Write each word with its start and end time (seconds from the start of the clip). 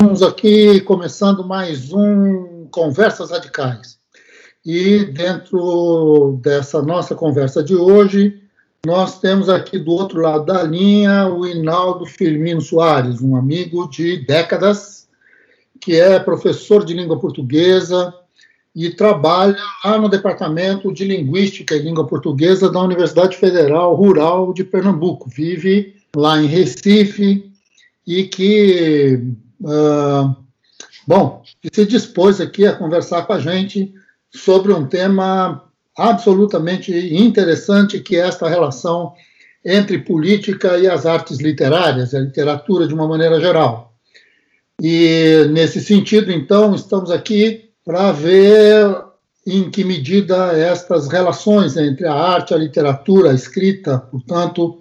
Estamos 0.00 0.22
aqui 0.22 0.80
começando 0.82 1.44
mais 1.44 1.92
um 1.92 2.68
Conversas 2.70 3.32
Radicais. 3.32 3.98
E 4.64 5.06
dentro 5.06 6.38
dessa 6.40 6.80
nossa 6.80 7.16
conversa 7.16 7.64
de 7.64 7.74
hoje, 7.74 8.40
nós 8.86 9.18
temos 9.18 9.48
aqui 9.48 9.76
do 9.76 9.90
outro 9.90 10.20
lado 10.20 10.46
da 10.46 10.62
linha 10.62 11.26
o 11.26 11.44
Hinaldo 11.44 12.06
Firmino 12.06 12.60
Soares, 12.60 13.20
um 13.20 13.34
amigo 13.34 13.90
de 13.90 14.18
décadas, 14.18 15.08
que 15.80 15.96
é 15.96 16.20
professor 16.20 16.84
de 16.84 16.94
língua 16.94 17.18
portuguesa 17.18 18.14
e 18.76 18.90
trabalha 18.90 19.58
lá 19.84 19.98
no 19.98 20.08
Departamento 20.08 20.92
de 20.92 21.04
Linguística 21.06 21.74
e 21.74 21.82
Língua 21.82 22.06
Portuguesa 22.06 22.70
da 22.70 22.80
Universidade 22.80 23.36
Federal 23.36 23.96
Rural 23.96 24.54
de 24.54 24.62
Pernambuco. 24.62 25.28
Vive 25.28 25.96
lá 26.14 26.40
em 26.40 26.46
Recife 26.46 27.50
e 28.06 28.22
que 28.28 29.36
Uh, 29.60 30.36
bom, 31.06 31.42
se 31.72 31.86
dispôs 31.86 32.40
aqui 32.40 32.66
a 32.66 32.76
conversar 32.76 33.22
com 33.22 33.32
a 33.32 33.40
gente 33.40 33.92
sobre 34.30 34.72
um 34.72 34.86
tema 34.86 35.64
absolutamente 35.96 36.92
interessante, 36.92 38.00
que 38.00 38.16
é 38.16 38.20
esta 38.20 38.48
relação 38.48 39.12
entre 39.64 39.98
política 39.98 40.78
e 40.78 40.86
as 40.86 41.04
artes 41.04 41.38
literárias, 41.38 42.14
a 42.14 42.20
literatura 42.20 42.86
de 42.86 42.94
uma 42.94 43.08
maneira 43.08 43.40
geral. 43.40 43.92
E, 44.80 45.46
nesse 45.50 45.80
sentido, 45.80 46.30
então, 46.30 46.74
estamos 46.74 47.10
aqui 47.10 47.70
para 47.84 48.12
ver 48.12 48.96
em 49.44 49.70
que 49.70 49.82
medida 49.82 50.52
estas 50.52 51.08
relações 51.08 51.76
entre 51.76 52.06
a 52.06 52.14
arte, 52.14 52.54
a 52.54 52.58
literatura, 52.58 53.30
a 53.30 53.34
escrita, 53.34 53.98
portanto, 53.98 54.78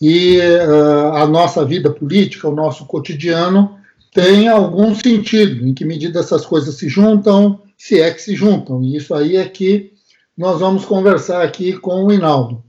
e 0.00 0.38
uh, 0.38 1.14
a 1.14 1.26
nossa 1.26 1.64
vida 1.64 1.88
política, 1.88 2.48
o 2.48 2.54
nosso 2.54 2.84
cotidiano, 2.86 3.78
tem 4.12 4.46
algum 4.46 4.94
sentido, 4.94 5.66
em 5.66 5.72
que 5.72 5.84
medida 5.84 6.20
essas 6.20 6.44
coisas 6.44 6.74
se 6.74 6.88
juntam, 6.88 7.62
se 7.78 8.00
é 8.00 8.10
que 8.12 8.20
se 8.20 8.36
juntam. 8.36 8.82
E 8.82 8.96
isso 8.96 9.14
aí 9.14 9.36
é 9.36 9.48
que 9.48 9.92
nós 10.36 10.60
vamos 10.60 10.84
conversar 10.84 11.42
aqui 11.42 11.72
com 11.72 12.04
o 12.04 12.12
Hinaldo. 12.12 12.62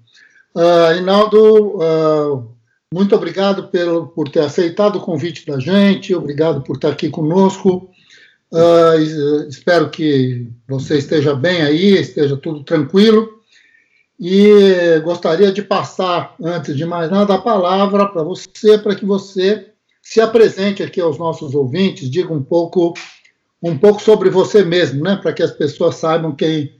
Uh, 0.55 0.97
Hinaldo, 0.97 1.77
uh, 1.77 2.55
muito 2.93 3.13
obrigado 3.15 3.67
pelo, 3.67 4.07
por 4.07 4.29
ter 4.29 4.39
aceitado 4.39 4.95
o 4.97 5.01
convite 5.01 5.45
da 5.45 5.59
gente, 5.59 6.15
obrigado 6.15 6.61
por 6.61 6.77
estar 6.77 6.89
aqui 6.89 7.09
conosco. 7.09 7.89
Uh, 8.51 9.49
espero 9.49 9.89
que 9.89 10.47
você 10.67 10.97
esteja 10.97 11.35
bem 11.35 11.61
aí, 11.61 11.93
esteja 11.93 12.37
tudo 12.37 12.63
tranquilo. 12.63 13.41
E 14.19 15.01
gostaria 15.03 15.51
de 15.51 15.61
passar, 15.61 16.35
antes 16.41 16.77
de 16.77 16.85
mais 16.85 17.11
nada, 17.11 17.33
a 17.33 17.41
palavra 17.41 18.07
para 18.07 18.23
você, 18.23 18.77
para 18.77 18.95
que 18.95 19.05
você 19.05 19.72
se 20.03 20.19
apresente 20.19 20.83
aqui 20.83 20.99
aos 20.99 21.17
nossos 21.17 21.55
ouvintes, 21.55 22.11
diga 22.11 22.33
um 22.33 22.43
pouco 22.43 22.93
um 23.65 23.77
pouco 23.77 24.01
sobre 24.01 24.29
você 24.29 24.61
mesmo, 24.65 25.01
né, 25.01 25.15
para 25.15 25.31
que 25.31 25.41
as 25.41 25.51
pessoas 25.51 25.95
saibam 25.95 26.35
quem 26.35 26.75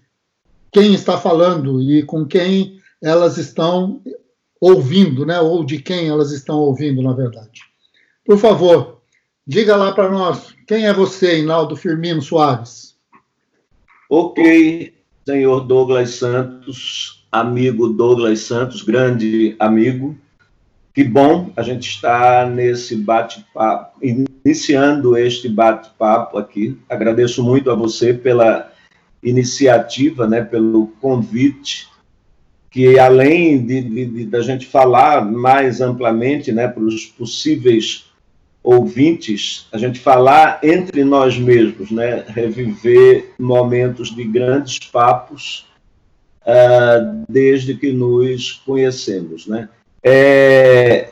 quem 0.69 0.93
está 0.93 1.17
falando 1.17 1.81
e 1.81 2.03
com 2.03 2.25
quem 2.25 2.81
elas 3.01 3.37
estão 3.37 4.01
ouvindo, 4.59 5.25
né, 5.25 5.39
ou 5.39 5.63
de 5.63 5.81
quem 5.81 6.09
elas 6.09 6.31
estão 6.31 6.57
ouvindo, 6.59 7.01
na 7.01 7.13
verdade. 7.13 7.61
Por 8.25 8.37
favor, 8.37 9.01
diga 9.45 9.75
lá 9.75 9.93
para 9.93 10.09
nós, 10.09 10.53
quem 10.67 10.85
é 10.85 10.93
você, 10.93 11.39
Inaldo 11.39 11.75
Firmino 11.75 12.21
Soares? 12.21 12.95
Ok, 14.09 14.93
senhor 15.25 15.61
Douglas 15.61 16.11
Santos, 16.11 17.25
amigo 17.31 17.89
Douglas 17.89 18.39
Santos, 18.39 18.81
grande 18.81 19.55
amigo, 19.59 20.17
que 20.93 21.03
bom 21.03 21.51
a 21.55 21.63
gente 21.63 21.89
está 21.89 22.45
nesse 22.45 22.95
bate-papo, 22.95 23.97
iniciando 24.01 25.17
este 25.17 25.49
bate-papo 25.49 26.37
aqui. 26.37 26.77
Agradeço 26.87 27.43
muito 27.43 27.71
a 27.71 27.75
você 27.75 28.13
pela 28.13 28.71
iniciativa, 29.23 30.27
né, 30.27 30.43
pelo 30.43 30.87
convite, 31.01 31.87
que 32.69 32.99
além 32.99 33.65
de, 33.65 33.81
de, 33.81 34.25
de 34.25 34.41
gente 34.43 34.67
falar 34.67 35.25
mais 35.25 35.81
amplamente 35.81 36.51
né, 36.51 36.67
para 36.67 36.83
os 36.83 37.05
possíveis 37.05 38.05
ouvintes, 38.61 39.67
a 39.71 39.77
gente 39.77 39.99
falar 39.99 40.59
entre 40.63 41.03
nós 41.03 41.37
mesmos, 41.37 41.89
né, 41.91 42.23
reviver 42.27 43.33
momentos 43.39 44.15
de 44.15 44.23
grandes 44.23 44.79
papos 44.79 45.65
uh, 46.45 47.25
desde 47.27 47.75
que 47.75 47.91
nos 47.91 48.53
conhecemos, 48.65 49.47
né? 49.47 49.67
É, 50.03 51.09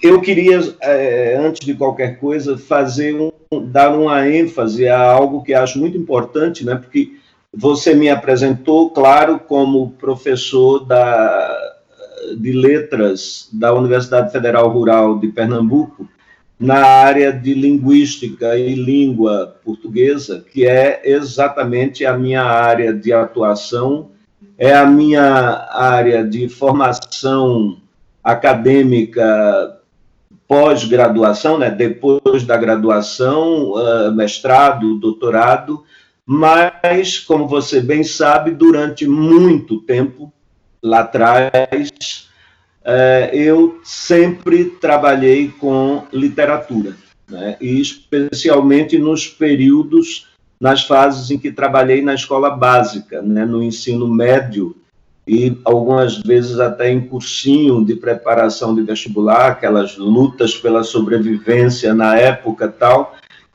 eu 0.00 0.20
queria, 0.20 0.60
é, 0.80 1.36
antes 1.36 1.66
de 1.66 1.74
qualquer 1.74 2.18
coisa, 2.18 2.56
fazer 2.56 3.14
um, 3.14 3.32
dar 3.66 3.96
uma 3.96 4.28
ênfase 4.28 4.88
a 4.88 5.00
algo 5.00 5.42
que 5.42 5.52
acho 5.52 5.78
muito 5.78 5.98
importante, 5.98 6.64
né? 6.64 6.76
Porque 6.76 7.18
você 7.52 7.94
me 7.94 8.08
apresentou, 8.08 8.90
claro, 8.90 9.40
como 9.40 9.90
professor 9.92 10.84
da, 10.84 11.74
de 12.38 12.52
letras 12.52 13.48
da 13.52 13.74
Universidade 13.74 14.30
Federal 14.30 14.70
Rural 14.70 15.18
de 15.18 15.28
Pernambuco, 15.28 16.08
na 16.58 16.84
área 16.84 17.32
de 17.32 17.54
linguística 17.54 18.56
e 18.56 18.74
língua 18.74 19.56
portuguesa, 19.64 20.44
que 20.52 20.66
é 20.66 21.00
exatamente 21.04 22.04
a 22.04 22.16
minha 22.16 22.42
área 22.42 22.92
de 22.92 23.12
atuação, 23.12 24.10
é 24.58 24.74
a 24.74 24.84
minha 24.84 25.66
área 25.72 26.22
de 26.22 26.48
formação 26.50 27.78
acadêmica 28.22 29.80
pós-graduação, 30.50 31.56
né, 31.58 31.70
depois 31.70 32.42
da 32.42 32.56
graduação, 32.56 33.70
uh, 33.70 34.12
mestrado, 34.12 34.98
doutorado, 34.98 35.84
mas, 36.26 37.20
como 37.20 37.46
você 37.46 37.80
bem 37.80 38.02
sabe, 38.02 38.50
durante 38.50 39.06
muito 39.06 39.80
tempo, 39.82 40.32
lá 40.82 41.00
atrás, 41.00 42.28
uh, 42.82 43.32
eu 43.32 43.80
sempre 43.84 44.64
trabalhei 44.64 45.48
com 45.48 46.04
literatura, 46.12 46.96
né, 47.28 47.56
e 47.60 47.80
especialmente 47.80 48.98
nos 48.98 49.28
períodos, 49.28 50.28
nas 50.60 50.82
fases 50.82 51.30
em 51.30 51.38
que 51.38 51.52
trabalhei 51.52 52.02
na 52.02 52.14
escola 52.14 52.50
básica, 52.50 53.22
né, 53.22 53.44
no 53.44 53.62
ensino 53.62 54.08
médio, 54.08 54.74
e 55.30 55.56
algumas 55.64 56.18
vezes 56.18 56.58
até 56.58 56.90
em 56.90 57.02
cursinho 57.02 57.84
de 57.84 57.94
preparação 57.94 58.74
de 58.74 58.82
vestibular, 58.82 59.52
aquelas 59.52 59.96
lutas 59.96 60.56
pela 60.56 60.82
sobrevivência 60.82 61.94
na 61.94 62.18
época 62.18 62.66
tal, 62.66 63.14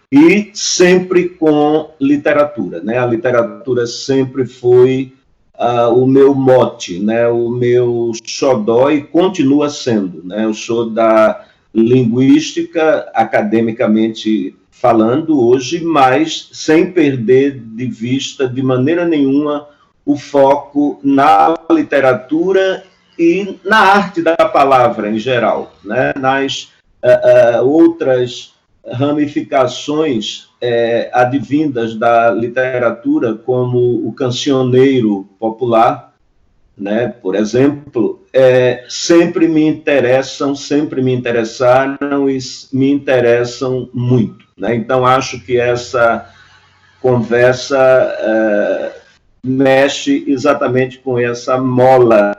e 0.09 0.51
sempre 0.53 1.27
com 1.27 1.89
literatura, 1.99 2.81
né? 2.81 2.97
A 2.97 3.05
literatura 3.05 3.85
sempre 3.85 4.45
foi 4.45 5.11
uh, 5.59 5.93
o 5.93 6.07
meu 6.07 6.33
mote, 6.33 6.97
né? 6.97 7.27
O 7.27 7.49
meu 7.49 8.13
xodó 8.23 8.89
e 8.89 9.01
continua 9.01 9.69
sendo, 9.69 10.23
né? 10.23 10.45
Eu 10.45 10.53
sou 10.53 10.89
da 10.89 11.45
linguística 11.73 13.11
academicamente 13.13 14.55
falando 14.71 15.45
hoje, 15.45 15.83
mas 15.83 16.47
sem 16.53 16.93
perder 16.93 17.59
de 17.59 17.85
vista 17.85 18.47
de 18.47 18.63
maneira 18.63 19.03
nenhuma 19.05 19.74
o 20.05 20.15
foco 20.15 20.99
na 21.03 21.57
literatura 21.71 22.83
e 23.17 23.57
na 23.63 23.77
arte 23.77 24.21
da 24.21 24.35
palavra 24.35 25.09
em 25.09 25.17
geral, 25.17 25.73
né? 25.83 26.13
nas 26.19 26.69
uh, 27.03 27.61
uh, 27.61 27.67
outras 27.67 28.53
ramificações 28.87 30.49
uh, 30.61 31.09
advindas 31.11 31.95
da 31.95 32.31
literatura, 32.31 33.33
como 33.33 34.07
o 34.07 34.13
cancioneiro 34.13 35.27
popular, 35.39 36.13
né? 36.77 37.07
por 37.07 37.35
exemplo, 37.35 38.21
sempre 38.89 39.47
me 39.47 39.65
interessam, 39.65 40.53
sempre 40.53 41.01
me 41.01 41.13
interessaram 41.13 42.29
e 42.29 42.37
me 42.73 42.91
interessam 42.91 43.89
muito. 43.93 44.45
Né? 44.57 44.75
Então, 44.75 45.05
acho 45.05 45.39
que 45.39 45.57
essa 45.57 46.29
conversa 47.01 47.77
mexe 49.45 50.25
exatamente 50.27 50.97
com 50.97 51.19
essa 51.19 51.57
mola 51.57 52.35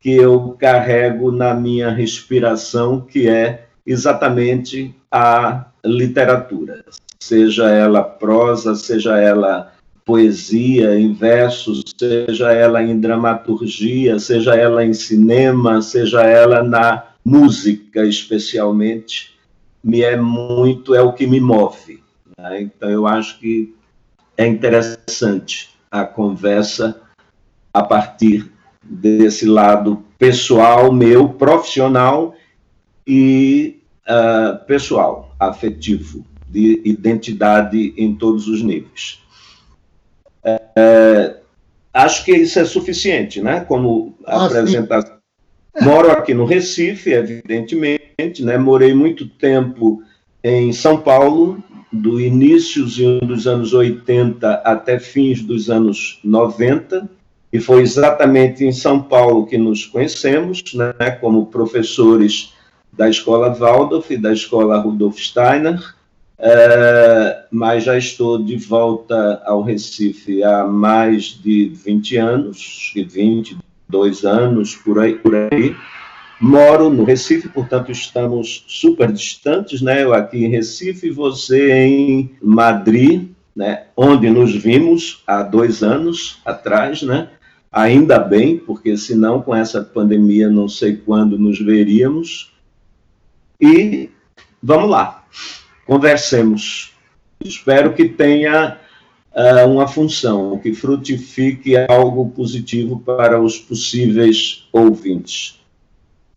que 0.00 0.10
eu 0.10 0.54
carrego 0.58 1.32
na 1.32 1.54
minha 1.54 1.90
respiração, 1.90 3.00
que 3.00 3.26
é 3.26 3.66
exatamente 3.86 4.94
a 5.10 5.66
literatura, 5.84 6.84
seja 7.18 7.70
ela 7.70 8.02
prosa, 8.02 8.74
seja 8.74 9.18
ela 9.18 9.72
poesia 10.04 10.98
em 10.98 11.12
versos, 11.12 11.82
seja 11.98 12.52
ela 12.52 12.82
em 12.82 13.00
dramaturgia, 13.00 14.18
seja 14.18 14.54
ela 14.54 14.84
em 14.84 14.92
cinema, 14.92 15.80
seja 15.80 16.22
ela 16.22 16.62
na 16.62 17.06
música, 17.24 18.04
especialmente, 18.04 19.34
me 19.82 20.02
é 20.02 20.16
muito, 20.16 20.94
é 20.94 21.00
o 21.00 21.12
que 21.12 21.26
me 21.26 21.40
move. 21.40 22.02
Né? 22.38 22.62
Então, 22.62 22.88
eu 22.88 23.06
acho 23.06 23.40
que 23.40 23.74
é 24.36 24.46
interessante 24.46 25.75
a 25.90 26.04
conversa 26.04 27.00
a 27.72 27.82
partir 27.82 28.50
desse 28.82 29.46
lado 29.46 30.04
pessoal 30.18 30.92
meu, 30.92 31.28
profissional 31.28 32.34
e 33.06 33.80
uh, 34.08 34.64
pessoal, 34.66 35.34
afetivo. 35.38 36.24
de 36.48 36.80
identidade 36.84 37.92
em 37.96 38.14
todos 38.14 38.48
os 38.48 38.62
níveis. 38.62 39.20
É, 40.44 40.62
é 40.76 41.36
acho 41.92 42.24
que 42.24 42.32
isso 42.32 42.58
é 42.58 42.64
suficiente, 42.64 43.40
né? 43.40 43.60
Como 43.60 44.14
ah, 44.24 44.46
apresentação. 44.46 45.16
Moro 45.80 46.10
aqui 46.10 46.32
no 46.32 46.44
Recife, 46.44 47.10
evidentemente, 47.10 48.42
né? 48.42 48.56
Morei 48.56 48.94
muito 48.94 49.28
tempo 49.28 50.02
em 50.42 50.72
São 50.72 51.00
Paulo, 51.00 51.62
do 52.00 52.20
início 52.20 52.84
dos 53.20 53.46
anos 53.46 53.72
80 53.72 54.50
até 54.64 54.98
fins 54.98 55.42
dos 55.42 55.70
anos 55.70 56.18
90, 56.22 57.08
e 57.52 57.60
foi 57.60 57.82
exatamente 57.82 58.64
em 58.64 58.72
São 58.72 59.02
Paulo 59.02 59.46
que 59.46 59.56
nos 59.56 59.86
conhecemos, 59.86 60.62
né, 60.74 61.10
como 61.20 61.46
professores 61.46 62.52
da 62.92 63.08
Escola 63.08 63.54
Waldorf 63.54 64.12
e 64.12 64.18
da 64.18 64.32
Escola 64.32 64.78
Rudolf 64.78 65.18
Steiner, 65.18 65.80
é, 66.38 67.44
mas 67.50 67.84
já 67.84 67.96
estou 67.96 68.42
de 68.42 68.56
volta 68.56 69.42
ao 69.46 69.62
Recife 69.62 70.42
há 70.42 70.64
mais 70.64 71.24
de 71.42 71.68
20 71.68 72.16
anos, 72.16 72.92
22 72.94 74.24
anos, 74.24 74.74
por 74.74 74.98
aí, 74.98 75.14
por 75.14 75.34
aí. 75.34 75.74
Moro 76.40 76.90
no 76.90 77.04
Recife, 77.04 77.48
portanto 77.48 77.90
estamos 77.90 78.64
super 78.68 79.10
distantes, 79.10 79.80
né? 79.80 80.02
Eu 80.02 80.12
aqui 80.12 80.44
em 80.44 80.50
Recife, 80.50 81.10
você 81.10 81.72
em 81.72 82.36
Madrid, 82.42 83.28
né? 83.54 83.84
Onde 83.96 84.28
nos 84.28 84.54
vimos 84.54 85.22
há 85.26 85.42
dois 85.42 85.82
anos 85.82 86.38
atrás, 86.44 87.02
né? 87.02 87.30
Ainda 87.72 88.18
bem, 88.18 88.58
porque 88.58 88.96
senão 88.98 89.40
com 89.40 89.54
essa 89.54 89.82
pandemia 89.82 90.50
não 90.50 90.68
sei 90.68 90.96
quando 90.96 91.38
nos 91.38 91.58
veríamos. 91.58 92.52
E 93.58 94.10
vamos 94.62 94.90
lá, 94.90 95.24
conversemos. 95.86 96.92
Espero 97.42 97.94
que 97.94 98.08
tenha 98.08 98.78
uh, 99.34 99.70
uma 99.70 99.88
função, 99.88 100.58
que 100.58 100.74
frutifique 100.74 101.74
algo 101.88 102.28
positivo 102.30 103.00
para 103.00 103.40
os 103.40 103.58
possíveis 103.58 104.68
ouvintes. 104.70 105.58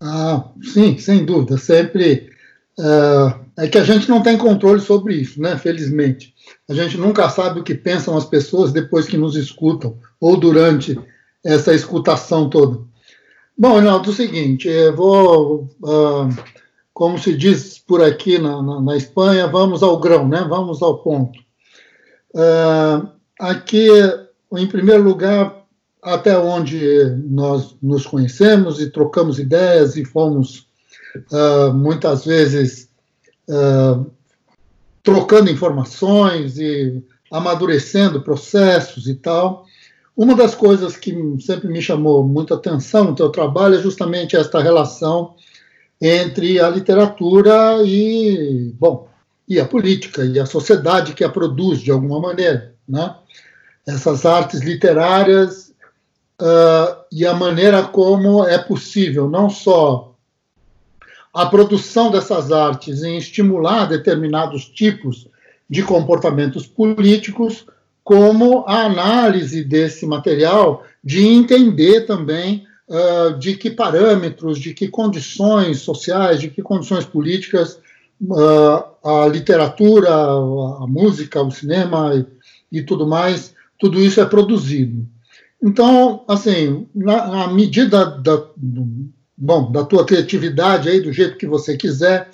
Ah, 0.01 0.51
sim, 0.61 0.97
sem 0.97 1.25
dúvida. 1.25 1.57
Sempre 1.57 2.29
uh, 2.79 3.39
é 3.57 3.67
que 3.67 3.77
a 3.77 3.83
gente 3.83 4.07
não 4.07 4.23
tem 4.23 4.37
controle 4.37 4.79
sobre 4.79 5.15
isso, 5.15 5.41
né? 5.41 5.57
Felizmente, 5.57 6.33
a 6.69 6.73
gente 6.73 6.97
nunca 6.97 7.29
sabe 7.29 7.59
o 7.59 7.63
que 7.63 7.75
pensam 7.75 8.15
as 8.15 8.25
pessoas 8.25 8.71
depois 8.71 9.05
que 9.05 9.17
nos 9.17 9.35
escutam 9.35 9.97
ou 10.19 10.37
durante 10.37 10.97
essa 11.43 11.73
escutação 11.73 12.49
toda. 12.49 12.79
Bom, 13.57 13.73
Reinaldo, 13.73 14.09
é 14.09 14.13
o 14.13 14.15
seguinte, 14.15 14.69
eu 14.69 14.95
vou, 14.95 15.69
uh, 15.83 16.29
como 16.93 17.19
se 17.19 17.35
diz 17.35 17.77
por 17.77 18.01
aqui 18.01 18.37
na, 18.37 18.61
na, 18.61 18.79
na, 18.79 18.95
Espanha, 18.95 19.47
vamos 19.47 19.83
ao 19.83 19.99
grão, 19.99 20.27
né? 20.27 20.45
Vamos 20.47 20.81
ao 20.81 20.99
ponto. 20.99 21.37
Uh, 22.33 23.09
aqui, 23.37 23.89
em 24.53 24.67
primeiro 24.67 25.03
lugar, 25.03 25.58
até 26.01 26.37
onde 26.37 26.79
nós 27.29 27.75
nos 27.81 28.05
conhecemos 28.05 28.79
e 28.79 28.89
trocamos 28.89 29.37
ideias 29.37 29.97
e 29.97 30.05
fomos 30.05 30.67
uh, 31.31 31.73
muitas 31.73 32.25
vezes 32.25 32.89
uh, 33.49 34.09
trocando 35.03 35.49
informações 35.49 36.57
e 36.57 37.03
amadurecendo 37.31 38.21
processos 38.21 39.07
e 39.07 39.15
tal. 39.15 39.65
Uma 40.15 40.35
das 40.35 40.55
coisas 40.55 40.97
que 40.97 41.13
sempre 41.39 41.67
me 41.69 41.81
chamou 41.81 42.23
muita 42.23 42.55
atenção 42.55 43.05
no 43.05 43.15
teu 43.15 43.29
trabalho 43.29 43.75
é 43.75 43.81
justamente 43.81 44.35
esta 44.35 44.61
relação 44.61 45.35
entre 46.01 46.59
a 46.59 46.69
literatura 46.69 47.81
e, 47.85 48.73
bom, 48.77 49.07
e 49.47 49.59
a 49.59 49.65
política 49.65 50.23
e 50.25 50.39
a 50.39 50.45
sociedade 50.45 51.13
que 51.13 51.23
a 51.23 51.29
produz 51.29 51.79
de 51.79 51.91
alguma 51.91 52.19
maneira, 52.19 52.73
né? 52.87 53.15
Essas 53.87 54.25
artes 54.25 54.61
literárias 54.61 55.68
uh, 56.41 57.03
e 57.11 57.25
a 57.25 57.33
maneira 57.33 57.83
como 57.83 58.45
é 58.45 58.57
possível 58.57 59.29
não 59.29 59.49
só 59.49 60.13
a 61.33 61.45
produção 61.45 62.09
dessas 62.09 62.51
artes 62.51 63.03
em 63.03 63.17
estimular 63.17 63.85
determinados 63.85 64.65
tipos 64.65 65.27
de 65.69 65.83
comportamentos 65.83 66.65
políticos, 66.65 67.65
como 68.03 68.63
a 68.67 68.85
análise 68.85 69.63
desse 69.63 70.05
material, 70.07 70.83
de 71.03 71.25
entender 71.27 72.07
também 72.07 72.65
uh, 72.87 73.37
de 73.37 73.55
que 73.55 73.69
parâmetros, 73.69 74.57
de 74.57 74.73
que 74.73 74.87
condições 74.87 75.81
sociais, 75.81 76.39
de 76.39 76.49
que 76.49 76.63
condições 76.63 77.05
políticas 77.05 77.79
uh, 78.23 78.83
a 79.03 79.27
literatura, 79.27 80.09
a, 80.11 80.87
música, 80.87 81.41
o 81.41 81.51
cinema 81.51 82.15
e, 82.15 82.79
e 82.79 82.81
tudo 82.81 83.05
mais, 83.05 83.53
tudo 83.77 84.01
isso 84.01 84.19
é 84.19 84.25
produzido. 84.25 85.07
Então, 85.61 86.23
assim, 86.27 86.87
na, 86.95 87.27
na 87.27 87.47
medida 87.47 88.05
da, 88.05 88.43
bom, 89.37 89.71
da 89.71 89.83
tua 89.83 90.05
criatividade 90.05 90.89
aí, 90.89 91.01
do 91.01 91.11
jeito 91.11 91.37
que 91.37 91.45
você 91.45 91.75
quiser, 91.75 92.29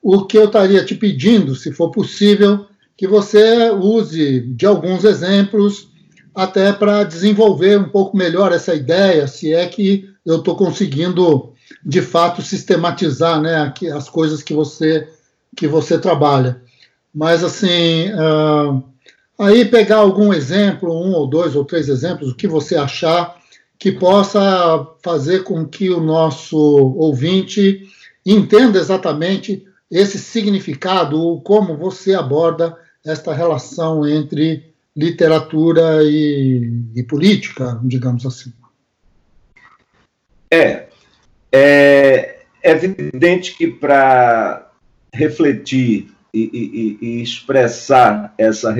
o 0.00 0.24
que 0.24 0.38
eu 0.38 0.46
estaria 0.46 0.84
te 0.84 0.94
pedindo, 0.94 1.54
se 1.54 1.72
for 1.72 1.90
possível, 1.90 2.66
que 2.96 3.06
você 3.06 3.70
use 3.70 4.40
de 4.40 4.66
alguns 4.66 5.04
exemplos 5.04 5.88
até 6.34 6.72
para 6.72 7.04
desenvolver 7.04 7.78
um 7.78 7.88
pouco 7.88 8.16
melhor 8.16 8.52
essa 8.52 8.74
ideia, 8.74 9.26
se 9.26 9.52
é 9.52 9.66
que 9.66 10.08
eu 10.24 10.36
estou 10.36 10.56
conseguindo 10.56 11.52
de 11.84 12.00
fato 12.00 12.42
sistematizar 12.42 13.40
né, 13.40 13.72
as 13.94 14.08
coisas 14.08 14.42
que 14.42 14.54
você 14.54 15.08
que 15.54 15.68
você 15.68 15.98
trabalha. 15.98 16.62
Mas 17.14 17.44
assim, 17.44 18.10
uh, 18.12 18.82
Aí 19.42 19.64
pegar 19.64 19.96
algum 19.96 20.32
exemplo, 20.32 20.94
um 20.94 21.12
ou 21.14 21.26
dois 21.26 21.56
ou 21.56 21.64
três 21.64 21.88
exemplos, 21.88 22.30
o 22.30 22.36
que 22.36 22.46
você 22.46 22.76
achar, 22.76 23.42
que 23.76 23.90
possa 23.90 24.86
fazer 25.02 25.42
com 25.42 25.66
que 25.66 25.90
o 25.90 26.00
nosso 26.00 26.56
ouvinte 26.56 27.82
entenda 28.24 28.78
exatamente 28.78 29.66
esse 29.90 30.16
significado, 30.20 31.40
como 31.40 31.76
você 31.76 32.14
aborda 32.14 32.78
esta 33.04 33.34
relação 33.34 34.06
entre 34.06 34.72
literatura 34.96 36.04
e, 36.04 36.72
e 36.94 37.02
política, 37.02 37.80
digamos 37.82 38.24
assim. 38.24 38.52
É, 40.48 40.86
é 41.50 42.44
evidente 42.62 43.56
que 43.56 43.66
para 43.66 44.70
refletir 45.12 46.11
e, 46.34 46.98
e, 47.00 47.06
e 47.06 47.22
expressar 47.22 48.34
essa 48.38 48.70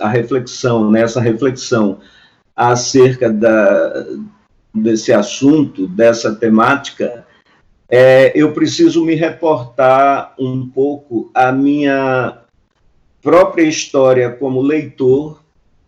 a 0.00 0.08
reflexão, 0.08 0.90
né, 0.90 1.02
essa 1.02 1.20
reflexão 1.20 2.00
acerca 2.54 3.30
da, 3.30 4.06
desse 4.74 5.12
assunto, 5.12 5.86
dessa 5.86 6.34
temática, 6.34 7.26
é, 7.88 8.32
eu 8.34 8.52
preciso 8.52 9.04
me 9.04 9.14
reportar 9.14 10.34
um 10.38 10.66
pouco 10.66 11.30
à 11.34 11.52
minha 11.52 12.38
própria 13.22 13.62
história 13.62 14.30
como 14.30 14.62
leitor, 14.62 15.42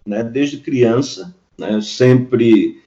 né, 0.07 0.23
desde 0.23 0.59
criança. 0.59 1.35
Né, 1.59 1.81
sempre 1.81 2.81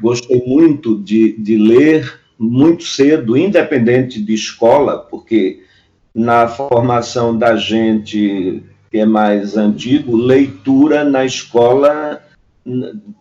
gostei 0.00 0.42
muito 0.44 0.98
de, 0.98 1.32
de 1.38 1.56
ler 1.56 2.20
muito 2.38 2.84
cedo, 2.84 3.36
independente 3.36 4.20
de 4.22 4.34
escola, 4.34 4.98
porque 4.98 5.62
na 6.14 6.48
formação 6.48 7.36
da 7.36 7.56
gente 7.56 8.62
que 8.90 8.98
é 8.98 9.06
mais 9.06 9.56
antigo, 9.56 10.16
leitura 10.16 11.04
na 11.04 11.24
escola, 11.24 12.20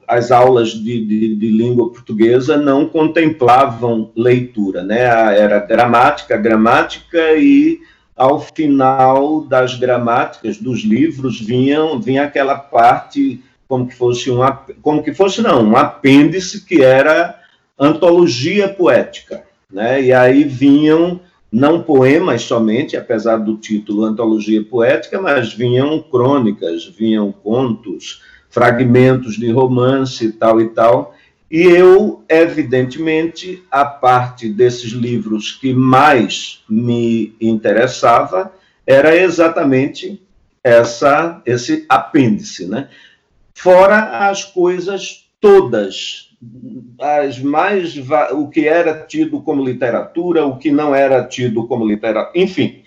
as 0.08 0.32
aulas 0.32 0.72
de, 0.72 1.06
de, 1.06 1.36
de, 1.36 1.48
língua 1.48 1.92
portuguesa 1.92 2.58
não 2.58 2.88
contemplavam 2.88 4.12
leitura, 4.16 4.84
né? 4.84 5.02
Era 5.38 5.60
gramática, 5.60 6.36
gramática 6.36 7.36
e 7.38 7.80
ao 8.16 8.40
final 8.40 9.42
das 9.46 9.76
gramáticas 9.76 10.58
dos 10.58 10.82
livros 10.82 11.40
vinham 11.40 12.02
vinha 12.02 12.24
aquela 12.24 12.58
parte 12.58 13.42
como 13.66 13.88
que 13.88 13.96
fosse 13.96 14.30
um 14.30 14.40
como 14.82 15.02
que 15.02 15.14
fosse 15.14 15.42
não 15.42 15.64
um 15.64 15.78
apêndice 15.78 16.66
que 16.66 16.82
era 16.82 17.40
antologia 17.78 18.68
poética, 18.68 19.44
né? 19.72 20.02
E 20.02 20.12
aí 20.12 20.44
vinham 20.44 21.22
não 21.52 21.82
poemas 21.82 22.44
somente, 22.44 22.96
apesar 22.96 23.38
do 23.38 23.58
título 23.58 24.04
Antologia 24.04 24.64
Poética, 24.64 25.20
mas 25.20 25.54
vinham 25.54 26.00
crônicas, 26.02 26.86
vinham 26.86 27.32
contos, 27.32 28.22
fragmentos 28.50 29.36
de 29.36 29.52
romance 29.52 30.26
e 30.26 30.32
tal 30.32 30.62
e 30.62 30.70
tal. 30.70 31.16
E 31.50 31.62
eu, 31.64 32.24
evidentemente, 32.30 33.64
a 33.72 33.84
parte 33.84 34.48
desses 34.48 34.92
livros 34.92 35.52
que 35.52 35.74
mais 35.74 36.64
me 36.70 37.36
interessava 37.42 38.54
era 38.86 39.16
exatamente 39.16 40.22
essa 40.64 41.42
esse 41.46 41.86
apêndice, 41.90 42.68
né? 42.68 42.90
Fora 43.56 44.30
as 44.30 44.44
coisas 44.44 45.28
todas 45.42 46.29
as 47.00 47.40
mais 47.40 47.96
o 48.32 48.48
que 48.48 48.68
era 48.68 49.06
tido 49.06 49.42
como 49.42 49.64
literatura, 49.64 50.46
o 50.46 50.58
que 50.58 50.72
não 50.72 50.96
era 50.96 51.24
tido 51.24 51.68
como 51.68 51.86
literatura, 51.86 52.32
enfim, 52.34 52.82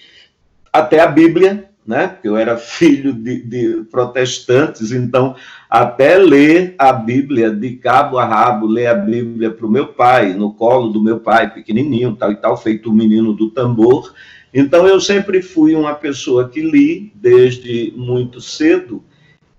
até 0.73 1.00
a 1.00 1.06
Bíblia, 1.06 1.68
né? 1.87 2.09
Porque 2.09 2.28
eu 2.28 2.37
era 2.37 2.56
filho 2.56 3.12
de, 3.12 3.42
de, 3.42 3.85
protestantes, 3.90 4.92
então 4.92 5.35
até 5.68 6.16
ler 6.16 6.75
a 6.78 6.92
Bíblia 6.92 7.50
de 7.50 7.76
cabo 7.76 8.18
a 8.18 8.25
rabo, 8.25 8.66
ler 8.66 8.87
a 8.87 8.94
Bíblia 8.94 9.50
para 9.50 9.66
o 9.66 9.71
meu 9.71 9.88
pai, 9.88 10.32
no 10.32 10.54
colo 10.54 10.88
do 10.88 11.02
meu 11.02 11.21
pai, 11.21 11.52
pequenininho, 11.52 12.16
tal 12.16 12.32
e 12.32 12.37
tal, 12.37 12.56
feito 12.56 12.88
o 12.88 12.94
menino 12.94 13.35
do 13.35 13.50
tambor. 13.50 14.14
Então 14.54 14.87
eu 14.87 15.00
sempre 15.00 15.42
fui 15.42 15.75
uma 15.75 15.94
pessoa 15.94 16.49
que 16.49 16.61
li 16.61 17.12
desde 17.14 17.92
muito 17.97 18.40
cedo 18.40 19.02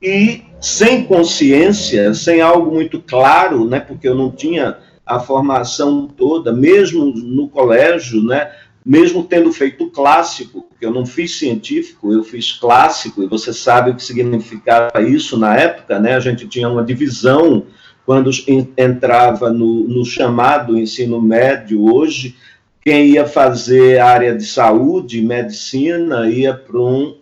e 0.03 0.43
sem 0.60 1.05
consciência, 1.05 2.13
sem 2.13 2.41
algo 2.41 2.72
muito 2.72 3.01
claro, 3.01 3.65
né? 3.65 3.79
Porque 3.79 4.07
eu 4.07 4.15
não 4.15 4.29
tinha 4.29 4.77
a 5.05 5.19
formação 5.19 6.07
toda, 6.07 6.51
mesmo 6.51 7.05
no 7.05 7.48
colégio, 7.48 8.22
né? 8.24 8.51
mesmo 8.86 9.24
tendo 9.24 9.51
feito 9.53 9.89
clássico, 9.89 10.63
porque 10.63 10.86
eu 10.86 10.91
não 10.91 11.05
fiz 11.05 11.38
científico, 11.38 12.12
eu 12.12 12.24
fiz 12.24 12.51
clássico, 12.51 13.24
e 13.24 13.27
você 13.27 13.53
sabe 13.53 13.91
o 13.91 13.95
que 13.95 14.03
significava 14.03 15.01
isso 15.01 15.38
na 15.38 15.55
época, 15.55 16.00
né? 16.00 16.15
A 16.15 16.19
gente 16.19 16.48
tinha 16.48 16.67
uma 16.67 16.83
divisão 16.83 17.63
quando 18.05 18.29
entrava 18.77 19.50
no, 19.50 19.88
no 19.88 20.03
chamado 20.03 20.77
ensino 20.77 21.22
médio 21.22 21.81
hoje, 21.93 22.36
quem 22.81 23.12
ia 23.12 23.25
fazer 23.25 24.00
área 24.00 24.36
de 24.36 24.45
saúde, 24.45 25.22
medicina, 25.22 26.29
ia 26.29 26.53
para 26.53 26.77
um, 26.77 27.15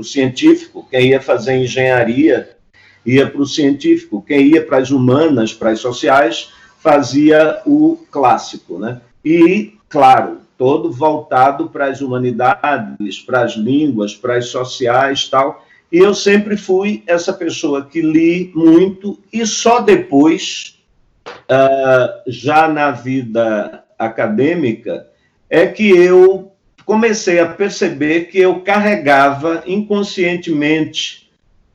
o 0.00 0.04
científico, 0.04 0.86
quem 0.90 1.08
ia 1.08 1.20
fazer 1.20 1.56
engenharia, 1.56 2.56
ia 3.04 3.28
para 3.28 3.42
o 3.42 3.46
científico, 3.46 4.22
quem 4.22 4.48
ia 4.48 4.64
para 4.64 4.78
as 4.78 4.90
humanas, 4.90 5.52
para 5.52 5.70
as 5.70 5.80
sociais, 5.80 6.52
fazia 6.78 7.60
o 7.66 7.98
clássico, 8.10 8.78
né? 8.78 9.00
E, 9.24 9.74
claro, 9.88 10.38
todo 10.56 10.90
voltado 10.90 11.68
para 11.68 11.86
as 11.86 12.00
humanidades, 12.00 13.20
para 13.20 13.42
as 13.42 13.52
línguas, 13.52 14.14
para 14.14 14.36
as 14.36 14.48
sociais 14.48 15.28
tal. 15.28 15.64
E 15.90 15.98
eu 15.98 16.14
sempre 16.14 16.56
fui 16.56 17.02
essa 17.06 17.32
pessoa 17.32 17.84
que 17.84 18.00
li 18.00 18.50
muito 18.54 19.18
e 19.32 19.46
só 19.46 19.80
depois, 19.80 20.78
uh, 21.26 22.22
já 22.26 22.68
na 22.68 22.90
vida 22.90 23.84
acadêmica, 23.98 25.06
é 25.48 25.66
que 25.66 25.88
eu 25.88 26.53
comecei 26.84 27.38
a 27.40 27.46
perceber 27.46 28.26
que 28.26 28.38
eu 28.38 28.60
carregava 28.60 29.62
inconscientemente 29.66 31.30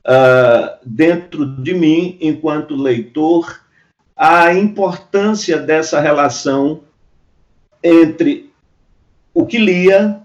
uh, 0.06 0.78
dentro 0.86 1.46
de 1.46 1.74
mim, 1.74 2.18
enquanto 2.22 2.76
leitor, 2.76 3.62
a 4.16 4.54
importância 4.54 5.58
dessa 5.58 6.00
relação 6.00 6.82
entre 7.84 8.52
o 9.34 9.46
que 9.46 9.58
lia 9.58 10.20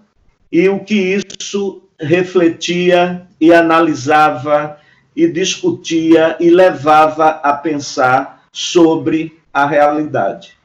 e 0.51 0.69
o 0.69 0.81
que 0.81 0.95
isso 0.95 1.83
refletia 2.01 3.27
e 3.41 3.53
analisava 3.53 4.79
e 5.15 5.29
discutia 5.29 6.37
e 6.41 6.51
levava 6.51 7.29
a 7.29 7.53
pensar 7.53 8.47
sobre 8.53 9.39
a 9.53 9.65
realidade. 9.65 10.57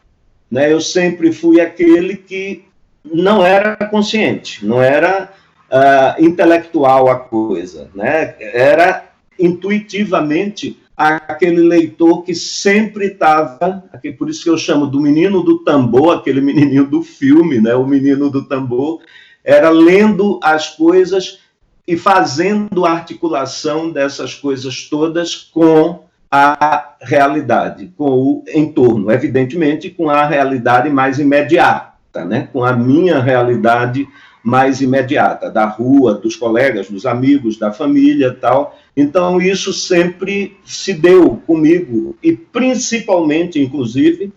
Né? 0.49 0.71
Eu 0.71 0.81
sempre 0.81 1.31
fui 1.31 1.61
aquele 1.61 2.15
que 2.17 2.65
não 3.13 3.45
era 3.45 3.75
consciente, 3.75 4.65
não 4.65 4.81
era 4.81 5.31
uh, 5.71 6.23
intelectual 6.23 7.09
a 7.09 7.15
coisa, 7.15 7.89
né? 7.93 8.35
era 8.39 9.09
intuitivamente 9.37 10.77
aquele 10.99 11.61
leitor 11.61 12.23
que 12.23 12.35
sempre 12.35 13.05
estava, 13.07 13.85
por 14.17 14.29
isso 14.29 14.43
que 14.43 14.49
eu 14.49 14.57
chamo 14.57 14.85
do 14.85 14.99
menino 14.99 15.41
do 15.41 15.59
tambor, 15.59 16.17
aquele 16.17 16.41
menininho 16.41 16.85
do 16.85 17.01
filme, 17.01 17.61
né, 17.61 17.73
o 17.73 17.87
menino 17.87 18.29
do 18.29 18.43
tambor, 18.43 18.99
era 19.41 19.69
lendo 19.69 20.41
as 20.43 20.67
coisas 20.75 21.39
e 21.87 21.95
fazendo 21.95 22.85
a 22.85 22.91
articulação 22.91 23.91
dessas 23.91 24.35
coisas 24.35 24.89
todas 24.89 25.35
com 25.35 26.03
a 26.29 26.95
realidade, 27.01 27.91
com 27.97 28.09
o 28.09 28.43
entorno, 28.53 29.09
evidentemente 29.09 29.89
com 29.89 30.09
a 30.09 30.25
realidade 30.25 30.89
mais 30.89 31.17
imediata, 31.17 31.88
né, 32.15 32.49
com 32.51 32.63
a 32.63 32.73
minha 32.73 33.19
realidade 33.19 34.07
mais 34.43 34.81
imediata, 34.81 35.49
da 35.49 35.65
rua, 35.65 36.13
dos 36.13 36.35
colegas, 36.35 36.89
dos 36.89 37.05
amigos, 37.05 37.57
da 37.57 37.71
família 37.71 38.33
tal. 38.33 38.77
Então, 38.95 39.41
isso 39.41 39.73
sempre 39.73 40.57
se 40.63 40.93
deu 40.93 41.41
comigo, 41.45 42.15
e 42.23 42.33
principalmente, 42.33 43.59
inclusive, 43.59 44.31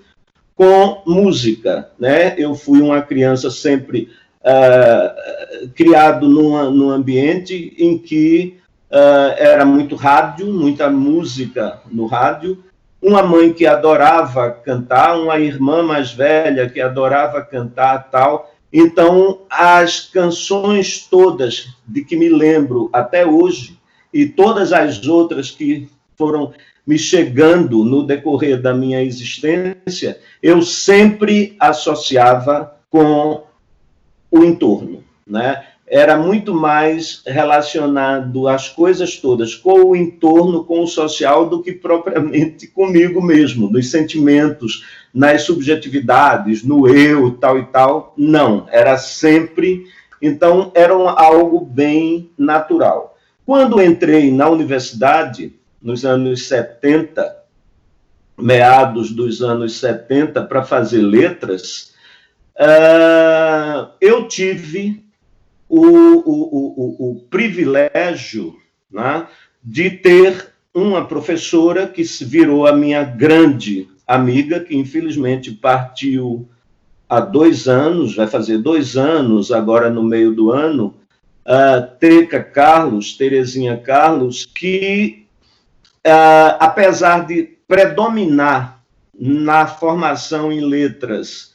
com 0.54 1.02
música. 1.06 1.90
Né? 1.98 2.34
Eu 2.36 2.54
fui 2.54 2.80
uma 2.80 3.00
criança 3.00 3.50
sempre 3.50 4.08
uh, 4.42 5.68
criado 5.74 6.28
numa, 6.28 6.70
num 6.70 6.90
ambiente 6.90 7.74
em 7.78 7.96
que 7.96 8.58
uh, 8.90 9.34
era 9.38 9.64
muito 9.64 9.94
rádio, 9.96 10.52
muita 10.52 10.90
música 10.90 11.80
no 11.90 12.06
rádio, 12.06 12.62
uma 13.02 13.22
mãe 13.22 13.52
que 13.52 13.66
adorava 13.66 14.50
cantar, 14.50 15.18
uma 15.18 15.38
irmã 15.40 15.82
mais 15.82 16.12
velha 16.12 16.70
que 16.70 16.80
adorava 16.80 17.42
cantar 17.42 18.08
tal. 18.10 18.54
Então, 18.72 19.40
as 19.50 20.00
canções 20.00 21.06
todas 21.10 21.68
de 21.86 22.04
que 22.04 22.16
me 22.16 22.28
lembro 22.28 22.88
até 22.92 23.26
hoje, 23.26 23.76
e 24.14 24.26
todas 24.26 24.72
as 24.72 25.06
outras 25.06 25.50
que 25.50 25.90
foram 26.16 26.52
me 26.86 26.98
chegando 26.98 27.84
no 27.84 28.04
decorrer 28.04 28.60
da 28.60 28.74
minha 28.74 29.02
existência, 29.02 30.20
eu 30.42 30.62
sempre 30.62 31.56
associava 31.58 32.76
com 32.90 33.44
o 34.30 34.44
entorno, 34.44 35.02
né? 35.26 35.64
Era 35.94 36.16
muito 36.16 36.54
mais 36.54 37.22
relacionado 37.26 38.48
às 38.48 38.66
coisas 38.66 39.18
todas 39.18 39.54
com 39.54 39.90
o 39.90 39.94
entorno, 39.94 40.64
com 40.64 40.82
o 40.82 40.86
social, 40.86 41.50
do 41.50 41.62
que 41.62 41.70
propriamente 41.70 42.66
comigo 42.66 43.20
mesmo, 43.20 43.70
nos 43.70 43.90
sentimentos, 43.90 44.86
nas 45.12 45.42
subjetividades, 45.42 46.64
no 46.64 46.88
eu, 46.88 47.32
tal 47.32 47.58
e 47.58 47.66
tal. 47.66 48.14
Não, 48.16 48.66
era 48.70 48.96
sempre. 48.96 49.84
Então, 50.22 50.72
era 50.74 50.94
algo 50.94 51.60
bem 51.60 52.30
natural. 52.38 53.18
Quando 53.44 53.82
entrei 53.82 54.32
na 54.32 54.48
universidade, 54.48 55.52
nos 55.82 56.06
anos 56.06 56.48
70, 56.48 57.36
meados 58.38 59.10
dos 59.10 59.42
anos 59.42 59.78
70, 59.78 60.42
para 60.44 60.64
fazer 60.64 61.02
letras, 61.02 61.92
uh, 62.58 63.90
eu 64.00 64.26
tive 64.26 65.01
o, 65.72 65.86
o, 65.86 67.06
o, 67.06 67.12
o 67.12 67.20
privilégio 67.30 68.54
né, 68.90 69.26
de 69.64 69.88
ter 69.88 70.52
uma 70.74 71.06
professora 71.06 71.86
que 71.86 72.04
se 72.04 72.26
virou 72.26 72.66
a 72.66 72.76
minha 72.76 73.02
grande 73.02 73.88
amiga, 74.06 74.60
que 74.60 74.76
infelizmente 74.76 75.50
partiu 75.50 76.46
há 77.08 77.20
dois 77.20 77.66
anos, 77.66 78.14
vai 78.14 78.26
fazer 78.26 78.58
dois 78.58 78.98
anos 78.98 79.50
agora 79.50 79.88
no 79.88 80.02
meio 80.02 80.34
do 80.34 80.50
ano, 80.50 80.94
uh, 81.46 81.96
Teca 81.98 82.42
Carlos, 82.42 83.16
Terezinha 83.16 83.78
Carlos, 83.78 84.44
que, 84.44 85.26
apesar 86.58 87.26
de 87.26 87.44
predominar 87.66 88.82
na 89.18 89.66
formação 89.66 90.52
em 90.52 90.60
letras 90.60 91.54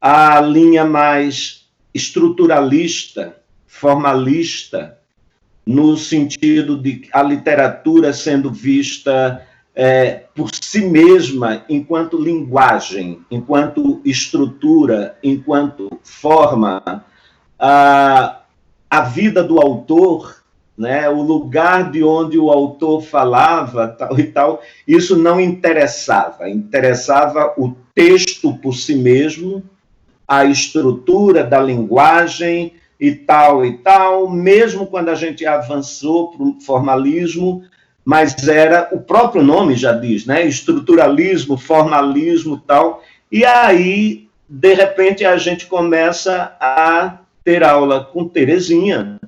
a 0.00 0.40
linha 0.40 0.84
mais 0.84 1.68
estruturalista, 1.92 3.37
formalista, 3.78 4.98
no 5.64 5.96
sentido 5.96 6.76
de 6.76 7.08
a 7.12 7.22
literatura 7.22 8.12
sendo 8.12 8.50
vista 8.50 9.42
é, 9.74 10.24
por 10.34 10.50
si 10.52 10.80
mesma, 10.80 11.64
enquanto 11.68 12.20
linguagem, 12.20 13.20
enquanto 13.30 14.00
estrutura, 14.04 15.16
enquanto 15.22 16.00
forma, 16.02 17.04
a, 17.58 18.40
a 18.90 19.00
vida 19.02 19.44
do 19.44 19.60
autor, 19.60 20.42
né, 20.76 21.08
o 21.08 21.22
lugar 21.22 21.90
de 21.90 22.02
onde 22.02 22.38
o 22.38 22.50
autor 22.50 23.02
falava, 23.02 23.86
tal 23.88 24.18
e 24.18 24.24
tal, 24.24 24.62
isso 24.86 25.16
não 25.16 25.40
interessava. 25.40 26.48
Interessava 26.48 27.54
o 27.56 27.76
texto 27.94 28.54
por 28.54 28.74
si 28.74 28.96
mesmo, 28.96 29.62
a 30.26 30.44
estrutura 30.44 31.44
da 31.44 31.60
linguagem 31.60 32.72
e 33.00 33.12
tal 33.12 33.64
e 33.64 33.78
tal, 33.78 34.28
mesmo 34.28 34.86
quando 34.86 35.08
a 35.08 35.14
gente 35.14 35.46
avançou 35.46 36.32
para 36.32 36.44
o 36.44 36.60
formalismo, 36.60 37.62
mas 38.04 38.48
era 38.48 38.88
o 38.92 39.00
próprio 39.00 39.42
nome 39.42 39.76
já 39.76 39.92
diz, 39.92 40.24
né? 40.26 40.46
Estruturalismo, 40.46 41.56
formalismo, 41.56 42.56
tal. 42.58 43.02
E 43.30 43.44
aí, 43.44 44.28
de 44.48 44.74
repente, 44.74 45.24
a 45.24 45.36
gente 45.36 45.66
começa 45.66 46.56
a 46.58 47.18
ter 47.44 47.62
aula 47.62 48.04
com 48.04 48.26
Terezinha 48.26 49.18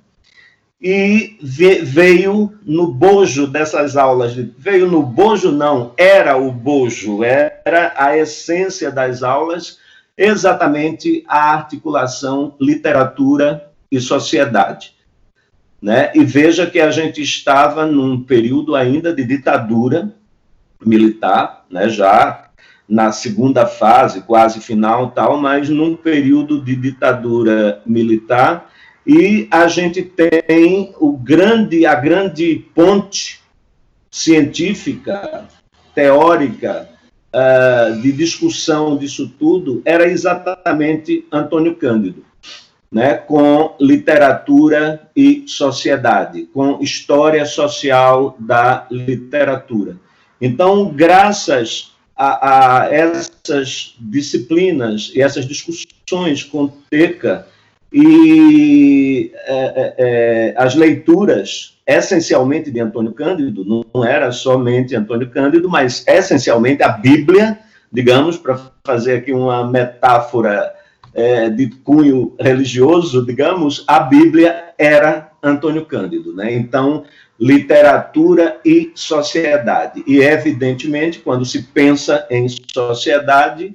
e 0.80 1.36
veio 1.42 2.54
no 2.64 2.86
bojo 2.86 3.46
dessas 3.46 3.98
aulas, 3.98 4.34
veio 4.56 4.86
no 4.86 5.02
bojo 5.02 5.52
não, 5.52 5.92
era 5.96 6.38
o 6.38 6.50
bojo, 6.50 7.22
era 7.22 7.92
a 7.96 8.16
essência 8.16 8.90
das 8.90 9.22
aulas, 9.22 9.78
exatamente 10.22 11.24
a 11.26 11.54
articulação 11.54 12.54
literatura 12.60 13.70
e 13.90 13.98
sociedade. 13.98 14.92
né? 15.80 16.12
E 16.14 16.22
veja 16.22 16.66
que 16.66 16.78
a 16.78 16.90
gente 16.90 17.22
estava 17.22 17.86
num 17.86 18.22
período 18.22 18.76
ainda 18.76 19.14
de 19.14 19.24
ditadura 19.24 20.14
militar, 20.84 21.64
né? 21.70 21.88
Já 21.88 22.50
na 22.86 23.12
segunda 23.12 23.66
fase, 23.66 24.20
quase 24.22 24.60
final, 24.60 25.12
tal, 25.12 25.40
mas 25.40 25.70
num 25.70 25.96
período 25.96 26.60
de 26.60 26.76
ditadura 26.76 27.80
militar 27.86 28.68
e 29.06 29.48
a 29.50 29.66
gente 29.68 30.02
tem 30.02 30.92
o 30.98 31.16
grande, 31.16 31.86
a 31.86 31.94
grande 31.94 32.66
ponte 32.74 33.40
científica, 34.10 35.48
teórica, 35.94 36.88
uh, 37.34 38.00
de 38.00 38.12
discussão 38.12 38.96
disso 38.96 39.32
tudo 39.38 39.82
era 39.84 40.08
exatamente 40.08 41.26
Antônio 41.30 41.74
Cândido, 41.74 42.24
né, 42.90 43.14
com 43.14 43.74
literatura 43.80 45.08
e 45.14 45.44
sociedade, 45.46 46.48
com 46.52 46.82
história 46.82 47.44
social 47.44 48.36
da 48.38 48.86
literatura. 48.90 49.96
Então, 50.40 50.92
graças 50.92 51.92
a, 52.16 52.82
a 52.82 52.94
essas 52.94 53.94
disciplinas 53.98 55.10
e 55.14 55.22
essas 55.22 55.46
discussões 55.46 56.42
com 56.42 56.68
Teca, 56.90 57.46
e 57.92 59.32
é, 59.34 59.54
é, 59.54 59.94
é, 59.98 60.54
as 60.56 60.74
leituras, 60.74 61.78
essencialmente 61.86 62.70
de 62.70 62.78
Antônio 62.78 63.12
Cândido, 63.12 63.84
não 63.92 64.04
era 64.04 64.30
somente 64.30 64.94
Antônio 64.94 65.28
Cândido, 65.28 65.68
mas 65.68 66.06
essencialmente 66.06 66.82
a 66.82 66.88
Bíblia, 66.88 67.58
digamos, 67.92 68.36
para 68.36 68.60
fazer 68.84 69.16
aqui 69.16 69.32
uma 69.32 69.68
metáfora 69.68 70.72
é, 71.12 71.48
de 71.50 71.68
cunho 71.68 72.34
religioso, 72.38 73.26
digamos, 73.26 73.84
a 73.88 74.00
Bíblia 74.00 74.72
era 74.78 75.32
Antônio 75.42 75.84
Cândido. 75.84 76.32
Né? 76.32 76.54
Então, 76.54 77.04
literatura 77.38 78.60
e 78.64 78.92
sociedade. 78.94 80.04
E, 80.06 80.20
evidentemente, 80.20 81.18
quando 81.18 81.44
se 81.44 81.62
pensa 81.62 82.26
em 82.30 82.46
sociedade, 82.48 83.74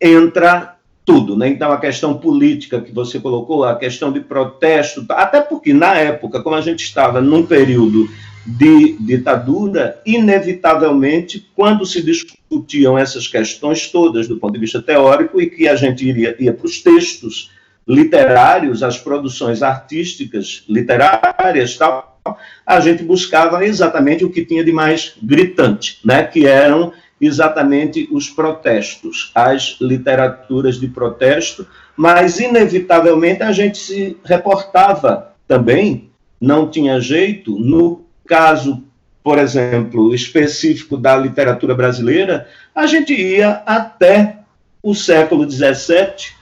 entra 0.00 0.75
tudo, 1.06 1.36
né? 1.36 1.48
Então 1.48 1.70
a 1.70 1.78
questão 1.78 2.18
política 2.18 2.80
que 2.80 2.92
você 2.92 3.20
colocou, 3.20 3.64
a 3.64 3.76
questão 3.76 4.12
de 4.12 4.18
protesto, 4.20 5.06
até 5.10 5.40
porque 5.40 5.72
na 5.72 5.94
época, 5.94 6.42
como 6.42 6.56
a 6.56 6.60
gente 6.60 6.84
estava 6.84 7.20
num 7.20 7.46
período 7.46 8.10
de 8.44 8.96
ditadura, 8.98 10.00
inevitavelmente, 10.04 11.48
quando 11.54 11.86
se 11.86 12.02
discutiam 12.02 12.98
essas 12.98 13.26
questões 13.28 13.88
todas 13.88 14.28
do 14.28 14.36
ponto 14.36 14.52
de 14.52 14.58
vista 14.58 14.82
teórico 14.82 15.40
e 15.40 15.48
que 15.48 15.68
a 15.68 15.76
gente 15.76 16.06
iria 16.06 16.36
ia 16.38 16.52
para 16.52 16.66
os 16.66 16.82
textos 16.82 17.50
literários, 17.86 18.82
as 18.82 18.98
produções 18.98 19.62
artísticas 19.62 20.64
literárias, 20.68 21.76
tal, 21.76 22.20
a 22.64 22.80
gente 22.80 23.04
buscava 23.04 23.64
exatamente 23.64 24.24
o 24.24 24.30
que 24.30 24.44
tinha 24.44 24.64
de 24.64 24.72
mais 24.72 25.14
gritante, 25.22 26.00
né? 26.04 26.24
Que 26.24 26.46
eram 26.46 26.92
exatamente 27.20 28.08
os 28.12 28.28
protestos, 28.28 29.30
as 29.34 29.76
literaturas 29.80 30.78
de 30.78 30.88
protesto, 30.88 31.66
mas 31.96 32.38
inevitavelmente 32.38 33.42
a 33.42 33.52
gente 33.52 33.78
se 33.78 34.16
reportava 34.24 35.32
também, 35.48 36.10
não 36.40 36.68
tinha 36.68 37.00
jeito, 37.00 37.58
no 37.58 38.04
caso, 38.26 38.82
por 39.22 39.38
exemplo, 39.38 40.14
específico 40.14 40.96
da 40.96 41.16
literatura 41.16 41.74
brasileira, 41.74 42.46
a 42.74 42.86
gente 42.86 43.14
ia 43.14 43.62
até 43.64 44.40
o 44.82 44.94
século 44.94 45.50
XVII 45.50 46.34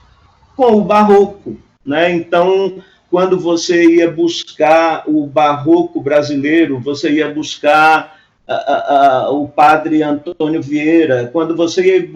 com 0.55 0.73
o 0.73 0.83
barroco, 0.83 1.57
né? 1.85 2.11
Então, 2.11 2.83
quando 3.09 3.39
você 3.39 3.85
ia 3.85 4.11
buscar 4.11 5.03
o 5.07 5.25
barroco 5.25 6.01
brasileiro, 6.01 6.79
você 6.79 7.11
ia 7.11 7.33
buscar 7.33 8.14
o 9.31 9.47
padre 9.47 10.03
Antônio 10.03 10.61
Vieira, 10.61 11.29
quando 11.31 11.55
você 11.55 11.99
ia 11.99 12.09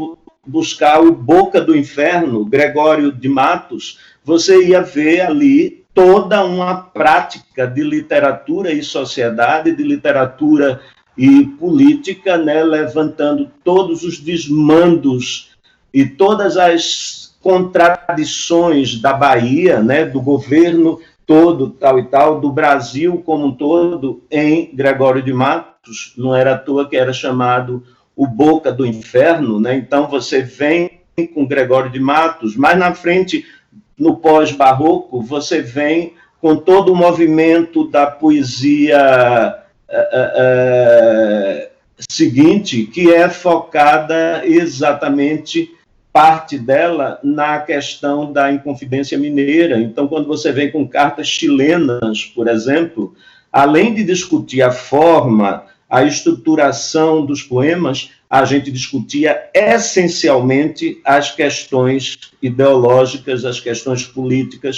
buscar 0.46 1.02
o 1.02 1.12
Boca 1.12 1.60
do 1.60 1.76
Inferno, 1.76 2.46
Gregório 2.46 3.12
de 3.12 3.28
Matos, 3.28 4.00
você 4.24 4.66
ia 4.66 4.82
ver 4.82 5.22
ali 5.22 5.84
toda 5.94 6.46
uma 6.46 6.76
prática 6.76 7.68
de 7.68 7.82
literatura 7.82 8.72
e 8.72 8.82
sociedade, 8.84 9.76
de 9.76 9.84
literatura 9.84 10.80
e 11.18 11.46
política, 11.46 12.38
né, 12.38 12.64
levantando 12.64 13.52
todos 13.64 14.04
os 14.04 14.20
desmandos 14.20 15.52
e 15.94 16.06
todas 16.06 16.56
as 16.56 17.36
contradições 17.42 19.02
da 19.02 19.14
Bahia, 19.14 19.82
né, 19.82 20.06
do 20.06 20.22
governo 20.22 21.00
todo, 21.30 21.70
tal 21.70 22.00
e 22.00 22.06
tal, 22.06 22.42
do 22.42 22.52
Brasil 22.52 23.22
como 23.24 23.46
um 23.46 23.52
todo, 23.52 24.24
em 24.32 24.72
Gregório 24.74 25.22
de 25.22 25.32
Matos, 25.32 26.12
não 26.18 26.36
era 26.36 26.54
à 26.54 26.58
toa 26.58 26.90
que 26.90 26.98
era 26.98 27.14
chamado 27.14 27.84
o 28.16 28.26
Boca 28.26 28.72
do 28.72 28.84
Inferno, 28.84 29.60
né? 29.60 29.76
Então 29.76 30.08
você 30.08 30.42
vem 30.42 31.02
com 31.36 31.46
Gregório 31.46 31.92
de 31.92 32.00
Matos, 32.00 32.56
mais 32.56 32.80
na 32.80 32.96
frente, 32.96 33.46
no 33.96 34.18
pós-barroco, 34.18 35.22
você 35.22 35.62
vem 35.62 36.16
com 36.42 36.56
todo 36.56 36.94
o 36.94 36.96
movimento 36.96 37.88
da 37.88 38.08
poesia 38.08 39.56
uh, 39.88 39.94
uh, 41.54 41.70
seguinte, 42.10 42.88
que 42.88 43.14
é 43.14 43.30
focada 43.30 44.42
exatamente 44.46 45.70
parte 46.20 46.60
dela 46.60 47.18
na 47.24 47.60
questão 47.60 48.34
da 48.34 48.52
Inconfidência 48.52 49.18
Mineira. 49.18 49.80
Então, 49.80 50.06
quando 50.06 50.28
você 50.28 50.52
vem 50.52 50.70
com 50.70 50.86
cartas 50.86 51.30
chilenas, 51.30 52.26
por 52.26 52.50
exemplo, 52.50 53.16
além 53.50 53.94
de 53.94 54.04
discutir 54.04 54.62
a 54.62 54.70
forma, 54.70 55.64
a 55.90 56.04
estruturação 56.04 57.26
dos 57.26 57.42
poemas, 57.42 58.12
a 58.30 58.44
gente 58.44 58.70
discutia 58.70 59.50
essencialmente 59.54 61.00
as 61.06 61.32
questões 61.32 62.20
ideológicas, 62.42 63.46
as 63.46 63.62
questões 63.62 64.04
políticas, 64.04 64.78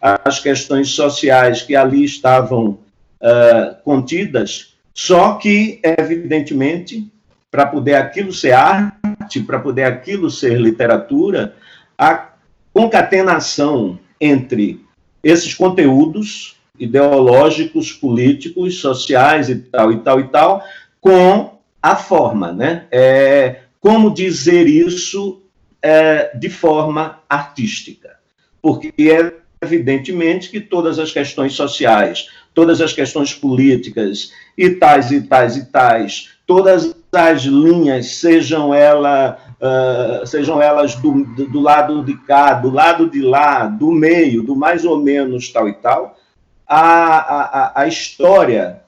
as 0.00 0.38
questões 0.38 0.90
sociais 0.90 1.62
que 1.62 1.74
ali 1.74 2.04
estavam 2.04 2.78
uh, 3.20 3.74
contidas, 3.82 4.76
só 4.94 5.32
que, 5.32 5.80
evidentemente, 5.82 7.10
para 7.50 7.66
poder 7.66 7.96
aquilo 7.96 8.32
ser 8.32 8.52
arte, 8.52 8.99
para 9.38 9.60
poder 9.60 9.84
aquilo 9.84 10.30
ser 10.30 10.58
literatura, 10.58 11.54
a 11.96 12.30
concatenação 12.72 13.98
entre 14.20 14.84
esses 15.22 15.54
conteúdos 15.54 16.56
ideológicos, 16.78 17.92
políticos, 17.92 18.80
sociais 18.80 19.50
e 19.50 19.56
tal, 19.56 19.92
e 19.92 19.98
tal, 19.98 20.20
e 20.20 20.24
tal, 20.28 20.64
com 21.00 21.58
a 21.82 21.94
forma, 21.94 22.52
né? 22.52 22.86
É, 22.90 23.60
como 23.78 24.12
dizer 24.12 24.66
isso 24.66 25.42
é, 25.82 26.36
de 26.36 26.48
forma 26.48 27.20
artística? 27.28 28.16
Porque 28.62 28.92
é 28.98 29.40
evidentemente 29.62 30.50
que 30.50 30.60
todas 30.60 30.98
as 30.98 31.12
questões 31.12 31.52
sociais, 31.52 32.28
todas 32.54 32.80
as 32.80 32.92
questões 32.92 33.34
políticas 33.34 34.32
e 34.56 34.70
tais 34.70 35.10
e 35.10 35.20
tais 35.22 35.56
e 35.56 35.66
tais, 35.66 36.30
todas 36.50 36.92
as 37.12 37.42
linhas, 37.42 38.16
sejam, 38.16 38.74
ela, 38.74 39.38
uh, 39.60 40.26
sejam 40.26 40.60
elas 40.60 40.96
do, 40.96 41.24
do 41.46 41.60
lado 41.60 42.04
de 42.04 42.16
cá, 42.26 42.54
do 42.54 42.68
lado 42.68 43.08
de 43.08 43.22
lá, 43.22 43.68
do 43.68 43.92
meio, 43.92 44.42
do 44.42 44.56
mais 44.56 44.84
ou 44.84 44.98
menos 44.98 45.48
tal 45.50 45.68
e 45.68 45.74
tal, 45.74 46.18
a, 46.66 46.80
a, 46.80 47.82
a 47.82 47.86
história 47.86 48.82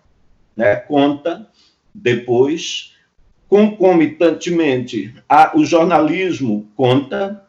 né, 0.57 0.75
conta 0.75 1.47
depois, 1.95 2.95
concomitantemente, 3.49 5.15
a, 5.29 5.57
o 5.57 5.65
jornalismo 5.65 6.69
conta, 6.75 7.45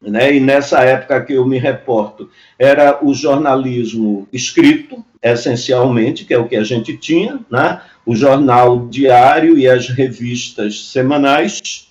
né, 0.00 0.34
e 0.34 0.40
nessa 0.40 0.80
época 0.80 1.22
que 1.26 1.34
eu 1.34 1.44
me 1.44 1.58
reporto, 1.58 2.30
era 2.58 3.04
o 3.04 3.12
jornalismo 3.12 4.26
escrito, 4.32 5.04
essencialmente, 5.22 6.24
que 6.24 6.32
é 6.32 6.38
o 6.38 6.48
que 6.48 6.56
a 6.56 6.64
gente 6.64 6.96
tinha, 6.96 7.40
né? 7.50 7.82
O 8.08 8.16
jornal 8.16 8.86
diário 8.88 9.58
e 9.58 9.68
as 9.68 9.90
revistas 9.90 10.86
semanais, 10.86 11.88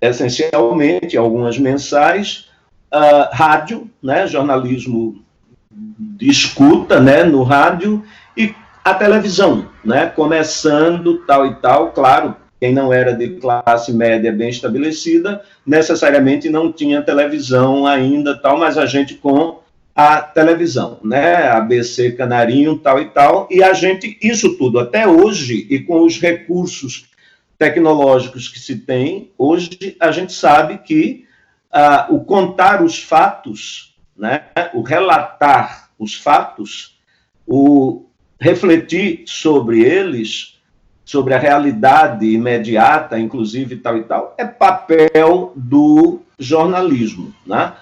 essencialmente, 0.00 1.14
algumas 1.14 1.58
mensais, 1.58 2.48
uh, 2.90 3.28
rádio, 3.30 3.86
né? 4.02 4.26
jornalismo 4.26 5.22
de 5.70 6.30
escuta 6.30 7.00
né? 7.00 7.22
no 7.24 7.42
rádio, 7.42 8.02
e 8.34 8.54
a 8.82 8.94
televisão, 8.94 9.68
né? 9.84 10.06
começando 10.06 11.18
tal 11.26 11.46
e 11.46 11.54
tal, 11.56 11.92
claro, 11.92 12.34
quem 12.58 12.72
não 12.72 12.90
era 12.90 13.12
de 13.12 13.36
classe 13.36 13.92
média 13.92 14.32
bem 14.32 14.48
estabelecida, 14.48 15.42
necessariamente 15.66 16.48
não 16.48 16.72
tinha 16.72 17.02
televisão 17.02 17.86
ainda, 17.86 18.40
tal, 18.40 18.56
mas 18.56 18.78
a 18.78 18.86
gente 18.86 19.16
com 19.16 19.58
a 19.94 20.20
televisão, 20.20 20.98
né? 21.04 21.48
ABC 21.48 22.12
Canarinho, 22.12 22.78
tal 22.78 23.00
e 23.00 23.06
tal, 23.06 23.46
e 23.50 23.62
a 23.62 23.72
gente, 23.72 24.18
isso 24.22 24.56
tudo 24.56 24.78
até 24.78 25.06
hoje, 25.06 25.66
e 25.68 25.80
com 25.80 26.02
os 26.04 26.18
recursos 26.18 27.10
tecnológicos 27.58 28.48
que 28.48 28.58
se 28.58 28.76
tem, 28.76 29.30
hoje 29.36 29.96
a 30.00 30.10
gente 30.10 30.32
sabe 30.32 30.78
que 30.78 31.26
ah, 31.70 32.06
o 32.10 32.20
contar 32.24 32.82
os 32.82 33.02
fatos, 33.02 33.94
né? 34.16 34.44
o 34.74 34.82
relatar 34.82 35.90
os 35.98 36.14
fatos, 36.14 36.98
o 37.46 38.06
refletir 38.40 39.22
sobre 39.26 39.80
eles, 39.80 40.60
sobre 41.04 41.34
a 41.34 41.38
realidade 41.38 42.26
imediata, 42.26 43.18
inclusive 43.18 43.76
tal 43.76 43.96
e 43.96 44.04
tal, 44.04 44.34
é 44.38 44.44
papel 44.44 45.52
do 45.54 46.20
jornalismo, 46.38 47.32
né? 47.46 47.74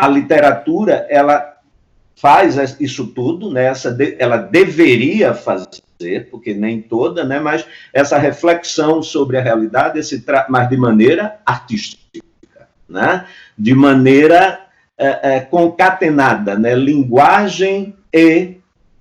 A 0.00 0.06
literatura, 0.06 1.08
ela 1.10 1.56
faz 2.14 2.56
isso 2.80 3.08
tudo, 3.08 3.50
né? 3.50 3.72
Ela 4.16 4.36
deveria 4.36 5.34
fazer, 5.34 6.28
porque 6.30 6.54
nem 6.54 6.80
toda, 6.80 7.24
né? 7.24 7.40
Mas 7.40 7.66
essa 7.92 8.16
reflexão 8.16 9.02
sobre 9.02 9.38
a 9.38 9.42
realidade, 9.42 9.98
esse 9.98 10.24
mas 10.48 10.68
de 10.68 10.76
maneira 10.76 11.40
artística, 11.44 12.22
né? 12.88 13.26
De 13.58 13.74
maneira 13.74 14.60
é, 14.96 15.36
é, 15.36 15.40
concatenada, 15.40 16.56
né? 16.56 16.76
Linguagem 16.76 17.96
e 18.14 18.56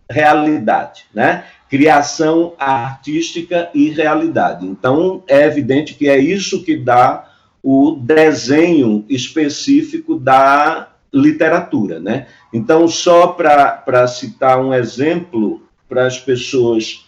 realidade, 0.09 1.05
né? 1.13 1.43
Criação 1.69 2.53
artística 2.57 3.69
e 3.71 3.89
realidade. 3.89 4.65
Então, 4.65 5.23
é 5.27 5.45
evidente 5.45 5.93
que 5.93 6.09
é 6.09 6.17
isso 6.17 6.63
que 6.63 6.75
dá 6.75 7.26
o 7.69 7.97
desenho 7.99 9.03
específico 9.09 10.17
da 10.17 10.87
literatura, 11.13 11.99
né? 11.99 12.27
Então, 12.53 12.87
só 12.87 13.27
para 13.27 14.07
citar 14.07 14.57
um 14.63 14.73
exemplo 14.73 15.61
para 15.89 16.05
as 16.05 16.17
pessoas 16.17 17.05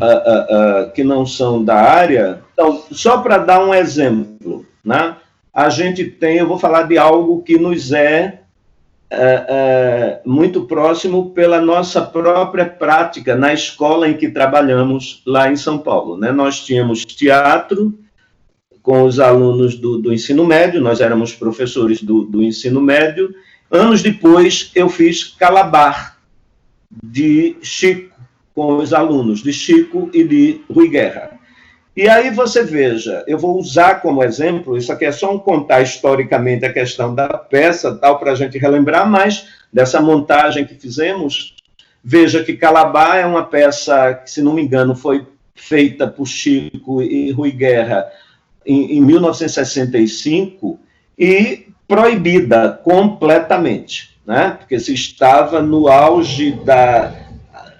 uh, 0.00 0.04
uh, 0.04 0.86
uh, 0.88 0.92
que 0.92 1.04
não 1.04 1.24
são 1.24 1.62
da 1.62 1.76
área, 1.76 2.42
então, 2.52 2.82
só 2.90 3.18
para 3.18 3.38
dar 3.38 3.64
um 3.64 3.72
exemplo, 3.72 4.66
né? 4.84 5.18
A 5.54 5.68
gente 5.68 6.04
tem, 6.04 6.38
eu 6.38 6.48
vou 6.48 6.58
falar 6.58 6.82
de 6.82 6.98
algo 6.98 7.42
que 7.42 7.56
nos 7.56 7.92
é, 7.92 8.40
é, 9.08 9.46
é 9.48 10.20
muito 10.26 10.62
próximo 10.62 11.30
pela 11.30 11.60
nossa 11.60 12.02
própria 12.02 12.66
prática 12.66 13.36
na 13.36 13.54
escola 13.54 14.08
em 14.08 14.14
que 14.16 14.30
trabalhamos 14.30 15.22
lá 15.24 15.48
em 15.48 15.54
São 15.54 15.78
Paulo, 15.78 16.16
né? 16.16 16.32
Nós 16.32 16.64
tínhamos 16.64 17.04
teatro 17.04 17.96
com 18.86 19.02
os 19.02 19.18
alunos 19.18 19.74
do, 19.74 19.98
do 19.98 20.14
ensino 20.14 20.46
médio, 20.46 20.80
nós 20.80 21.00
éramos 21.00 21.34
professores 21.34 22.00
do, 22.00 22.22
do 22.22 22.40
ensino 22.40 22.80
médio, 22.80 23.34
Anos 23.68 24.00
depois, 24.00 24.70
eu 24.76 24.88
fiz 24.88 25.24
Calabar, 25.24 26.18
de 27.02 27.56
Chico, 27.60 28.14
com 28.54 28.76
os 28.76 28.94
alunos 28.94 29.42
de 29.42 29.52
Chico 29.52 30.08
e 30.14 30.22
de 30.22 30.60
Rui 30.72 30.88
Guerra. 30.88 31.32
E 31.96 32.08
aí 32.08 32.30
você 32.30 32.62
veja, 32.62 33.24
eu 33.26 33.36
vou 33.36 33.58
usar 33.58 33.96
como 33.96 34.22
exemplo, 34.22 34.76
isso 34.78 34.92
aqui 34.92 35.04
é 35.04 35.10
só 35.10 35.34
um 35.34 35.38
contar 35.38 35.82
historicamente 35.82 36.64
a 36.64 36.72
questão 36.72 37.12
da 37.12 37.26
peça, 37.36 37.92
tal, 37.96 38.20
para 38.20 38.30
a 38.32 38.34
gente 38.36 38.56
relembrar 38.56 39.10
mais 39.10 39.48
dessa 39.72 40.00
montagem 40.00 40.64
que 40.64 40.76
fizemos. 40.76 41.56
Veja 42.04 42.44
que 42.44 42.56
Calabar 42.56 43.16
é 43.16 43.26
uma 43.26 43.44
peça 43.44 44.14
que, 44.14 44.30
se 44.30 44.40
não 44.40 44.54
me 44.54 44.62
engano, 44.62 44.94
foi 44.94 45.26
feita 45.56 46.06
por 46.06 46.26
Chico 46.26 47.02
e 47.02 47.32
Rui 47.32 47.50
Guerra 47.50 48.06
em, 48.66 48.98
em 48.98 49.00
1965, 49.00 50.78
e 51.18 51.66
proibida 51.88 52.80
completamente, 52.82 54.18
né? 54.26 54.56
Porque 54.58 54.78
se 54.80 54.92
estava 54.92 55.62
no 55.62 55.88
auge 55.88 56.52
da 56.64 57.26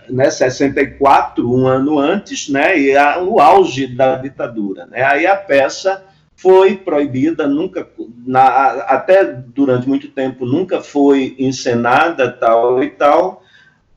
né, 0.08 0.30
64, 0.30 1.52
um 1.52 1.66
ano 1.66 1.98
antes, 1.98 2.48
né, 2.48 2.78
e 2.78 2.96
a, 2.96 3.18
o 3.18 3.40
auge 3.40 3.86
da 3.86 4.16
ditadura. 4.16 4.86
Né? 4.86 5.02
Aí 5.02 5.26
a 5.26 5.36
peça 5.36 6.04
foi 6.36 6.76
proibida, 6.76 7.46
nunca, 7.46 7.88
na, 8.26 8.68
até 8.86 9.24
durante 9.24 9.88
muito 9.88 10.08
tempo, 10.08 10.44
nunca 10.44 10.80
foi 10.80 11.34
encenada, 11.38 12.30
tal 12.30 12.82
e 12.82 12.90
tal. 12.90 13.42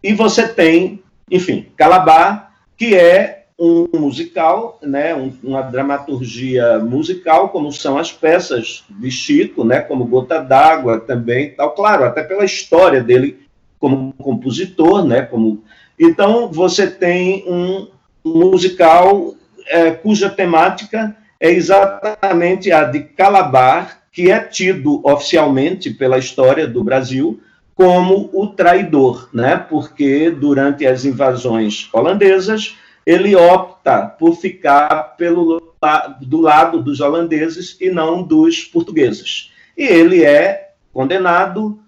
E 0.01 0.13
você 0.13 0.47
tem, 0.47 1.03
enfim, 1.29 1.67
Calabar, 1.75 2.53
que 2.77 2.95
é 2.95 3.38
um 3.59 3.89
musical, 3.99 4.79
né, 4.81 5.13
um, 5.13 5.33
uma 5.43 5.61
dramaturgia 5.61 6.79
musical, 6.79 7.49
como 7.49 7.71
são 7.73 7.97
as 7.97 8.11
peças 8.11 8.85
de 8.89 9.11
Chico, 9.11 9.65
né, 9.65 9.81
como 9.81 10.05
Gota 10.05 10.39
d'Água 10.39 10.99
também, 10.99 11.49
tal, 11.51 11.71
claro, 11.71 12.05
até 12.05 12.23
pela 12.23 12.45
história 12.45 13.03
dele 13.03 13.37
como 13.77 14.13
compositor, 14.13 15.05
né, 15.05 15.23
como 15.23 15.61
então 15.99 16.49
você 16.49 16.87
tem 16.87 17.43
um 17.45 17.87
musical 18.23 19.35
é, 19.67 19.91
cuja 19.91 20.29
temática 20.29 21.15
é 21.37 21.51
exatamente 21.51 22.71
a 22.71 22.85
de 22.85 23.01
Calabar, 23.01 23.99
que 24.11 24.31
é 24.31 24.39
tido 24.39 25.01
oficialmente 25.03 25.89
pela 25.89 26.17
história 26.17 26.65
do 26.65 26.83
Brasil 26.83 27.41
como 27.75 28.29
o 28.33 28.47
traidor, 28.47 29.29
né, 29.33 29.57
porque 29.69 30.29
durante 30.29 30.85
as 30.85 31.05
invasões 31.05 31.89
holandesas 31.93 32.77
ele 33.09 33.35
opta 33.35 34.05
por 34.05 34.35
ficar 34.35 35.15
pelo, 35.17 35.73
do 36.21 36.41
lado 36.41 36.79
dos 36.79 36.99
holandeses 36.99 37.75
e 37.81 37.89
não 37.89 38.21
dos 38.21 38.65
portugueses. 38.65 39.51
E 39.75 39.83
ele 39.83 40.23
é 40.23 40.73
condenado 40.93 41.79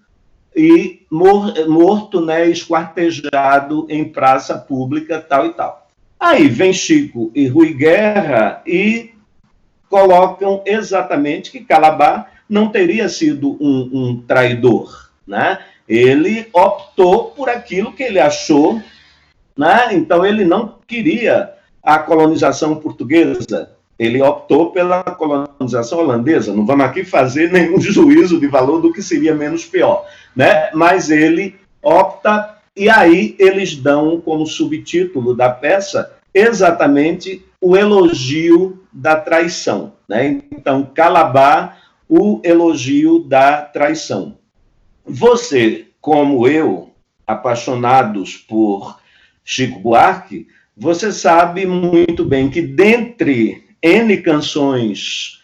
e 0.54 1.02
mor, 1.08 1.54
morto, 1.68 2.20
né, 2.20 2.48
esquartejado 2.48 3.86
em 3.88 4.04
praça 4.04 4.58
pública, 4.58 5.20
tal 5.20 5.46
e 5.46 5.50
tal. 5.50 5.86
Aí 6.18 6.48
vem 6.48 6.72
Chico 6.72 7.30
e 7.36 7.46
Rui 7.46 7.72
Guerra 7.72 8.60
e 8.66 9.14
colocam 9.88 10.60
exatamente 10.66 11.52
que 11.52 11.60
Calabar 11.60 12.32
não 12.48 12.68
teria 12.68 13.08
sido 13.08 13.56
um, 13.60 13.90
um 13.92 14.22
traidor, 14.26 15.12
né? 15.24 15.60
Ele 15.88 16.48
optou 16.52 17.26
por 17.26 17.48
aquilo 17.48 17.92
que 17.92 18.02
ele 18.02 18.18
achou 18.18 18.82
né? 19.56 19.88
Então, 19.92 20.24
ele 20.24 20.44
não 20.44 20.76
queria 20.86 21.52
a 21.82 21.98
colonização 21.98 22.76
portuguesa, 22.76 23.70
ele 23.98 24.22
optou 24.22 24.70
pela 24.70 25.02
colonização 25.02 25.98
holandesa. 25.98 26.54
Não 26.54 26.64
vamos 26.64 26.84
aqui 26.86 27.04
fazer 27.04 27.50
nenhum 27.50 27.78
juízo 27.80 28.38
de 28.40 28.46
valor 28.46 28.80
do 28.80 28.92
que 28.92 29.02
seria 29.02 29.34
menos 29.34 29.64
pior, 29.64 30.06
né? 30.34 30.70
Mas 30.72 31.10
ele 31.10 31.56
opta 31.82 32.58
e 32.76 32.88
aí 32.88 33.36
eles 33.38 33.76
dão 33.76 34.20
como 34.20 34.46
subtítulo 34.46 35.34
da 35.34 35.50
peça 35.50 36.12
exatamente 36.32 37.44
o 37.60 37.76
elogio 37.76 38.82
da 38.92 39.16
traição, 39.16 39.92
né? 40.08 40.40
Então, 40.50 40.88
Calabar, 40.94 41.78
o 42.08 42.40
elogio 42.42 43.20
da 43.20 43.62
traição. 43.62 44.36
Você, 45.04 45.86
como 46.00 46.46
eu, 46.48 46.90
apaixonados 47.26 48.36
por 48.36 48.98
Chico 49.44 49.80
Buarque, 49.80 50.46
você 50.76 51.12
sabe 51.12 51.66
muito 51.66 52.24
bem 52.24 52.48
que 52.50 52.62
dentre 52.62 53.68
N 53.82 54.16
canções 54.18 55.42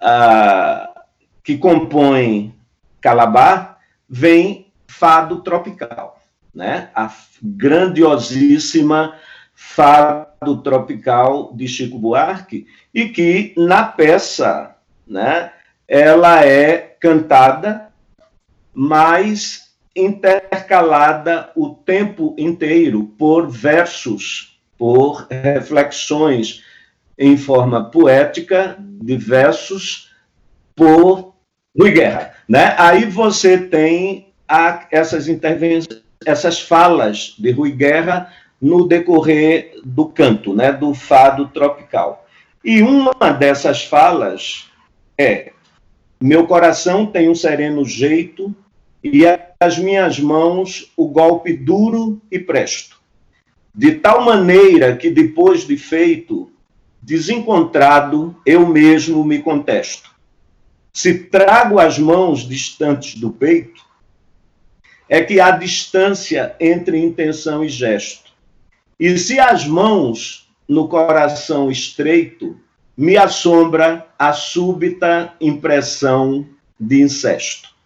ah, 0.00 1.04
que 1.42 1.56
compõem 1.56 2.54
Calabar, 3.00 3.78
vem 4.08 4.66
Fado 4.86 5.42
Tropical, 5.42 6.20
né? 6.54 6.90
A 6.94 7.12
grandiosíssima 7.42 9.14
Fado 9.54 10.62
Tropical 10.62 11.52
de 11.54 11.66
Chico 11.66 11.98
Buarque, 11.98 12.66
e 12.94 13.08
que 13.08 13.54
na 13.56 13.84
peça, 13.84 14.76
né, 15.06 15.52
ela 15.86 16.44
é 16.44 16.96
cantada, 17.00 17.88
mas 18.72 19.67
intercalada 19.98 21.50
o 21.56 21.70
tempo 21.70 22.34
inteiro 22.38 23.04
por 23.18 23.48
versos, 23.48 24.60
por 24.76 25.26
reflexões 25.28 26.62
em 27.18 27.36
forma 27.36 27.90
poética 27.90 28.76
de 28.78 29.16
versos 29.16 30.12
por 30.76 31.34
Rui 31.76 31.90
Guerra, 31.90 32.34
né? 32.48 32.74
Aí 32.78 33.04
você 33.04 33.58
tem 33.58 34.32
a, 34.48 34.86
essas 34.90 35.28
intervenções, 35.28 36.02
essas 36.24 36.60
falas 36.60 37.34
de 37.38 37.50
Rui 37.50 37.72
Guerra 37.72 38.32
no 38.60 38.86
decorrer 38.86 39.72
do 39.84 40.06
canto, 40.06 40.54
né, 40.54 40.72
do 40.72 40.94
fado 40.94 41.48
tropical. 41.48 42.26
E 42.64 42.82
uma 42.82 43.32
dessas 43.32 43.84
falas 43.84 44.68
é: 45.16 45.52
Meu 46.20 46.46
coração 46.46 47.06
tem 47.06 47.28
um 47.28 47.34
sereno 47.34 47.84
jeito 47.84 48.54
e 49.12 49.24
as 49.60 49.78
minhas 49.78 50.18
mãos 50.18 50.92
o 50.96 51.08
golpe 51.08 51.52
duro 51.52 52.20
e 52.30 52.38
presto, 52.38 53.00
de 53.74 53.92
tal 53.92 54.24
maneira 54.24 54.96
que 54.96 55.10
depois 55.10 55.66
de 55.66 55.76
feito, 55.76 56.50
desencontrado, 57.00 58.36
eu 58.44 58.66
mesmo 58.66 59.24
me 59.24 59.40
contesto. 59.40 60.10
Se 60.92 61.14
trago 61.14 61.78
as 61.78 61.98
mãos 61.98 62.40
distantes 62.40 63.14
do 63.20 63.30
peito, 63.30 63.86
é 65.08 65.22
que 65.22 65.40
há 65.40 65.50
distância 65.50 66.54
entre 66.60 66.98
intenção 66.98 67.64
e 67.64 67.68
gesto. 67.68 68.32
E 68.98 69.16
se 69.16 69.38
as 69.38 69.66
mãos 69.66 70.50
no 70.68 70.88
coração 70.88 71.70
estreito, 71.70 72.58
me 72.96 73.16
assombra 73.16 74.06
a 74.18 74.32
súbita 74.32 75.32
impressão 75.40 76.46
de 76.78 77.00
incesto. 77.00 77.77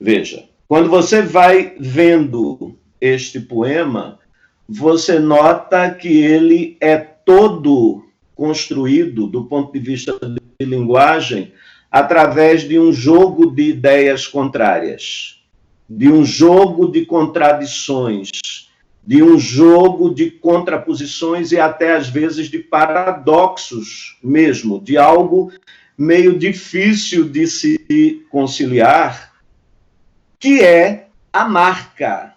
Veja, 0.00 0.44
quando 0.68 0.88
você 0.90 1.22
vai 1.22 1.74
vendo 1.78 2.78
este 3.00 3.40
poema, 3.40 4.18
você 4.68 5.18
nota 5.18 5.90
que 5.90 6.08
ele 6.08 6.76
é 6.80 6.96
todo 6.96 8.04
construído, 8.34 9.26
do 9.26 9.44
ponto 9.44 9.72
de 9.72 9.78
vista 9.78 10.12
de 10.58 10.66
linguagem, 10.66 11.52
através 11.90 12.62
de 12.68 12.78
um 12.78 12.92
jogo 12.92 13.50
de 13.50 13.70
ideias 13.70 14.26
contrárias, 14.26 15.40
de 15.88 16.08
um 16.08 16.24
jogo 16.24 16.90
de 16.90 17.06
contradições, 17.06 18.30
de 19.06 19.22
um 19.22 19.38
jogo 19.38 20.12
de 20.12 20.30
contraposições 20.30 21.52
e 21.52 21.60
até 21.60 21.94
às 21.94 22.08
vezes 22.08 22.50
de 22.50 22.58
paradoxos 22.58 24.18
mesmo, 24.22 24.80
de 24.80 24.98
algo 24.98 25.52
meio 25.96 26.36
difícil 26.36 27.28
de 27.28 27.46
se 27.46 28.26
conciliar, 28.28 29.32
que 30.46 30.62
é 30.62 31.08
a 31.32 31.44
marca 31.44 32.34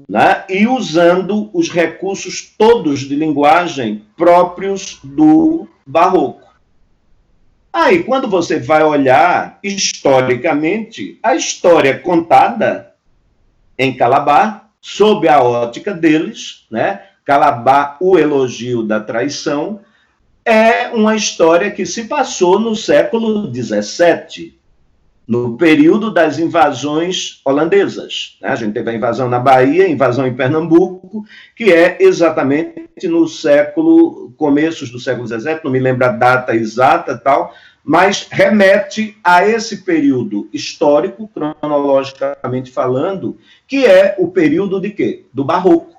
né? 0.07 0.45
e 0.47 0.67
usando 0.67 1.49
os 1.53 1.69
recursos 1.69 2.53
todos 2.57 3.01
de 3.01 3.15
linguagem 3.15 4.05
próprios 4.15 4.99
do 5.03 5.67
Barroco. 5.85 6.47
Aí, 7.71 8.03
quando 8.03 8.27
você 8.27 8.59
vai 8.59 8.83
olhar 8.83 9.59
historicamente, 9.63 11.19
a 11.21 11.35
história 11.35 11.99
contada 11.99 12.95
em 13.77 13.95
Calabar, 13.95 14.71
sob 14.81 15.27
a 15.27 15.39
ótica 15.41 15.93
deles, 15.93 16.65
né? 16.71 17.08
Calabar, 17.29 17.95
o 17.99 18.17
elogio 18.17 18.81
da 18.81 18.99
traição, 18.99 19.81
é 20.43 20.87
uma 20.87 21.15
história 21.15 21.69
que 21.69 21.85
se 21.85 22.05
passou 22.05 22.59
no 22.59 22.75
século 22.75 23.53
XVII, 23.53 24.57
no 25.27 25.55
período 25.55 26.11
das 26.11 26.39
invasões 26.39 27.39
holandesas. 27.45 28.35
Né? 28.41 28.49
A 28.49 28.55
gente 28.55 28.73
teve 28.73 28.89
a 28.89 28.95
invasão 28.95 29.29
na 29.29 29.37
Bahia, 29.37 29.85
a 29.85 29.89
invasão 29.89 30.25
em 30.25 30.33
Pernambuco, 30.33 31.23
que 31.55 31.71
é 31.71 31.97
exatamente 31.99 33.07
no 33.07 33.27
século, 33.27 34.33
começos 34.35 34.89
do 34.89 34.99
século 34.99 35.27
XVII, 35.27 35.59
não 35.63 35.71
me 35.71 35.77
lembro 35.77 36.05
a 36.05 36.11
data 36.11 36.55
exata 36.55 37.15
tal, 37.15 37.53
mas 37.83 38.27
remete 38.31 39.15
a 39.23 39.47
esse 39.47 39.83
período 39.83 40.49
histórico, 40.51 41.27
cronologicamente 41.27 42.71
falando, 42.71 43.37
que 43.67 43.85
é 43.85 44.15
o 44.17 44.29
período 44.29 44.81
de 44.81 44.89
quê? 44.89 45.25
Do 45.31 45.45
Barroco. 45.45 45.98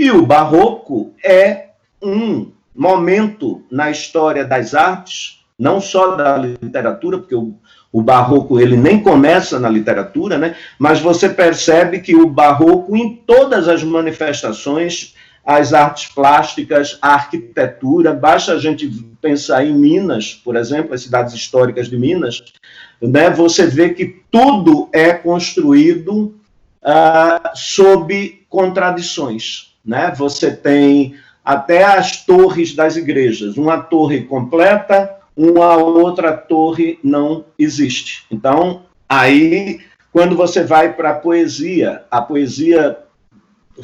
E 0.00 0.10
o 0.10 0.24
Barroco 0.24 1.12
é 1.22 1.72
um 2.02 2.52
momento 2.74 3.62
na 3.70 3.90
história 3.90 4.46
das 4.46 4.74
artes, 4.74 5.44
não 5.58 5.78
só 5.80 6.16
da 6.16 6.38
literatura, 6.38 7.18
porque 7.18 7.34
o 7.34 7.54
o 7.92 8.00
barroco 8.00 8.60
ele 8.60 8.76
nem 8.76 9.02
começa 9.02 9.58
na 9.58 9.68
literatura, 9.68 10.38
né? 10.38 10.54
Mas 10.78 11.00
você 11.00 11.28
percebe 11.28 12.00
que 12.00 12.14
o 12.14 12.28
barroco 12.28 12.96
em 12.96 13.16
todas 13.16 13.66
as 13.66 13.82
manifestações, 13.82 15.14
as 15.44 15.72
artes 15.72 16.06
plásticas, 16.06 16.98
a 17.02 17.14
arquitetura, 17.14 18.12
basta 18.12 18.52
a 18.52 18.58
gente 18.58 18.88
pensar 19.20 19.64
em 19.64 19.74
Minas, 19.74 20.34
por 20.34 20.54
exemplo, 20.54 20.94
as 20.94 21.02
cidades 21.02 21.34
históricas 21.34 21.88
de 21.88 21.98
Minas, 21.98 22.40
né? 23.02 23.28
Você 23.30 23.66
vê 23.66 23.90
que 23.90 24.22
tudo 24.30 24.88
é 24.92 25.12
construído 25.12 26.36
uh, 26.82 27.50
sob 27.54 28.44
contradições, 28.48 29.69
né? 29.84 30.12
Você 30.16 30.50
tem 30.50 31.14
até 31.44 31.84
as 31.84 32.24
torres 32.24 32.74
das 32.74 32.96
igrejas, 32.96 33.56
uma 33.56 33.78
torre 33.78 34.22
completa 34.22 35.20
uma 35.36 35.74
outra 35.76 36.36
torre 36.36 36.98
não 37.02 37.46
existe. 37.58 38.24
Então, 38.30 38.82
aí, 39.08 39.80
quando 40.12 40.36
você 40.36 40.62
vai 40.62 40.92
para 40.92 41.10
a 41.10 41.14
poesia, 41.14 42.02
a 42.10 42.20
poesia 42.20 42.98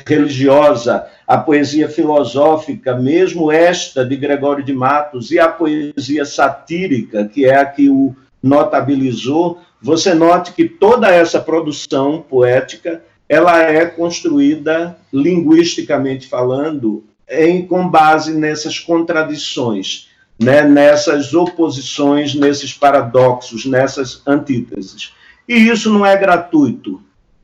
religiosa, 0.07 1.07
a 1.27 1.39
poesia 1.39 1.89
filosófica, 1.89 2.95
mesmo 2.95 3.51
esta 3.51 4.05
de 4.05 4.17
Gregório 4.17 4.63
de 4.63 4.75
Matos, 4.75 5.31
e 5.31 5.39
a 5.39 5.49
poesia 5.49 6.27
satírica, 6.27 7.25
que 7.27 7.47
é 7.47 7.57
a 7.57 7.65
que 7.65 7.89
o 7.89 8.15
notabilizou, 8.43 9.61
você 9.81 10.13
note 10.13 10.53
que 10.53 10.69
toda 10.69 11.09
essa 11.09 11.41
produção 11.41 12.21
poética 12.21 13.03
ela 13.29 13.63
é 13.63 13.87
construída 13.87 14.99
linguisticamente 15.13 16.27
falando 16.27 17.05
em 17.29 17.67
com 17.67 17.89
base 17.89 18.33
nessas 18.33 18.79
contradições 18.79 20.09
né, 20.39 20.63
nessas 20.63 21.33
oposições, 21.35 22.35
nesses 22.35 22.73
paradoxos, 22.73 23.65
nessas 23.65 24.23
antíteses. 24.27 25.13
E 25.49 25.55
isso 25.55 25.91
não 25.91 26.05
é 26.05 26.17
gratuito. 26.17 27.03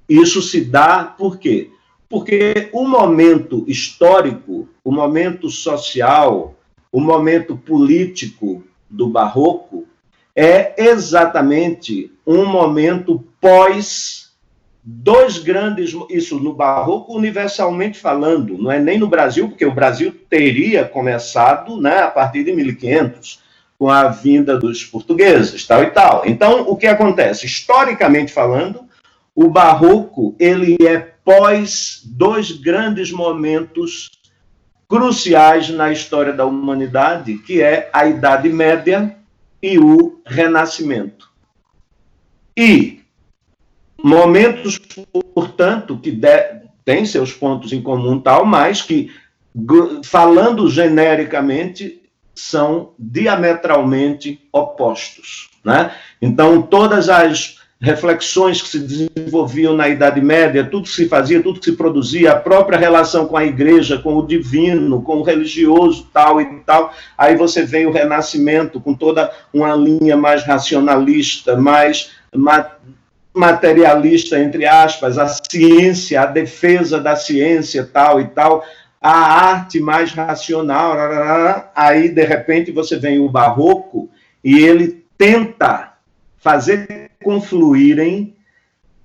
Isso 0.08 0.42
se 0.42 0.64
dá 0.64 1.04
por 1.04 1.38
quê? 1.38 1.70
Porque 2.08 2.68
o 2.72 2.86
momento 2.86 3.64
histórico, 3.66 4.68
o 4.84 4.92
momento 4.92 5.48
social, 5.48 6.54
o 6.90 7.00
momento 7.00 7.56
político 7.56 8.62
do 8.90 9.08
Barroco 9.08 9.86
é 10.36 10.74
exatamente 10.90 12.12
um 12.26 12.44
momento 12.44 13.24
pós 13.40 14.21
dois 14.82 15.38
grandes, 15.38 15.94
isso 16.10 16.40
no 16.40 16.52
Barroco 16.52 17.16
universalmente 17.16 17.98
falando, 17.98 18.58
não 18.58 18.70
é 18.70 18.80
nem 18.80 18.98
no 18.98 19.06
Brasil, 19.06 19.48
porque 19.48 19.64
o 19.64 19.74
Brasil 19.74 20.14
teria 20.28 20.84
começado 20.84 21.80
né, 21.80 22.00
a 22.00 22.10
partir 22.10 22.42
de 22.44 22.52
1500, 22.52 23.40
com 23.78 23.88
a 23.88 24.08
vinda 24.08 24.58
dos 24.58 24.84
portugueses, 24.84 25.66
tal 25.66 25.82
e 25.82 25.90
tal. 25.90 26.22
Então, 26.26 26.68
o 26.68 26.76
que 26.76 26.86
acontece? 26.86 27.46
Historicamente 27.46 28.32
falando, 28.32 28.84
o 29.34 29.48
Barroco 29.48 30.36
ele 30.38 30.76
é 30.86 30.98
pós 30.98 32.02
dois 32.04 32.52
grandes 32.52 33.10
momentos 33.10 34.10
cruciais 34.88 35.70
na 35.70 35.90
história 35.90 36.32
da 36.32 36.44
humanidade, 36.44 37.38
que 37.38 37.62
é 37.62 37.88
a 37.92 38.06
Idade 38.06 38.48
Média 38.48 39.16
e 39.62 39.78
o 39.78 40.20
Renascimento. 40.26 41.30
E 42.56 43.01
Momentos, 44.02 44.80
portanto, 45.34 45.96
que 45.96 46.10
de, 46.10 46.62
têm 46.84 47.04
seus 47.04 47.32
pontos 47.32 47.72
em 47.72 47.80
comum 47.80 48.18
tal, 48.18 48.44
mas 48.44 48.82
que, 48.82 49.10
falando 50.04 50.68
genericamente, 50.68 52.02
são 52.34 52.92
diametralmente 52.98 54.40
opostos. 54.52 55.50
Né? 55.64 55.92
Então, 56.20 56.62
todas 56.62 57.08
as 57.08 57.60
reflexões 57.82 58.62
que 58.62 58.68
se 58.68 58.78
desenvolviam 58.78 59.74
na 59.74 59.88
Idade 59.88 60.20
Média, 60.20 60.64
tudo 60.64 60.84
que 60.84 60.94
se 60.94 61.08
fazia, 61.08 61.42
tudo 61.42 61.58
que 61.58 61.64
se 61.64 61.76
produzia, 61.76 62.30
a 62.30 62.38
própria 62.38 62.78
relação 62.78 63.26
com 63.26 63.36
a 63.36 63.44
igreja, 63.44 63.98
com 63.98 64.16
o 64.16 64.26
divino, 64.26 65.02
com 65.02 65.16
o 65.16 65.22
religioso, 65.24 66.08
tal 66.12 66.40
e 66.40 66.60
tal. 66.60 66.94
Aí 67.18 67.34
você 67.34 67.64
vem 67.64 67.86
o 67.86 67.90
Renascimento 67.90 68.80
com 68.80 68.94
toda 68.94 69.32
uma 69.52 69.74
linha 69.74 70.16
mais 70.16 70.44
racionalista, 70.44 71.56
mais 71.56 72.10
materialista, 73.34 74.38
entre 74.38 74.66
aspas, 74.66 75.16
a 75.18 75.26
ciência, 75.26 76.20
a 76.20 76.26
defesa 76.26 77.00
da 77.00 77.16
ciência, 77.16 77.88
tal 77.90 78.20
e 78.20 78.28
tal, 78.28 78.64
a 79.00 79.10
arte 79.10 79.80
mais 79.80 80.12
racional, 80.12 80.94
aí 81.74 82.08
de 82.08 82.24
repente 82.24 82.70
você 82.70 82.96
vem 82.96 83.18
o 83.18 83.28
barroco 83.28 84.08
e 84.44 84.58
ele 84.58 85.04
tenta 85.16 85.94
fazer 86.38 87.10
confluírem 87.22 88.36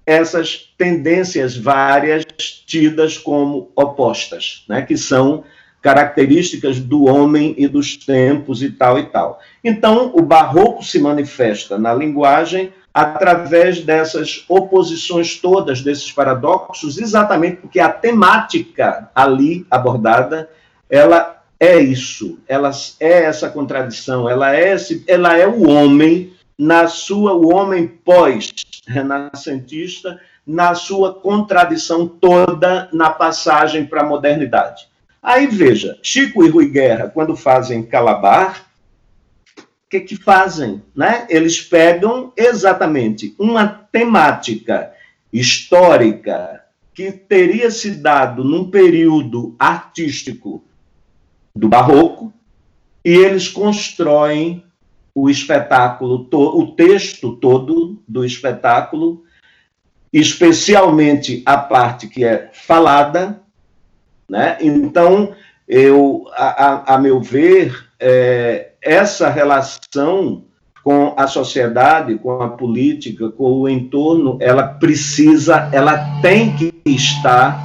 essas 0.05 0.73
tendências 0.77 1.57
várias 1.57 2.25
tidas 2.65 3.17
como 3.17 3.71
opostas, 3.75 4.63
né, 4.67 4.81
que 4.81 4.97
são 4.97 5.43
características 5.81 6.79
do 6.79 7.05
homem 7.05 7.55
e 7.57 7.67
dos 7.67 7.97
tempos 7.97 8.61
e 8.61 8.71
tal 8.71 8.97
e 8.99 9.05
tal. 9.07 9.39
Então, 9.63 10.11
o 10.15 10.21
barroco 10.21 10.83
se 10.83 10.99
manifesta 10.99 11.77
na 11.77 11.93
linguagem 11.93 12.73
através 12.97 13.81
dessas 13.81 14.43
oposições 14.49 15.35
todas, 15.35 15.81
desses 15.81 16.11
paradoxos, 16.11 16.97
exatamente 16.97 17.57
porque 17.57 17.79
a 17.79 17.89
temática 17.89 19.11
ali 19.13 19.67
abordada, 19.69 20.49
ela 20.89 21.43
é 21.59 21.77
isso, 21.77 22.39
ela 22.47 22.71
é 22.99 23.25
essa 23.25 23.51
contradição, 23.51 24.27
ela 24.27 24.55
é, 24.55 24.73
esse, 24.73 25.03
ela 25.07 25.37
é 25.37 25.47
o 25.47 25.69
homem 25.69 26.33
na 26.57 26.87
sua, 26.87 27.33
o 27.33 27.53
homem 27.53 27.87
pós-renascentista, 27.87 30.19
na 30.45 30.73
sua 30.73 31.13
contradição 31.13 32.07
toda 32.07 32.89
na 32.91 33.11
passagem 33.11 33.85
para 33.85 34.01
a 34.01 34.07
modernidade. 34.07 34.87
Aí 35.21 35.45
veja, 35.45 35.99
Chico 36.01 36.43
e 36.43 36.49
Rui 36.49 36.67
Guerra, 36.67 37.11
quando 37.13 37.35
fazem 37.35 37.83
Calabar, 37.83 38.65
o 39.87 39.89
que, 39.89 40.01
que 40.01 40.17
fazem? 40.17 40.83
Né? 40.93 41.25
Eles 41.29 41.61
pegam 41.61 42.33
exatamente 42.35 43.33
uma 43.39 43.65
temática 43.65 44.91
histórica 45.31 46.61
que 46.93 47.11
teria 47.11 47.71
se 47.71 47.91
dado 47.91 48.43
num 48.43 48.69
período 48.69 49.55
artístico 49.57 50.61
do 51.55 51.69
Barroco, 51.69 52.33
e 53.03 53.11
eles 53.11 53.47
constroem 53.47 54.63
o 55.15 55.29
espetáculo, 55.29 56.27
o 56.31 56.75
texto 56.75 57.37
todo 57.37 58.03
do 58.05 58.25
espetáculo, 58.25 59.23
especialmente 60.11 61.41
a 61.45 61.57
parte 61.57 62.07
que 62.07 62.25
é 62.25 62.49
falada, 62.51 63.41
né? 64.29 64.57
Então, 64.59 65.33
eu, 65.67 66.25
a, 66.33 66.95
a 66.95 66.97
meu 66.97 67.21
ver, 67.21 67.87
é, 67.99 68.71
essa 68.87 69.29
relação 69.29 70.45
com 70.83 71.13
a 71.17 71.27
sociedade, 71.27 72.17
com 72.17 72.41
a 72.41 72.49
política, 72.49 73.29
com 73.29 73.61
o 73.61 73.67
entorno, 73.67 74.37
ela 74.39 74.63
precisa, 74.63 75.69
ela 75.73 76.21
tem 76.21 76.55
que 76.55 76.73
estar 76.85 77.61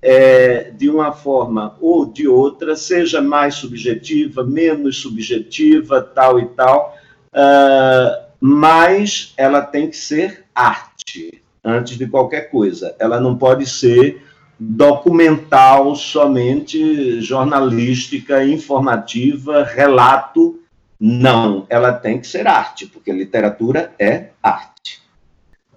é, 0.00 0.70
de 0.70 0.88
uma 0.88 1.10
forma 1.10 1.74
ou 1.80 2.06
de 2.06 2.28
outra, 2.28 2.76
seja 2.76 3.20
mais 3.20 3.56
subjetiva, 3.56 4.44
menos 4.44 4.98
subjetiva, 4.98 6.00
tal 6.00 6.38
e 6.38 6.46
tal, 6.46 6.96
uh, 7.32 8.24
mas 8.38 9.32
ela 9.36 9.60
tem 9.60 9.90
que 9.90 9.96
ser 9.96 10.44
arte 10.54 11.42
antes 11.64 11.98
de 11.98 12.06
qualquer 12.06 12.50
coisa. 12.50 12.94
Ela 13.00 13.18
não 13.18 13.36
pode 13.36 13.66
ser 13.66 14.22
documental 14.70 15.94
somente, 15.94 17.20
jornalística, 17.20 18.44
informativa, 18.44 19.62
relato. 19.62 20.60
Não, 20.98 21.66
ela 21.68 21.92
tem 21.92 22.20
que 22.20 22.26
ser 22.26 22.46
arte, 22.46 22.86
porque 22.86 23.12
literatura 23.12 23.92
é 23.98 24.28
arte. 24.42 25.02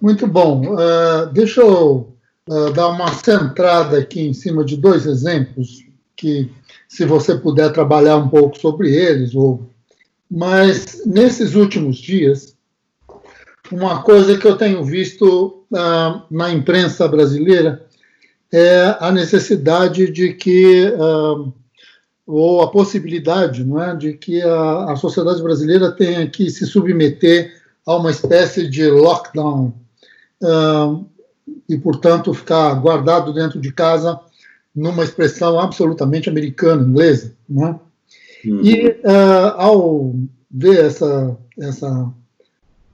Muito 0.00 0.26
bom. 0.26 0.62
Uh, 0.74 1.26
deixa 1.32 1.60
eu 1.60 2.14
uh, 2.48 2.70
dar 2.72 2.88
uma 2.88 3.12
centrada 3.12 3.98
aqui 3.98 4.20
em 4.20 4.32
cima 4.32 4.64
de 4.64 4.76
dois 4.76 5.06
exemplos 5.06 5.84
que, 6.16 6.50
se 6.88 7.04
você 7.04 7.36
puder 7.36 7.72
trabalhar 7.72 8.16
um 8.16 8.28
pouco 8.28 8.58
sobre 8.58 8.94
eles, 8.94 9.34
ou... 9.34 9.68
mas 10.30 11.04
nesses 11.04 11.54
últimos 11.54 11.98
dias, 11.98 12.56
uma 13.70 14.02
coisa 14.02 14.38
que 14.38 14.46
eu 14.46 14.56
tenho 14.56 14.84
visto 14.84 15.64
uh, 15.70 16.22
na 16.30 16.50
imprensa 16.50 17.06
brasileira 17.06 17.87
é 18.52 18.96
a 19.00 19.10
necessidade 19.10 20.10
de 20.10 20.32
que, 20.32 20.86
uh, 20.90 21.52
ou 22.26 22.62
a 22.62 22.70
possibilidade, 22.70 23.64
não 23.64 23.82
é, 23.82 23.94
de 23.96 24.14
que 24.14 24.40
a, 24.42 24.92
a 24.92 24.96
sociedade 24.96 25.42
brasileira 25.42 25.92
tenha 25.92 26.26
que 26.28 26.50
se 26.50 26.66
submeter 26.66 27.52
a 27.86 27.96
uma 27.96 28.10
espécie 28.10 28.68
de 28.68 28.90
lockdown. 28.90 29.74
Uh, 30.42 31.06
e, 31.68 31.76
portanto, 31.76 32.34
ficar 32.34 32.74
guardado 32.74 33.32
dentro 33.32 33.60
de 33.60 33.72
casa 33.72 34.18
numa 34.74 35.02
expressão 35.02 35.58
absolutamente 35.58 36.28
americana, 36.28 36.82
inglesa. 36.82 37.34
Né? 37.48 37.78
Uhum. 38.44 38.60
E, 38.62 38.88
uh, 38.88 39.54
ao 39.56 40.14
ver 40.50 40.84
essa, 40.84 41.36
essa, 41.58 42.12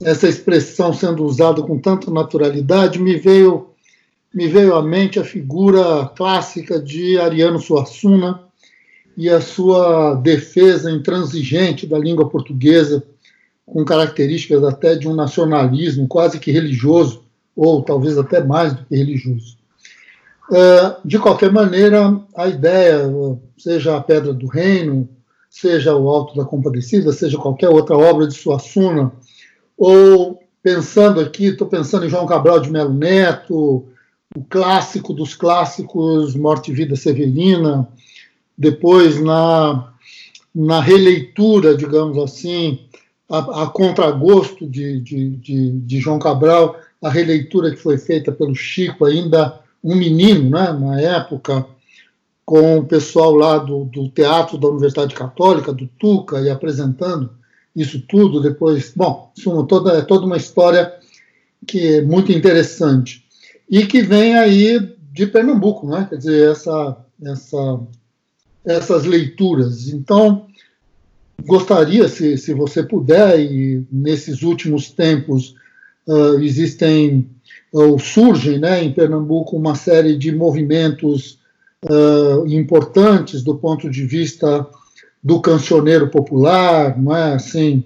essa 0.01 0.27
expressão 0.27 0.93
sendo 0.93 1.23
usada 1.23 1.61
com 1.61 1.79
tanta 1.79 2.11
naturalidade, 2.11 2.99
me 2.99 3.17
veio, 3.17 3.69
me 4.35 4.49
veio 4.49 4.75
à 4.75 4.83
mente 4.83 5.17
a 5.17 5.23
figura 5.23 6.11
clássica 6.13 6.77
de 6.77 7.17
Ariano 7.17 7.57
Suassuna 7.57 8.41
e 9.15 9.29
a 9.29 9.39
sua 9.39 10.15
defesa 10.15 10.91
intransigente 10.91 11.87
da 11.87 11.97
língua 11.97 12.27
portuguesa, 12.27 13.01
com 13.65 13.85
características 13.85 14.61
até 14.65 14.95
de 14.95 15.07
um 15.07 15.15
nacionalismo 15.15 16.05
quase 16.05 16.37
que 16.37 16.51
religioso, 16.51 17.23
ou 17.55 17.81
talvez 17.81 18.17
até 18.17 18.43
mais 18.43 18.73
do 18.73 18.83
que 18.83 18.97
religioso. 18.97 19.55
É, 20.51 20.97
de 21.05 21.17
qualquer 21.17 21.49
maneira, 21.49 22.19
a 22.35 22.49
ideia, 22.49 23.09
seja 23.57 23.95
a 23.95 24.01
Pedra 24.01 24.33
do 24.33 24.47
Reino, 24.47 25.07
seja 25.49 25.95
o 25.95 26.09
Alto 26.09 26.35
da 26.35 26.43
Compadecida, 26.43 27.13
seja 27.13 27.37
qualquer 27.37 27.69
outra 27.69 27.97
obra 27.97 28.27
de 28.27 28.35
Suassuna, 28.35 29.13
ou 29.77 30.43
pensando 30.61 31.21
aqui, 31.21 31.45
estou 31.45 31.67
pensando 31.67 32.05
em 32.05 32.09
João 32.09 32.25
Cabral 32.25 32.59
de 32.59 32.69
Melo 32.69 32.93
Neto, 32.93 33.87
o 34.35 34.43
clássico 34.43 35.13
dos 35.13 35.33
clássicos, 35.33 36.35
Morte 36.35 36.71
e 36.71 36.73
Vida 36.73 36.95
Severina, 36.95 37.87
depois 38.57 39.19
na, 39.21 39.93
na 40.53 40.81
releitura, 40.81 41.75
digamos 41.75 42.17
assim, 42.17 42.79
a, 43.29 43.63
a 43.63 43.67
contragosto 43.67 44.67
de, 44.67 44.99
de, 44.99 45.29
de, 45.31 45.71
de 45.71 45.99
João 45.99 46.19
Cabral, 46.19 46.77
a 47.01 47.09
releitura 47.09 47.71
que 47.71 47.77
foi 47.77 47.97
feita 47.97 48.31
pelo 48.31 48.53
Chico, 48.53 49.05
ainda 49.05 49.59
um 49.83 49.95
menino, 49.95 50.49
né, 50.49 50.71
na 50.73 50.99
época, 50.99 51.65
com 52.45 52.79
o 52.79 52.85
pessoal 52.85 53.33
lá 53.33 53.57
do, 53.57 53.85
do 53.85 54.09
Teatro 54.09 54.57
da 54.57 54.67
Universidade 54.67 55.15
Católica, 55.15 55.71
do 55.71 55.87
Tuca, 55.99 56.41
e 56.41 56.49
apresentando 56.49 57.29
isso 57.75 58.01
tudo 58.07 58.41
depois. 58.41 58.93
Bom, 58.95 59.31
isso 59.35 59.59
é 59.59 59.65
toda, 59.65 59.97
é 59.97 60.01
toda 60.01 60.25
uma 60.25 60.37
história 60.37 60.93
que 61.65 61.95
é 61.95 62.01
muito 62.01 62.31
interessante. 62.31 63.24
E 63.69 63.85
que 63.85 64.01
vem 64.01 64.35
aí 64.35 64.95
de 65.11 65.25
Pernambuco, 65.25 65.87
né? 65.87 66.07
quer 66.09 66.17
dizer, 66.17 66.51
essa, 66.51 66.97
essa, 67.23 67.79
essas 68.65 69.05
leituras. 69.05 69.87
Então, 69.87 70.47
gostaria, 71.45 72.07
se, 72.07 72.37
se 72.37 72.53
você 72.53 72.83
puder, 72.83 73.39
e 73.39 73.85
nesses 73.91 74.43
últimos 74.43 74.91
tempos, 74.91 75.55
uh, 76.07 76.39
existem 76.39 77.29
ou 77.71 77.99
surgem 77.99 78.57
né, 78.57 78.81
em 78.83 78.93
Pernambuco 78.93 79.57
uma 79.57 79.75
série 79.75 80.17
de 80.17 80.31
movimentos 80.31 81.39
uh, 81.83 82.47
importantes 82.47 83.43
do 83.43 83.55
ponto 83.55 83.89
de 83.89 84.05
vista 84.05 84.65
do 85.21 85.41
cancioneiro 85.41 86.09
popular, 86.09 86.97
não 86.97 87.15
é 87.15 87.33
assim? 87.33 87.83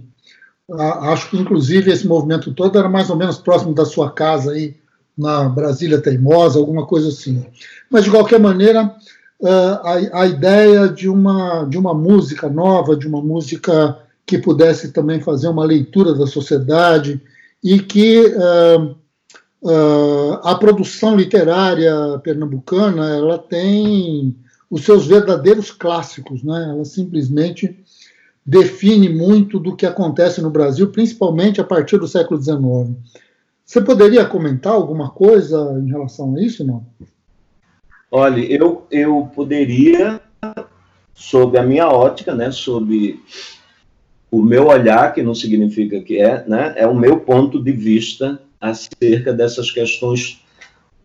Acho 0.77 1.31
que 1.31 1.37
inclusive 1.37 1.91
esse 1.91 2.05
movimento 2.05 2.53
todo 2.53 2.77
era 2.77 2.87
mais 2.87 3.09
ou 3.09 3.15
menos 3.15 3.39
próximo 3.39 3.73
da 3.73 3.85
sua 3.85 4.11
casa 4.11 4.51
aí 4.51 4.75
na 5.19 5.49
Brasília 5.49 6.01
Teimosa, 6.01 6.58
alguma 6.58 6.86
coisa 6.88 7.10
assim. 7.10 7.45
Mas 7.89 8.05
de 8.05 8.10
qualquer 8.10 8.39
maneira, 8.39 8.95
a, 9.43 10.21
a 10.21 10.25
ideia 10.25 10.88
de 10.88 11.10
uma 11.10 11.65
de 11.65 11.77
uma 11.77 11.93
música 11.93 12.49
nova, 12.49 12.95
de 12.95 13.05
uma 13.05 13.21
música 13.21 13.99
que 14.25 14.38
pudesse 14.38 14.91
também 14.91 15.19
fazer 15.19 15.49
uma 15.49 15.65
leitura 15.65 16.13
da 16.13 16.25
sociedade, 16.25 17.21
e 17.63 17.79
que 17.79 18.19
uh, 18.27 18.95
uh, 19.62 20.39
a 20.43 20.55
produção 20.55 21.15
literária 21.15 21.93
pernambucana 22.23 23.10
ela 23.10 23.38
tem 23.38 24.36
os 24.69 24.86
seus 24.86 25.08
verdadeiros 25.08 25.71
clássicos, 25.71 26.43
né? 26.43 26.69
Ela 26.69 26.86
simplesmente 26.86 27.77
define 28.45 29.10
muito 29.10 29.60
do 29.60 29.75
que 29.75 29.86
acontece 29.86 30.41
no 30.41 30.49
Brasil, 30.49 30.91
principalmente 30.91 31.60
a 31.60 31.63
partir 31.63 31.97
do 31.97 32.08
século 32.08 32.41
XIX. 32.41 32.95
Você 33.69 33.82
poderia 33.82 34.25
comentar 34.25 34.73
alguma 34.73 35.12
coisa 35.12 35.79
em 35.79 35.91
relação 35.91 36.36
a 36.36 36.41
isso, 36.41 36.65
não? 36.65 36.84
Olha, 38.10 38.41
eu, 38.41 38.88
eu 38.89 39.29
poderia, 39.36 40.19
sob 41.13 41.55
a 41.55 41.62
minha 41.62 41.88
ótica, 41.88 42.34
né, 42.34 42.49
sob 42.49 43.20
o 44.32 44.41
meu 44.41 44.70
olhar, 44.70 45.13
que 45.13 45.22
não 45.22 45.36
significa 45.36 46.01
que 46.01 46.20
é, 46.20 46.43
né, 46.47 46.74
é 46.78 46.88
o 46.88 46.95
meu 46.95 47.20
ponto 47.20 47.63
de 47.63 47.72
vista 47.72 48.41
acerca 48.59 49.32
dessas 49.32 49.70
questões 49.70 50.43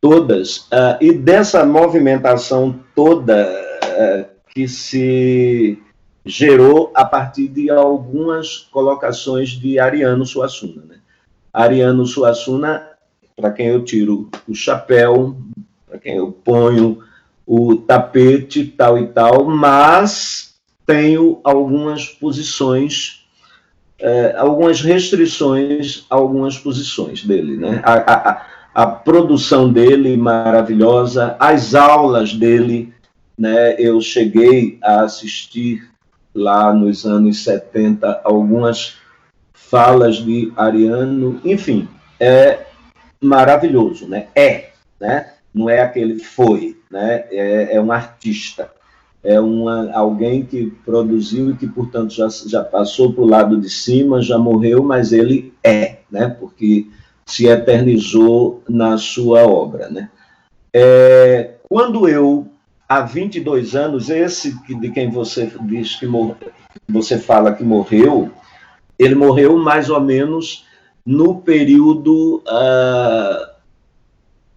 todas 0.00 0.60
uh, 0.68 0.96
e 1.02 1.12
dessa 1.12 1.66
movimentação 1.66 2.80
toda 2.94 3.46
uh, 3.46 4.24
que 4.54 4.66
se 4.66 5.78
gerou 6.24 6.90
a 6.94 7.04
partir 7.04 7.46
de 7.48 7.68
algumas 7.68 8.56
colocações 8.72 9.50
de 9.50 9.78
Ariano 9.78 10.24
Suassuna. 10.24 10.82
Né? 10.88 10.93
Ariano 11.54 12.04
Suassuna, 12.04 12.84
para 13.36 13.52
quem 13.52 13.68
eu 13.68 13.84
tiro 13.84 14.28
o 14.48 14.54
chapéu, 14.56 15.36
para 15.86 16.00
quem 16.00 16.16
eu 16.16 16.32
ponho 16.32 16.98
o 17.46 17.76
tapete, 17.76 18.64
tal 18.64 18.98
e 18.98 19.06
tal, 19.06 19.44
mas 19.44 20.56
tenho 20.84 21.38
algumas 21.44 22.06
posições, 22.06 23.24
é, 24.00 24.34
algumas 24.36 24.80
restrições 24.80 26.04
a 26.10 26.16
algumas 26.16 26.58
posições 26.58 27.24
dele. 27.24 27.56
Né? 27.56 27.80
A, 27.84 28.12
a, 28.12 28.46
a, 28.74 28.86
produção 28.86 29.72
dele 29.72 30.16
maravilhosa, 30.16 31.36
as 31.38 31.76
aulas 31.76 32.32
dele, 32.32 32.92
né? 33.38 33.76
eu 33.78 34.00
cheguei 34.00 34.76
a 34.82 35.02
assistir 35.02 35.88
lá 36.34 36.72
nos 36.72 37.06
anos 37.06 37.44
70 37.44 38.22
algumas 38.24 38.96
falas 39.74 40.18
de 40.18 40.52
Ariano, 40.56 41.40
enfim, 41.44 41.88
é 42.20 42.60
maravilhoso, 43.20 44.06
né? 44.06 44.28
É, 44.32 44.68
né? 45.00 45.32
Não 45.52 45.68
é 45.68 45.80
aquele 45.80 46.20
foi, 46.20 46.78
né? 46.88 47.24
É, 47.28 47.74
é 47.74 47.80
um 47.80 47.90
artista, 47.90 48.70
é 49.24 49.40
uma, 49.40 49.90
alguém 49.92 50.44
que 50.44 50.66
produziu 50.84 51.50
e 51.50 51.56
que, 51.56 51.66
portanto, 51.66 52.14
já, 52.14 52.28
já 52.46 52.62
passou 52.62 53.12
para 53.12 53.24
o 53.24 53.26
lado 53.26 53.60
de 53.60 53.68
cima, 53.68 54.22
já 54.22 54.38
morreu, 54.38 54.80
mas 54.84 55.12
ele 55.12 55.52
é, 55.64 55.96
né? 56.08 56.28
Porque 56.28 56.86
se 57.26 57.48
eternizou 57.48 58.62
na 58.68 58.96
sua 58.96 59.42
obra, 59.42 59.88
né? 59.88 60.08
É, 60.72 61.54
quando 61.68 62.08
eu, 62.08 62.46
há 62.88 63.00
22 63.00 63.74
anos, 63.74 64.08
esse 64.08 64.54
de 64.72 64.90
quem 64.92 65.10
você 65.10 65.50
diz 65.62 65.96
que 65.96 66.06
morreu, 66.06 66.36
você 66.88 67.18
fala 67.18 67.52
que 67.52 67.64
morreu, 67.64 68.30
ele 68.98 69.14
morreu 69.14 69.56
mais 69.56 69.90
ou 69.90 70.00
menos 70.00 70.64
no 71.04 71.40
período 71.40 72.42
uh, 72.46 73.46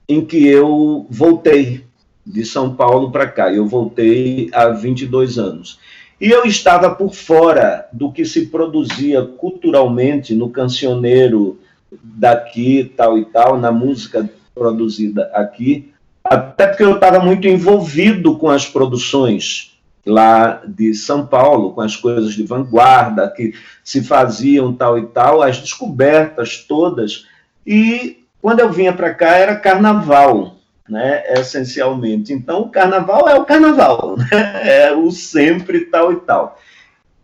em 0.08 0.24
que 0.24 0.48
eu 0.48 1.06
voltei 1.10 1.86
de 2.26 2.46
São 2.46 2.76
Paulo 2.76 3.12
para 3.12 3.28
cá. 3.28 3.52
Eu 3.52 3.68
voltei 3.68 4.50
há 4.54 4.70
22 4.70 5.38
anos. 5.38 5.80
E 6.20 6.30
eu 6.30 6.46
estava 6.46 6.90
por 6.96 7.14
fora 7.14 7.88
do 7.94 8.12
que 8.12 8.26
se 8.26 8.48
produzia 8.48 9.24
culturalmente 9.24 10.34
no 10.34 10.50
cancioneiro 10.50 11.60
daqui, 11.92 12.92
tal 12.96 13.18
e 13.18 13.26
tal, 13.26 13.58
na 13.58 13.72
música 13.72 14.30
produzida 14.54 15.30
aqui, 15.34 15.92
até 16.24 16.68
porque 16.68 16.84
eu 16.84 16.96
estava 16.96 17.20
muito 17.20 17.48
envolvido 17.48 18.36
com 18.38 18.50
as 18.50 18.66
produções 18.66 19.77
lá 20.08 20.62
de 20.66 20.94
São 20.94 21.26
Paulo, 21.28 21.74
com 21.74 21.82
as 21.82 21.96
coisas 21.96 22.34
de 22.34 22.44
vanguarda 22.44 23.30
que 23.30 23.54
se 23.84 24.04
faziam 24.04 24.74
tal 24.74 24.98
e 24.98 25.06
tal, 25.08 25.42
as 25.42 25.60
descobertas 25.60 26.58
todas. 26.58 27.28
E 27.66 28.26
quando 28.42 28.62
eu 28.62 28.72
vinha 28.72 28.94
para 28.94 29.14
cá 29.14 29.38
era 29.38 29.56
carnaval, 29.56 30.56
né, 30.90 31.24
essencialmente. 31.34 32.32
Então, 32.32 32.62
o 32.62 32.70
carnaval 32.70 33.28
é 33.28 33.36
o 33.36 33.46
carnaval, 33.46 34.16
né? 34.32 34.62
é 34.64 34.92
o 34.96 35.12
sempre 35.12 35.82
tal 35.82 36.14
e 36.14 36.18
tal. 36.18 36.60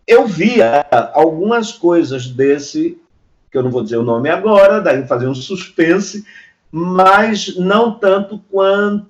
Eu 0.06 0.28
via 0.28 0.86
algumas 1.14 1.72
coisas 1.72 2.28
desse, 2.28 2.98
que 3.50 3.58
eu 3.58 3.64
não 3.64 3.72
vou 3.72 3.84
dizer 3.84 3.98
o 3.98 4.04
nome 4.04 4.30
agora, 4.30 4.82
daí 4.82 5.08
fazer 5.08 5.28
um 5.28 5.36
suspense, 5.36 6.26
mas 6.76 7.56
não 7.56 7.92
tanto 7.92 8.42
quanto, 8.50 9.06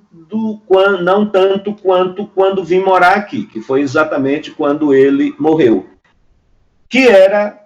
quando, 0.68 1.01
não 1.01 1.26
tanto 1.26 1.74
quanto 1.74 2.28
quando 2.28 2.61
vim 2.61 2.82
morar 2.82 3.16
aqui, 3.16 3.45
que 3.45 3.61
foi 3.61 3.80
exatamente 3.80 4.51
quando 4.51 4.93
ele 4.93 5.34
morreu. 5.39 5.88
Que 6.89 7.07
era, 7.07 7.57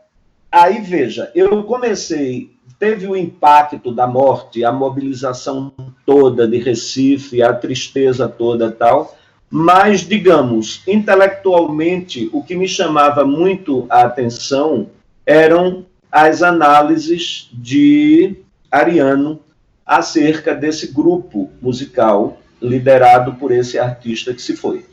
aí 0.52 0.82
veja, 0.82 1.32
eu 1.34 1.64
comecei, 1.64 2.52
teve 2.78 3.08
o 3.08 3.16
impacto 3.16 3.91
da 3.91 4.06
morte, 4.06 4.64
a 4.64 4.72
mobilização 4.72 5.74
toda 6.06 6.48
de 6.48 6.60
Recife, 6.60 7.41
a 7.41 7.52
tristeza 7.52 8.30
toda 8.30 8.70
tal, 8.70 9.18
mas, 9.50 10.02
digamos, 10.02 10.84
intelectualmente, 10.88 12.30
o 12.32 12.43
que 12.43 12.56
me 12.56 12.68
chamava 12.68 13.26
muito 13.26 13.88
a 13.89 14.02
atenção 14.02 14.91
eram 15.26 15.88
as 16.12 16.43
análises 16.43 17.50
de 17.52 18.36
Ariano 18.70 19.39
acerca 19.88 20.54
desse 20.54 20.88
grupo 20.92 21.50
musical 21.62 22.40
liderado 22.62 23.36
por 23.36 23.52
esse 23.52 23.80
artista 23.80 24.34
que 24.34 24.42
se 24.42 24.58
foi, 24.58 24.86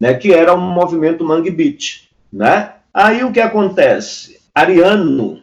né, 0.00 0.14
que 0.14 0.32
era 0.32 0.54
o 0.54 0.60
movimento 0.60 1.24
Mangue 1.24 1.50
Beat, 1.50 2.08
né? 2.32 2.72
Aí 2.94 3.22
o 3.22 3.32
que 3.32 3.40
acontece? 3.40 4.40
Ariano 4.54 5.42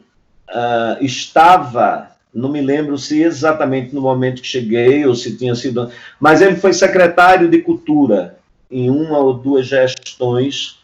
uh, 0.50 0.98
estava, 1.02 2.12
não 2.34 2.50
me 2.50 2.62
lembro 2.62 2.98
se 2.98 3.22
exatamente 3.22 3.94
no 3.94 4.02
momento 4.02 4.42
que 4.42 4.48
cheguei 4.48 5.06
ou 5.06 5.14
se 5.14 5.38
tinha 5.38 5.54
sido, 5.54 5.90
mas 6.20 6.42
ele 6.42 6.56
foi 6.56 6.74
secretário 6.74 7.48
de 7.48 7.60
Cultura 7.60 8.38
em 8.70 8.90
uma 8.90 9.20
ou 9.20 9.34
duas 9.34 9.68
gestões 9.68 10.80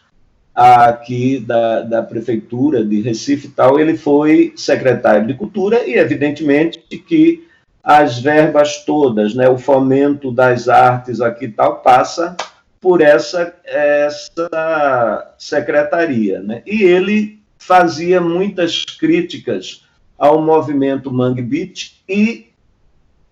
aqui 0.54 1.38
da, 1.40 1.80
da 1.80 2.02
prefeitura 2.02 2.84
de 2.84 3.00
Recife 3.00 3.48
e 3.48 3.50
tal, 3.50 3.80
ele 3.80 3.96
foi 3.96 4.52
secretário 4.54 5.26
de 5.26 5.34
Cultura 5.34 5.86
e 5.86 5.94
evidentemente 5.94 6.78
que 6.78 7.46
as 7.82 8.18
verbas 8.18 8.84
todas, 8.84 9.34
né, 9.34 9.48
o 9.48 9.58
fomento 9.58 10.30
das 10.30 10.68
artes 10.68 11.20
aqui 11.20 11.48
tal, 11.48 11.80
passa 11.80 12.36
por 12.80 13.00
essa, 13.00 13.54
essa 13.64 15.34
secretaria. 15.36 16.40
Né? 16.40 16.62
E 16.66 16.82
ele 16.82 17.40
fazia 17.58 18.20
muitas 18.20 18.84
críticas 18.84 19.84
ao 20.16 20.40
movimento 20.40 21.12
Mangue 21.12 21.42
Beat 21.42 21.92
e 22.08 22.48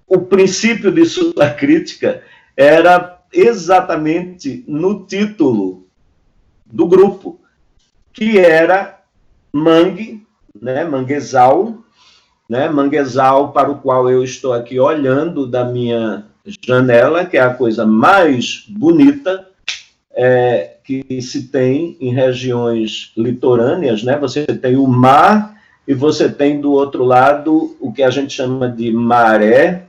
o 0.07 0.19
princípio 0.19 0.91
de 0.91 1.07
sua 1.07 1.51
crítica 1.51 2.23
era 2.57 3.21
exatamente 3.33 4.65
no 4.67 5.07
título 5.07 5.87
do 6.67 6.87
grupo, 6.87 7.41
que 8.13 8.39
era 8.39 9.01
Mangue, 9.53 10.27
né, 10.61 10.85
Manguezal, 10.85 11.85
né, 12.51 12.69
manguezal 12.69 13.53
para 13.53 13.71
o 13.71 13.79
qual 13.79 14.11
eu 14.11 14.25
estou 14.25 14.53
aqui 14.53 14.81
olhando 14.81 15.47
da 15.47 15.65
minha 15.65 16.25
janela, 16.67 17.25
que 17.25 17.37
é 17.37 17.41
a 17.41 17.55
coisa 17.55 17.87
mais 17.87 18.65
bonita 18.69 19.47
é, 20.13 20.73
que 20.83 21.23
se 21.23 21.45
tem 21.45 21.97
em 22.01 22.13
regiões 22.13 23.13
litorâneas, 23.17 24.03
né? 24.03 24.19
Você 24.19 24.45
tem 24.47 24.75
o 24.75 24.85
mar 24.85 25.55
e 25.87 25.95
você 25.95 26.29
tem 26.29 26.61
do 26.61 26.73
outro 26.73 27.05
lado 27.05 27.77
o 27.79 27.93
que 27.93 28.03
a 28.03 28.11
gente 28.11 28.33
chama 28.33 28.69
de 28.69 28.91
maré, 28.91 29.85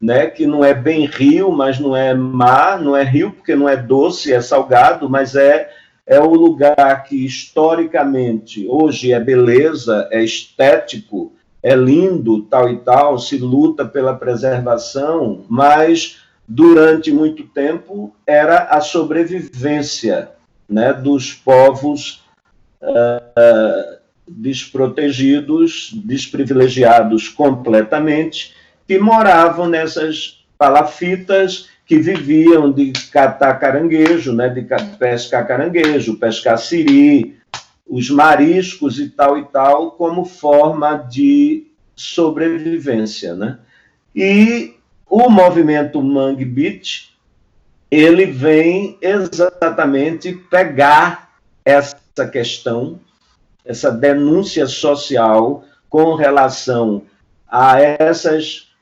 né? 0.00 0.28
Que 0.28 0.46
não 0.46 0.64
é 0.64 0.72
bem 0.72 1.06
rio, 1.06 1.50
mas 1.50 1.80
não 1.80 1.96
é 1.96 2.14
mar, 2.14 2.80
não 2.80 2.96
é 2.96 3.02
rio 3.02 3.32
porque 3.32 3.56
não 3.56 3.68
é 3.68 3.76
doce, 3.76 4.32
é 4.32 4.40
salgado, 4.40 5.10
mas 5.10 5.34
é 5.34 5.68
é 6.06 6.20
o 6.20 6.34
lugar 6.34 7.02
que 7.04 7.24
historicamente 7.24 8.66
hoje 8.68 9.10
é 9.12 9.18
beleza, 9.18 10.06
é 10.12 10.22
estético, 10.22 11.32
é 11.64 11.74
lindo, 11.74 12.42
tal 12.42 12.68
e 12.68 12.76
tal, 12.76 13.18
se 13.18 13.38
luta 13.38 13.86
pela 13.86 14.14
preservação, 14.14 15.46
mas 15.48 16.18
durante 16.46 17.10
muito 17.10 17.42
tempo 17.44 18.14
era 18.26 18.64
a 18.64 18.82
sobrevivência 18.82 20.28
né, 20.68 20.92
dos 20.92 21.32
povos 21.32 22.22
uh, 22.82 23.96
desprotegidos, 24.28 25.90
desprivilegiados 26.04 27.30
completamente, 27.30 28.54
que 28.86 28.98
moravam 28.98 29.66
nessas 29.66 30.44
palafitas 30.58 31.70
que 31.86 31.96
viviam 31.96 32.70
de 32.70 32.92
catar 33.10 33.54
caranguejo, 33.54 34.34
né, 34.34 34.50
de 34.50 34.66
pescar 34.98 35.46
caranguejo, 35.46 36.18
pescar 36.18 36.58
siri, 36.58 37.38
os 37.86 38.10
mariscos 38.10 38.98
e 38.98 39.08
tal 39.08 39.38
e 39.38 39.44
tal, 39.44 39.92
como 39.92 40.24
forma 40.24 40.96
de 40.96 41.66
sobrevivência, 41.94 43.34
né? 43.34 43.58
E 44.14 44.74
o 45.08 45.28
movimento 45.28 46.02
Mangue 46.02 46.44
Beach, 46.44 47.14
ele 47.90 48.26
vem 48.26 48.98
exatamente 49.00 50.32
pegar 50.32 51.34
essa 51.64 52.26
questão, 52.30 52.98
essa 53.64 53.90
denúncia 53.90 54.66
social 54.66 55.64
com 55.88 56.14
relação 56.14 57.02
a 57.46 57.80
essas 57.80 58.72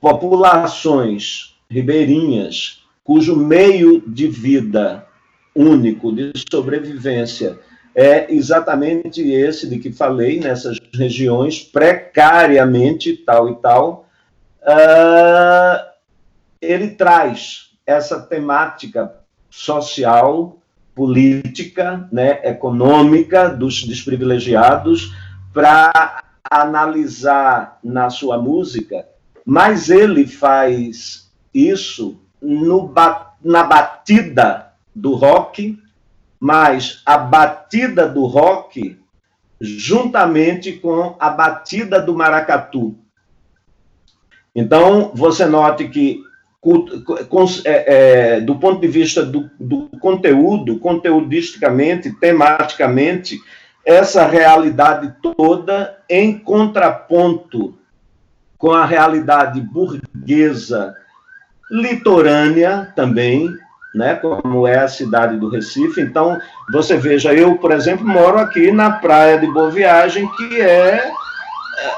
populações 0.00 1.56
ribeirinhas 1.68 2.84
cujo 3.04 3.36
meio 3.36 4.02
de 4.06 4.26
vida 4.26 5.06
único 5.54 6.10
de 6.10 6.32
sobrevivência 6.50 7.58
é 7.94 8.32
exatamente 8.32 9.22
esse 9.22 9.68
de 9.68 9.78
que 9.78 9.92
falei, 9.92 10.40
nessas 10.40 10.78
regiões 10.92 11.60
precariamente 11.60 13.16
tal 13.16 13.50
e 13.50 13.54
tal, 13.56 14.08
uh, 14.62 15.94
ele 16.60 16.90
traz 16.90 17.70
essa 17.86 18.20
temática 18.20 19.14
social, 19.50 20.58
política, 20.94 22.08
né, 22.10 22.40
econômica 22.44 23.48
dos 23.48 23.84
desprivilegiados 23.84 25.14
para 25.52 26.24
analisar 26.50 27.78
na 27.82 28.10
sua 28.10 28.38
música, 28.38 29.06
mas 29.44 29.90
ele 29.90 30.26
faz 30.26 31.30
isso 31.52 32.20
no, 32.40 32.92
na 33.42 33.62
batida 33.64 34.72
do 34.94 35.14
rock, 35.14 35.78
mas 36.44 37.00
a 37.06 37.16
batida 37.16 38.06
do 38.06 38.26
rock 38.26 39.00
juntamente 39.58 40.72
com 40.72 41.16
a 41.18 41.30
batida 41.30 41.98
do 41.98 42.14
maracatu. 42.14 42.98
Então, 44.54 45.10
você 45.14 45.46
note 45.46 45.88
que, 45.88 46.20
é, 47.64 47.94
é, 48.34 48.40
do 48.42 48.56
ponto 48.56 48.78
de 48.78 48.88
vista 48.88 49.24
do, 49.24 49.50
do 49.58 49.88
conteúdo, 49.98 50.78
conteudisticamente, 50.78 52.12
tematicamente, 52.12 53.40
essa 53.82 54.26
realidade 54.26 55.14
toda 55.22 55.98
em 56.10 56.38
contraponto 56.38 57.74
com 58.58 58.70
a 58.70 58.84
realidade 58.84 59.62
burguesa 59.62 60.94
litorânea 61.70 62.92
também, 62.94 63.48
né, 63.94 64.16
como 64.16 64.66
é 64.66 64.78
a 64.78 64.88
cidade 64.88 65.36
do 65.36 65.48
Recife. 65.48 66.00
Então, 66.00 66.38
você 66.72 66.96
veja, 66.96 67.32
eu, 67.32 67.56
por 67.56 67.70
exemplo, 67.70 68.06
moro 68.06 68.38
aqui 68.38 68.72
na 68.72 68.90
praia 68.90 69.38
de 69.38 69.46
Boa 69.46 69.70
Viagem, 69.70 70.28
que 70.36 70.60
é, 70.60 71.10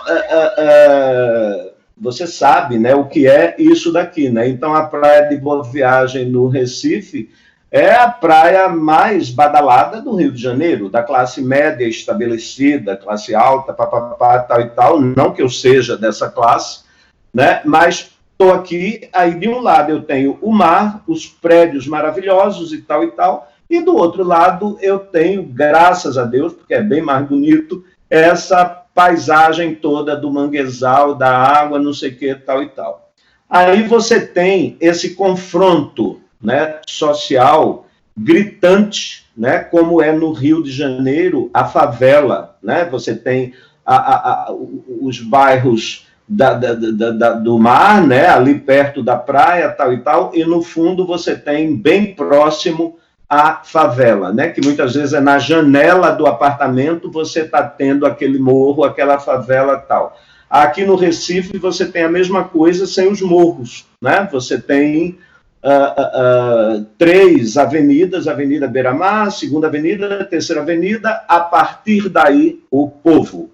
é, 0.06 0.14
é, 0.14 0.54
é 0.58 1.72
você 1.98 2.26
sabe, 2.26 2.78
né, 2.78 2.94
o 2.94 3.06
que 3.06 3.26
é 3.26 3.54
isso 3.58 3.90
daqui, 3.90 4.28
né? 4.28 4.46
Então, 4.46 4.74
a 4.74 4.82
praia 4.82 5.28
de 5.28 5.36
Boa 5.38 5.64
Viagem 5.64 6.26
no 6.26 6.46
Recife 6.46 7.30
é 7.70 7.94
a 7.94 8.08
praia 8.08 8.68
mais 8.68 9.30
badalada 9.30 10.00
do 10.00 10.14
Rio 10.14 10.30
de 10.30 10.40
Janeiro, 10.40 10.90
da 10.90 11.02
classe 11.02 11.42
média 11.42 11.86
estabelecida, 11.86 12.96
classe 12.96 13.34
alta, 13.34 13.72
papapá, 13.72 14.38
tal 14.40 14.60
e 14.60 14.68
tal. 14.70 15.00
Não 15.00 15.32
que 15.32 15.42
eu 15.42 15.48
seja 15.48 15.96
dessa 15.96 16.30
classe, 16.30 16.84
né? 17.32 17.62
Mas 17.64 18.15
estou 18.36 18.52
aqui, 18.52 19.08
aí 19.14 19.34
de 19.34 19.48
um 19.48 19.60
lado 19.60 19.90
eu 19.90 20.02
tenho 20.02 20.38
o 20.42 20.52
mar, 20.52 21.02
os 21.08 21.26
prédios 21.26 21.86
maravilhosos 21.86 22.70
e 22.70 22.82
tal 22.82 23.02
e 23.02 23.10
tal, 23.12 23.50
e 23.68 23.80
do 23.80 23.96
outro 23.96 24.22
lado 24.22 24.78
eu 24.82 24.98
tenho, 24.98 25.42
graças 25.42 26.18
a 26.18 26.24
Deus, 26.24 26.52
porque 26.52 26.74
é 26.74 26.82
bem 26.82 27.00
mais 27.00 27.26
bonito, 27.26 27.82
essa 28.10 28.64
paisagem 28.64 29.74
toda 29.74 30.14
do 30.14 30.30
manguezal, 30.30 31.14
da 31.14 31.34
água, 31.34 31.78
não 31.78 31.94
sei 31.94 32.10
o 32.10 32.16
que, 32.16 32.34
tal 32.34 32.62
e 32.62 32.68
tal. 32.68 33.10
Aí 33.48 33.82
você 33.84 34.20
tem 34.20 34.76
esse 34.80 35.14
confronto 35.14 36.20
né, 36.40 36.80
social 36.86 37.86
gritante, 38.16 39.26
né, 39.36 39.58
como 39.60 40.00
é 40.00 40.12
no 40.12 40.32
Rio 40.32 40.62
de 40.62 40.70
Janeiro, 40.70 41.50
a 41.52 41.64
favela. 41.64 42.56
Né? 42.62 42.84
Você 42.86 43.14
tem 43.14 43.54
a, 43.84 43.96
a, 43.96 44.48
a, 44.48 44.52
os 45.00 45.20
bairros 45.20 46.06
da, 46.28 46.54
da, 46.54 47.10
da, 47.10 47.32
do 47.32 47.58
mar, 47.58 48.04
né, 48.04 48.26
ali 48.26 48.58
perto 48.58 49.02
da 49.02 49.16
praia, 49.16 49.68
tal 49.70 49.92
e 49.92 50.00
tal, 50.00 50.32
e 50.34 50.44
no 50.44 50.62
fundo 50.62 51.06
você 51.06 51.36
tem 51.36 51.76
bem 51.76 52.14
próximo 52.14 52.98
a 53.28 53.56
favela, 53.64 54.32
né, 54.32 54.48
que 54.50 54.60
muitas 54.60 54.94
vezes 54.94 55.12
é 55.12 55.20
na 55.20 55.38
janela 55.38 56.10
do 56.10 56.26
apartamento 56.26 57.10
você 57.10 57.40
está 57.40 57.62
tendo 57.62 58.06
aquele 58.06 58.38
morro, 58.38 58.84
aquela 58.84 59.18
favela 59.18 59.76
tal. 59.78 60.16
Aqui 60.48 60.84
no 60.84 60.94
Recife 60.94 61.58
você 61.58 61.86
tem 61.86 62.04
a 62.04 62.08
mesma 62.08 62.44
coisa 62.44 62.86
sem 62.86 63.08
os 63.08 63.20
morros, 63.20 63.84
né? 64.00 64.28
Você 64.30 64.60
tem 64.60 65.18
uh, 65.62 66.78
uh, 66.78 66.86
três 66.96 67.56
avenidas, 67.56 68.28
Avenida 68.28 68.68
Beira-Mar, 68.68 69.32
Segunda 69.32 69.66
Avenida, 69.66 70.24
Terceira 70.24 70.62
Avenida, 70.62 71.24
a 71.26 71.40
partir 71.40 72.08
daí 72.08 72.60
o 72.70 72.88
povo, 72.88 73.50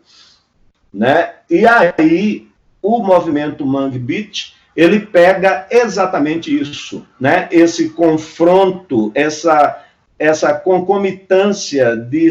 né? 0.93 1.31
E 1.49 1.67
aí 1.67 2.52
o 2.83 3.03
movimento 3.03 3.65
Mangue 3.65 3.99
Beat, 3.99 4.55
ele 4.75 5.01
pega 5.01 5.67
exatamente 5.71 6.55
isso, 6.55 7.07
né? 7.21 7.49
Esse 7.53 7.91
confronto, 7.91 9.13
essa, 9.15 9.85
essa 10.19 10.53
concomitância 10.55 11.97
de, 11.97 12.29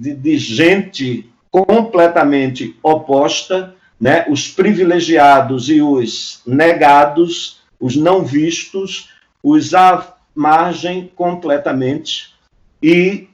de, 0.00 0.14
de 0.14 0.38
gente 0.38 1.30
completamente 1.50 2.76
oposta, 2.82 3.74
né? 3.98 4.26
Os 4.28 4.48
privilegiados 4.48 5.70
e 5.70 5.80
os 5.80 6.42
negados, 6.46 7.62
os 7.80 7.96
não 7.96 8.24
vistos, 8.24 9.10
os 9.42 9.72
à 9.74 10.14
margem 10.34 11.10
completamente 11.16 12.34
e 12.82 13.28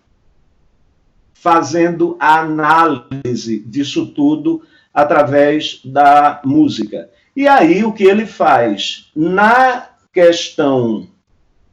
fazendo 1.34 2.16
a 2.20 2.38
análise 2.38 3.58
disso 3.58 4.06
tudo 4.06 4.62
através 4.92 5.80
da 5.84 6.40
música. 6.44 7.08
E 7.34 7.48
aí 7.48 7.84
o 7.84 7.92
que 7.92 8.04
ele 8.04 8.26
faz? 8.26 9.10
Na 9.16 9.88
questão 10.12 11.08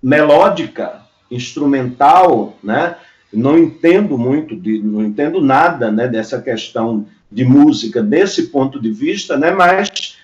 melódica, 0.01 1.01
instrumental, 1.29 2.57
né? 2.63 2.95
Não 3.31 3.57
entendo 3.57 4.17
muito, 4.17 4.55
de, 4.55 4.81
não 4.81 5.03
entendo 5.03 5.39
nada, 5.41 5.91
né, 5.91 6.07
dessa 6.07 6.41
questão 6.41 7.05
de 7.31 7.45
música 7.45 8.01
desse 8.01 8.47
ponto 8.47 8.81
de 8.81 8.91
vista, 8.91 9.37
né? 9.37 9.51
Mas 9.51 10.17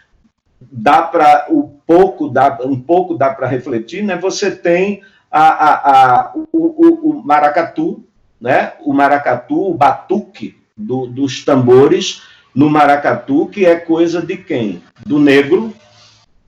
dá 0.59 1.03
para 1.03 1.47
um 1.51 1.69
pouco 1.85 2.29
dá 2.29 2.57
um 2.63 2.79
pouco 2.79 3.15
dá 3.15 3.31
para 3.33 3.47
refletir, 3.47 4.03
né? 4.03 4.15
Você 4.17 4.49
tem 4.49 5.01
a, 5.29 5.47
a, 5.47 5.73
a 5.73 6.31
o, 6.33 6.47
o, 6.53 7.09
o, 7.09 7.23
maracatu, 7.23 8.03
né? 8.41 8.73
O 8.83 8.93
maracatu, 8.93 9.69
o 9.69 9.73
batuque 9.73 10.57
do, 10.75 11.05
dos 11.05 11.45
tambores 11.45 12.23
no 12.55 12.69
maracatu, 12.69 13.47
que 13.47 13.65
é 13.65 13.75
coisa 13.75 14.21
de 14.21 14.37
quem? 14.37 14.81
Do 15.05 15.19
negro, 15.19 15.73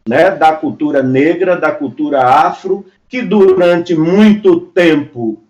né, 0.07 0.31
da 0.31 0.53
cultura 0.53 1.03
negra, 1.03 1.57
da 1.57 1.69
cultura 1.69 2.23
afro, 2.23 2.85
que 3.09 3.21
durante 3.21 3.93
muito 3.93 4.61
tempo, 4.61 5.43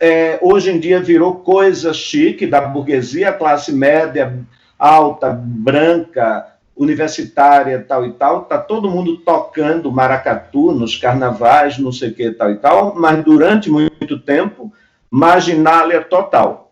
é, 0.00 0.38
hoje 0.40 0.70
em 0.70 0.80
dia 0.80 1.00
virou 1.00 1.36
coisa 1.36 1.92
chique 1.92 2.46
da 2.46 2.62
burguesia, 2.62 3.30
classe 3.30 3.72
média, 3.72 4.38
alta, 4.78 5.30
branca, 5.30 6.46
universitária, 6.74 7.84
tal 7.86 8.06
e 8.06 8.12
tal, 8.12 8.44
tá 8.44 8.56
todo 8.56 8.88
mundo 8.88 9.18
tocando 9.18 9.92
maracatu 9.92 10.72
nos 10.72 10.96
carnavais, 10.96 11.76
não 11.76 11.92
sei 11.92 12.08
o 12.08 12.14
que, 12.14 12.30
tal 12.30 12.50
e 12.50 12.56
tal, 12.56 12.94
mas 12.96 13.22
durante 13.22 13.68
muito 13.68 14.18
tempo, 14.18 14.72
marginália 15.10 16.00
total 16.00 16.69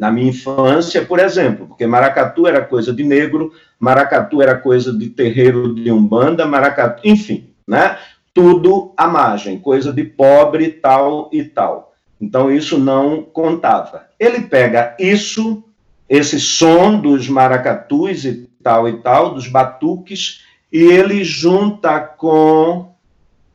na 0.00 0.10
minha 0.10 0.30
infância, 0.30 1.04
por 1.04 1.18
exemplo, 1.18 1.66
porque 1.66 1.86
maracatu 1.86 2.46
era 2.46 2.64
coisa 2.64 2.90
de 2.90 3.04
negro, 3.04 3.52
maracatu 3.78 4.40
era 4.40 4.56
coisa 4.56 4.96
de 4.96 5.10
terreiro 5.10 5.74
de 5.74 5.92
umbanda, 5.92 6.46
maracatu, 6.46 7.02
enfim, 7.06 7.50
né? 7.68 7.98
Tudo 8.32 8.94
à 8.96 9.06
margem, 9.06 9.58
coisa 9.58 9.92
de 9.92 10.02
pobre, 10.02 10.70
tal 10.70 11.28
e 11.30 11.44
tal. 11.44 11.92
Então 12.18 12.50
isso 12.50 12.78
não 12.78 13.22
contava. 13.22 14.06
Ele 14.18 14.40
pega 14.40 14.96
isso, 14.98 15.62
esse 16.08 16.40
som 16.40 16.98
dos 16.98 17.28
maracatus 17.28 18.24
e 18.24 18.48
tal 18.62 18.88
e 18.88 19.02
tal, 19.02 19.34
dos 19.34 19.48
batuques, 19.48 20.40
e 20.72 20.78
ele 20.78 21.22
junta 21.22 22.00
com 22.00 22.94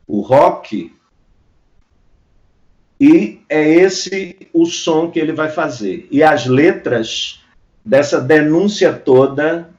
o 0.07 0.21
rock, 0.21 0.93
e 2.99 3.41
é 3.49 3.67
esse 3.69 4.47
o 4.53 4.65
som 4.65 5.11
que 5.11 5.19
ele 5.19 5.33
vai 5.33 5.49
fazer. 5.49 6.07
E 6.09 6.23
as 6.23 6.45
letras 6.45 7.41
dessa 7.83 8.21
denúncia 8.21 8.93
toda 8.93 9.69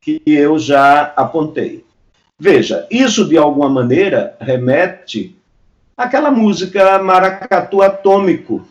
que 0.00 0.20
eu 0.26 0.58
já 0.58 1.12
apontei. 1.16 1.84
Veja, 2.38 2.86
isso 2.90 3.28
de 3.28 3.38
alguma 3.38 3.68
maneira 3.68 4.36
remete 4.40 5.36
àquela 5.96 6.30
música 6.30 6.98
Maracatu 7.00 7.80
Atômico, 7.80 8.66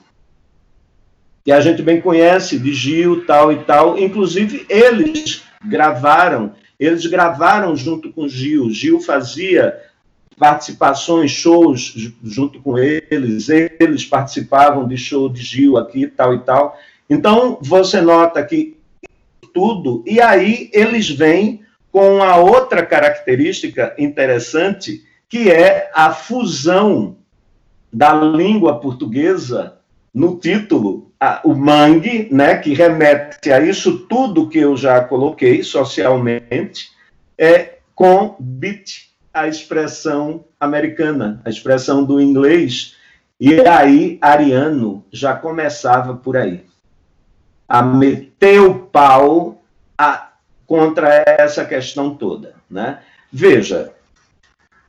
que 1.44 1.52
a 1.52 1.62
gente 1.62 1.82
bem 1.82 2.02
conhece, 2.02 2.60
de 2.60 2.74
Gil, 2.74 3.26
tal 3.26 3.52
e 3.52 3.64
tal. 3.64 3.98
Inclusive, 3.98 4.66
eles 4.70 5.44
gravaram, 5.66 6.54
eles 6.78 7.06
gravaram 7.06 7.76
junto 7.76 8.12
com 8.12 8.28
Gil. 8.28 8.70
Gil 8.70 9.00
fazia 9.00 9.80
participações, 10.42 11.30
shows 11.30 11.94
junto 12.24 12.60
com 12.62 12.76
eles, 12.76 13.48
eles 13.48 14.04
participavam 14.04 14.88
de 14.88 14.98
show 14.98 15.30
de 15.30 15.40
Gil 15.40 15.78
aqui, 15.78 16.08
tal 16.08 16.34
e 16.34 16.40
tal. 16.40 16.76
Então, 17.08 17.60
você 17.62 18.02
nota 18.02 18.44
que 18.44 18.76
tudo, 19.54 20.04
e 20.04 20.20
aí 20.20 20.72
eles 20.74 21.12
vêm 21.12 21.62
com 21.92 22.24
a 22.24 22.38
outra 22.38 22.84
característica 22.84 23.94
interessante, 24.00 25.04
que 25.30 25.52
é 25.52 25.92
a 25.94 26.12
fusão 26.12 27.18
da 27.94 28.12
língua 28.12 28.80
portuguesa 28.80 29.78
no 30.12 30.40
título, 30.40 31.12
a, 31.20 31.42
o 31.44 31.54
mangue, 31.54 32.30
né, 32.32 32.58
que 32.58 32.74
remete 32.74 33.52
a 33.52 33.60
isso 33.60 34.08
tudo 34.08 34.50
que 34.50 34.58
eu 34.58 34.76
já 34.76 35.02
coloquei 35.02 35.62
socialmente, 35.62 36.90
é 37.38 37.78
com 37.94 38.36
beat, 38.40 39.11
a 39.34 39.48
expressão 39.48 40.46
americana, 40.60 41.42
a 41.46 41.50
expressão 41.50 42.04
do 42.04 42.20
inglês. 42.20 42.96
E 43.40 43.62
aí, 43.62 44.18
Ariano 44.22 45.04
já 45.12 45.36
começava 45.36 46.16
por 46.16 46.38
aí, 46.38 46.66
a 47.68 47.82
meter 47.82 48.62
o 48.62 48.76
pau 48.76 49.64
a, 49.98 50.32
contra 50.68 51.24
essa 51.26 51.66
questão 51.66 52.16
toda. 52.16 52.56
Né? 52.70 53.00
Veja, 53.32 53.94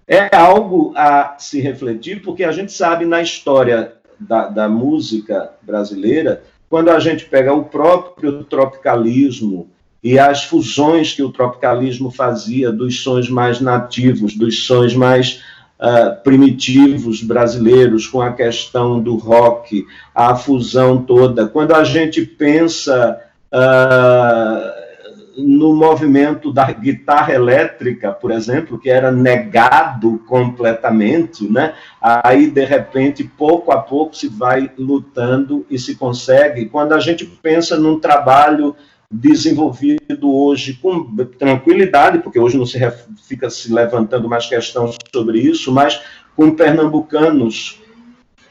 é 0.06 0.34
algo 0.34 0.92
a 0.96 1.36
se 1.38 1.60
refletir, 1.60 2.22
porque 2.22 2.44
a 2.44 2.52
gente 2.52 2.72
sabe 2.72 3.04
na 3.04 3.22
história 3.22 3.94
da, 4.18 4.48
da 4.48 4.68
música 4.68 5.52
brasileira, 5.62 6.42
quando 6.68 6.90
a 6.90 6.98
gente 6.98 7.24
pega 7.24 7.52
o 7.52 7.64
próprio 7.64 8.44
tropicalismo, 8.44 9.70
e 10.02 10.18
as 10.18 10.44
fusões 10.44 11.12
que 11.12 11.22
o 11.22 11.30
tropicalismo 11.30 12.10
fazia 12.10 12.72
dos 12.72 13.02
sons 13.02 13.28
mais 13.28 13.60
nativos, 13.60 14.36
dos 14.36 14.66
sons 14.66 14.96
mais 14.96 15.42
uh, 15.78 16.20
primitivos 16.24 17.22
brasileiros, 17.22 18.06
com 18.06 18.20
a 18.20 18.32
questão 18.32 19.00
do 19.00 19.14
rock, 19.16 19.86
a 20.12 20.34
fusão 20.34 21.02
toda. 21.02 21.46
Quando 21.46 21.72
a 21.72 21.84
gente 21.84 22.26
pensa 22.26 23.20
uh, 23.52 24.82
no 25.36 25.74
movimento 25.74 26.52
da 26.52 26.70
guitarra 26.72 27.32
elétrica, 27.32 28.10
por 28.12 28.30
exemplo, 28.30 28.78
que 28.78 28.90
era 28.90 29.10
negado 29.10 30.18
completamente, 30.26 31.50
né? 31.50 31.74
Aí 32.00 32.50
de 32.50 32.64
repente, 32.64 33.24
pouco 33.24 33.72
a 33.72 33.78
pouco 33.78 34.16
se 34.16 34.28
vai 34.28 34.70
lutando 34.76 35.64
e 35.70 35.78
se 35.78 35.94
consegue. 35.94 36.66
Quando 36.66 36.92
a 36.92 37.00
gente 37.00 37.24
pensa 37.24 37.78
num 37.78 37.98
trabalho 37.98 38.76
desenvolvido 39.12 40.34
hoje 40.34 40.72
com 40.80 41.14
tranquilidade, 41.26 42.20
porque 42.20 42.38
hoje 42.38 42.56
não 42.56 42.64
se 42.64 42.78
fica 43.28 43.50
se 43.50 43.70
levantando 43.70 44.26
mais 44.26 44.46
questão 44.46 44.90
sobre 45.14 45.38
isso, 45.38 45.70
mas 45.70 46.00
com 46.34 46.50
pernambucanos 46.50 47.78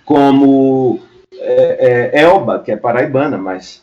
como 0.06 1.00
é, 1.34 2.12
é, 2.14 2.22
Elba, 2.22 2.60
que 2.60 2.72
é 2.72 2.78
paraibana, 2.78 3.40
mas 3.40 3.82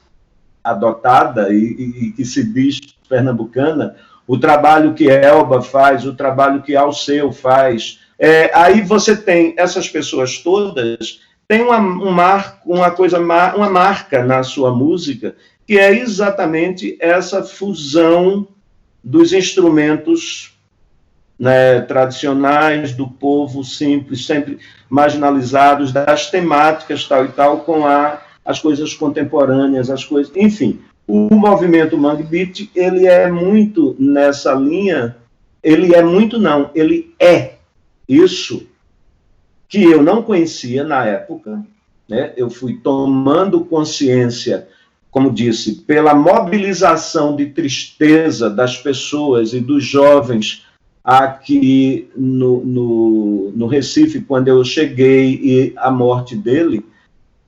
adotada 0.62 1.52
e, 1.52 1.56
e, 1.56 2.12
que 2.12 2.24
se 2.24 2.44
diz 2.44 2.78
pernambucana, 3.08 3.96
o 4.26 4.38
trabalho 4.38 4.94
que 4.94 5.08
Elba 5.08 5.62
faz, 5.62 6.04
o 6.04 6.14
trabalho 6.14 6.62
que 6.62 6.76
Alceu 6.76 7.32
faz. 7.32 8.00
É, 8.18 8.50
aí 8.54 8.82
você 8.82 9.16
tem 9.16 9.54
essas 9.56 9.88
pessoas 9.88 10.38
todas, 10.38 11.20
tem 11.48 11.62
uma, 11.62 11.78
um 11.78 12.14
uma 12.66 12.90
coisa, 12.90 13.18
uma 13.18 13.70
marca 13.70 14.22
na 14.22 14.42
sua 14.42 14.70
música, 14.70 15.34
que 15.68 15.78
é 15.78 15.94
exatamente 15.94 16.96
essa 16.98 17.44
fusão 17.44 18.48
dos 19.04 19.34
instrumentos 19.34 20.58
né, 21.38 21.82
tradicionais 21.82 22.94
do 22.94 23.06
povo 23.06 23.62
simples, 23.62 24.24
sempre 24.24 24.58
marginalizados, 24.88 25.92
das 25.92 26.30
temáticas 26.30 27.06
tal 27.06 27.26
e 27.26 27.28
tal, 27.28 27.60
com 27.60 27.86
a 27.86 28.22
as 28.42 28.58
coisas 28.58 28.94
contemporâneas, 28.94 29.90
as 29.90 30.02
coisas, 30.02 30.34
enfim. 30.34 30.80
O 31.06 31.34
movimento 31.34 31.98
Mangue 31.98 32.22
Beat, 32.22 32.70
ele 32.74 33.06
é 33.06 33.30
muito 33.30 33.94
nessa 33.98 34.54
linha, 34.54 35.18
ele 35.62 35.94
é 35.94 36.02
muito 36.02 36.38
não, 36.38 36.70
ele 36.74 37.14
é 37.20 37.56
isso 38.08 38.66
que 39.68 39.84
eu 39.84 40.02
não 40.02 40.22
conhecia 40.22 40.82
na 40.82 41.04
época, 41.04 41.62
né? 42.08 42.32
Eu 42.38 42.48
fui 42.48 42.80
tomando 42.82 43.66
consciência, 43.66 44.66
como 45.10 45.32
disse, 45.32 45.76
pela 45.86 46.14
mobilização 46.14 47.34
de 47.34 47.46
tristeza 47.46 48.50
das 48.50 48.76
pessoas 48.76 49.52
e 49.52 49.60
dos 49.60 49.84
jovens 49.84 50.66
aqui 51.02 52.10
no, 52.14 52.64
no, 52.64 53.52
no 53.54 53.66
Recife, 53.66 54.20
quando 54.20 54.48
eu 54.48 54.62
cheguei 54.62 55.40
e 55.42 55.72
a 55.76 55.90
morte 55.90 56.36
dele, 56.36 56.84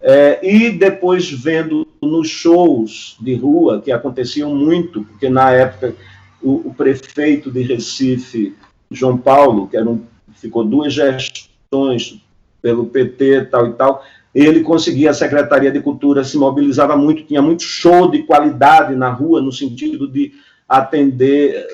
é, 0.00 0.40
e 0.42 0.70
depois 0.70 1.30
vendo 1.30 1.86
nos 2.00 2.28
shows 2.28 3.16
de 3.20 3.34
rua, 3.34 3.82
que 3.82 3.92
aconteciam 3.92 4.54
muito, 4.54 5.04
porque 5.04 5.28
na 5.28 5.50
época 5.50 5.94
o, 6.42 6.68
o 6.68 6.74
prefeito 6.74 7.50
de 7.50 7.60
Recife, 7.60 8.56
João 8.90 9.18
Paulo, 9.18 9.68
que 9.68 9.76
era 9.76 9.88
um, 9.88 10.02
ficou 10.34 10.64
duas 10.64 10.94
gestões 10.94 12.18
pelo 12.62 12.86
PT 12.86 13.46
tal 13.50 13.68
e 13.68 13.72
tal, 13.74 14.02
ele 14.34 14.60
conseguia, 14.60 15.10
a 15.10 15.14
Secretaria 15.14 15.72
de 15.72 15.80
Cultura 15.80 16.22
se 16.22 16.36
mobilizava 16.38 16.96
muito, 16.96 17.24
tinha 17.24 17.42
muito 17.42 17.62
show 17.62 18.10
de 18.10 18.22
qualidade 18.22 18.94
na 18.94 19.10
rua, 19.10 19.40
no 19.40 19.52
sentido 19.52 20.06
de 20.06 20.32
atender, 20.68 21.66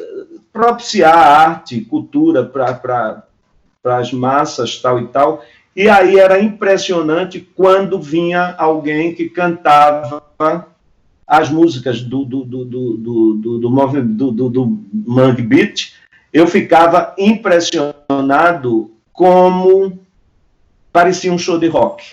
propiciar 0.52 1.16
arte, 1.16 1.82
cultura 1.82 2.44
para 2.44 3.22
as 3.84 4.12
massas 4.12 4.78
tal 4.80 4.98
e 4.98 5.07
tal, 5.09 5.44
e 5.74 5.90
aí 5.90 6.18
era 6.18 6.40
impressionante 6.40 7.40
quando 7.54 8.00
vinha 8.00 8.54
alguém 8.57 9.14
que 9.14 9.28
cantava 9.28 10.22
as 11.26 11.50
músicas 11.50 12.00
do, 12.00 12.24
do, 12.24 12.44
do, 12.44 12.64
do, 12.64 12.96
do, 12.96 13.59
do, 13.59 14.00
do, 14.00 14.32
do, 14.32 14.48
do 14.48 14.84
Mangue 15.07 15.42
Beat, 15.42 15.92
eu 16.32 16.46
ficava 16.46 17.14
impressionado 17.18 18.90
como 19.12 19.98
parecia 20.92 21.32
um 21.32 21.38
show 21.38 21.59
de 21.59 21.66
rock. 21.66 22.04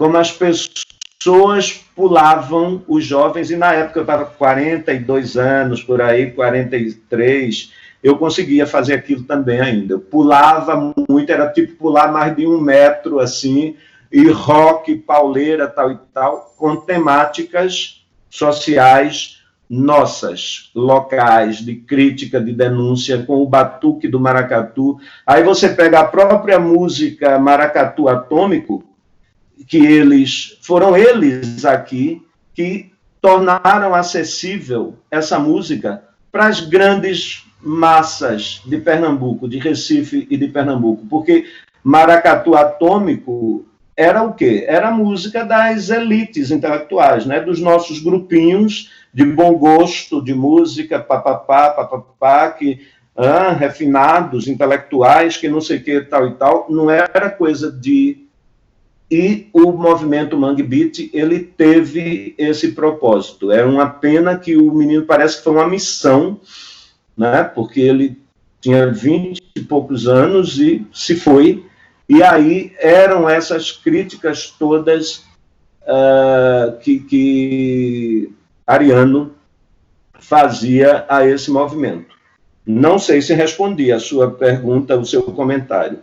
Como 0.00 0.16
as 0.16 0.32
pessoas 0.32 1.84
pulavam, 1.94 2.82
os 2.88 3.04
jovens, 3.04 3.50
e 3.50 3.56
na 3.56 3.74
época 3.74 3.98
eu 3.98 4.04
estava 4.04 4.24
com 4.24 4.34
42 4.38 5.36
anos, 5.36 5.82
por 5.82 6.00
aí, 6.00 6.30
43, 6.30 7.70
eu 8.02 8.16
conseguia 8.16 8.66
fazer 8.66 8.94
aquilo 8.94 9.24
também 9.24 9.60
ainda. 9.60 9.92
Eu 9.92 10.00
pulava 10.00 10.94
muito, 11.06 11.30
era 11.30 11.52
tipo 11.52 11.76
pular 11.76 12.10
mais 12.10 12.34
de 12.34 12.46
um 12.46 12.58
metro 12.58 13.20
assim, 13.20 13.76
e 14.10 14.26
rock, 14.30 14.94
pauleira, 14.96 15.68
tal 15.68 15.92
e 15.92 15.98
tal, 16.14 16.54
com 16.56 16.76
temáticas 16.76 18.02
sociais 18.30 19.42
nossas, 19.68 20.70
locais, 20.74 21.58
de 21.58 21.76
crítica, 21.76 22.40
de 22.40 22.54
denúncia, 22.54 23.22
com 23.22 23.42
o 23.42 23.46
batuque 23.46 24.08
do 24.08 24.18
maracatu. 24.18 24.98
Aí 25.26 25.44
você 25.44 25.68
pega 25.68 26.00
a 26.00 26.04
própria 26.04 26.58
música 26.58 27.38
Maracatu 27.38 28.08
Atômico, 28.08 28.89
que 29.70 29.78
eles 29.78 30.58
foram 30.62 30.96
eles 30.96 31.64
aqui 31.64 32.26
que 32.52 32.92
tornaram 33.22 33.94
acessível 33.94 34.96
essa 35.08 35.38
música 35.38 36.02
para 36.32 36.48
as 36.48 36.60
grandes 36.60 37.46
massas 37.62 38.62
de 38.66 38.78
Pernambuco, 38.78 39.48
de 39.48 39.58
Recife 39.58 40.26
e 40.28 40.36
de 40.36 40.48
Pernambuco, 40.48 41.06
porque 41.08 41.46
maracatu 41.84 42.56
atômico 42.56 43.64
era 43.96 44.22
o 44.22 44.34
quê? 44.34 44.64
Era 44.66 44.88
a 44.88 44.92
música 44.92 45.44
das 45.44 45.88
elites 45.88 46.50
intelectuais, 46.50 47.24
né? 47.24 47.40
dos 47.40 47.60
nossos 47.60 48.00
grupinhos 48.00 48.90
de 49.14 49.24
bom 49.24 49.54
gosto 49.54 50.20
de 50.24 50.34
música, 50.34 50.98
papapá, 50.98 51.70
papapá, 51.70 52.50
que 52.50 52.80
ah, 53.16 53.52
refinados, 53.52 54.48
intelectuais, 54.48 55.36
que 55.36 55.48
não 55.48 55.60
sei 55.60 55.76
o 55.76 55.84
que, 55.84 56.00
tal 56.00 56.26
e 56.26 56.34
tal, 56.34 56.66
não 56.68 56.90
era 56.90 57.30
coisa 57.30 57.70
de... 57.70 58.26
E 59.10 59.48
o 59.52 59.72
movimento 59.72 60.36
Mangue 60.36 60.62
Beat, 60.62 61.10
ele 61.12 61.40
teve 61.40 62.34
esse 62.38 62.72
propósito. 62.72 63.50
É 63.50 63.64
uma 63.64 63.88
pena 63.88 64.38
que 64.38 64.56
o 64.56 64.72
menino 64.72 65.04
parece 65.04 65.38
que 65.38 65.44
foi 65.44 65.52
uma 65.54 65.68
missão 65.68 66.40
né? 67.20 67.44
Porque 67.44 67.80
ele 67.80 68.18
tinha 68.62 68.90
vinte 68.90 69.42
e 69.54 69.60
poucos 69.60 70.08
anos 70.08 70.58
e 70.58 70.86
se 70.90 71.14
foi. 71.14 71.66
E 72.08 72.22
aí 72.22 72.72
eram 72.78 73.28
essas 73.28 73.70
críticas 73.70 74.54
todas 74.58 75.18
uh, 75.82 76.78
que, 76.80 77.00
que 77.00 78.32
Ariano 78.66 79.34
fazia 80.18 81.04
a 81.10 81.26
esse 81.26 81.50
movimento. 81.50 82.14
Não 82.64 82.98
sei 82.98 83.20
se 83.20 83.34
respondi 83.34 83.92
a 83.92 84.00
sua 84.00 84.30
pergunta, 84.30 84.96
o 84.96 85.04
seu 85.04 85.22
comentário. 85.24 85.98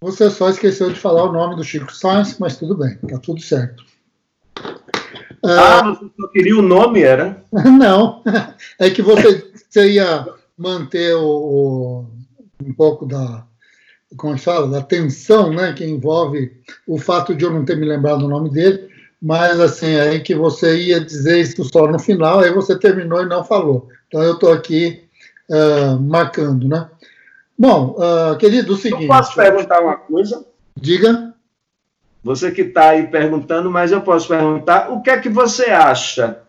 Você 0.00 0.30
só 0.30 0.48
esqueceu 0.48 0.90
de 0.90 0.98
falar 0.98 1.24
o 1.24 1.32
nome 1.32 1.56
do 1.56 1.64
Chico 1.64 1.94
Sainz, 1.94 2.38
mas 2.38 2.56
tudo 2.56 2.76
bem, 2.76 2.98
está 3.02 3.18
tudo 3.18 3.40
certo. 3.40 3.84
Ah, 5.44 5.90
uh, 5.90 5.94
você 5.94 6.10
só 6.18 6.28
queria 6.28 6.58
o 6.58 6.62
nome, 6.62 7.02
era? 7.02 7.42
Não, 7.52 8.22
é 8.78 8.90
que 8.90 9.02
você, 9.02 9.50
você 9.68 9.92
ia 9.92 10.26
manter 10.56 11.14
o, 11.16 11.24
o, 11.24 12.06
um 12.64 12.72
pouco 12.72 13.06
da, 13.06 13.46
como 14.16 14.36
se 14.36 14.44
fala, 14.44 14.68
da 14.68 14.82
tensão, 14.82 15.52
né, 15.52 15.72
que 15.72 15.84
envolve 15.84 16.52
o 16.86 16.98
fato 16.98 17.34
de 17.34 17.44
eu 17.44 17.50
não 17.50 17.64
ter 17.64 17.76
me 17.76 17.86
lembrado 17.86 18.22
o 18.22 18.28
nome 18.28 18.50
dele, 18.50 18.88
mas 19.20 19.60
assim, 19.60 19.96
aí 19.96 20.20
que 20.20 20.34
você 20.34 20.78
ia 20.78 21.00
dizer 21.00 21.40
isso 21.40 21.62
só 21.64 21.86
no 21.86 21.98
final, 21.98 22.40
aí 22.40 22.52
você 22.52 22.78
terminou 22.78 23.22
e 23.22 23.28
não 23.28 23.44
falou. 23.44 23.88
Então 24.08 24.22
eu 24.22 24.34
estou 24.34 24.52
aqui 24.52 25.04
uh, 25.50 26.00
marcando, 26.00 26.66
né? 26.66 26.88
Bom, 27.60 27.94
uh, 27.98 28.36
querido, 28.38 28.72
o 28.72 28.76
seguinte... 28.76 29.02
Eu 29.02 29.08
posso 29.08 29.34
perguntar 29.34 29.80
uma 29.82 29.96
coisa? 29.96 30.46
Diga. 30.74 31.34
Você 32.24 32.50
que 32.50 32.62
está 32.62 32.90
aí 32.90 33.06
perguntando, 33.06 33.70
mas 33.70 33.92
eu 33.92 34.00
posso 34.00 34.26
perguntar, 34.26 34.90
o 34.90 35.02
que 35.02 35.10
é 35.10 35.20
que 35.20 35.28
você 35.28 35.66
acha 35.66 36.42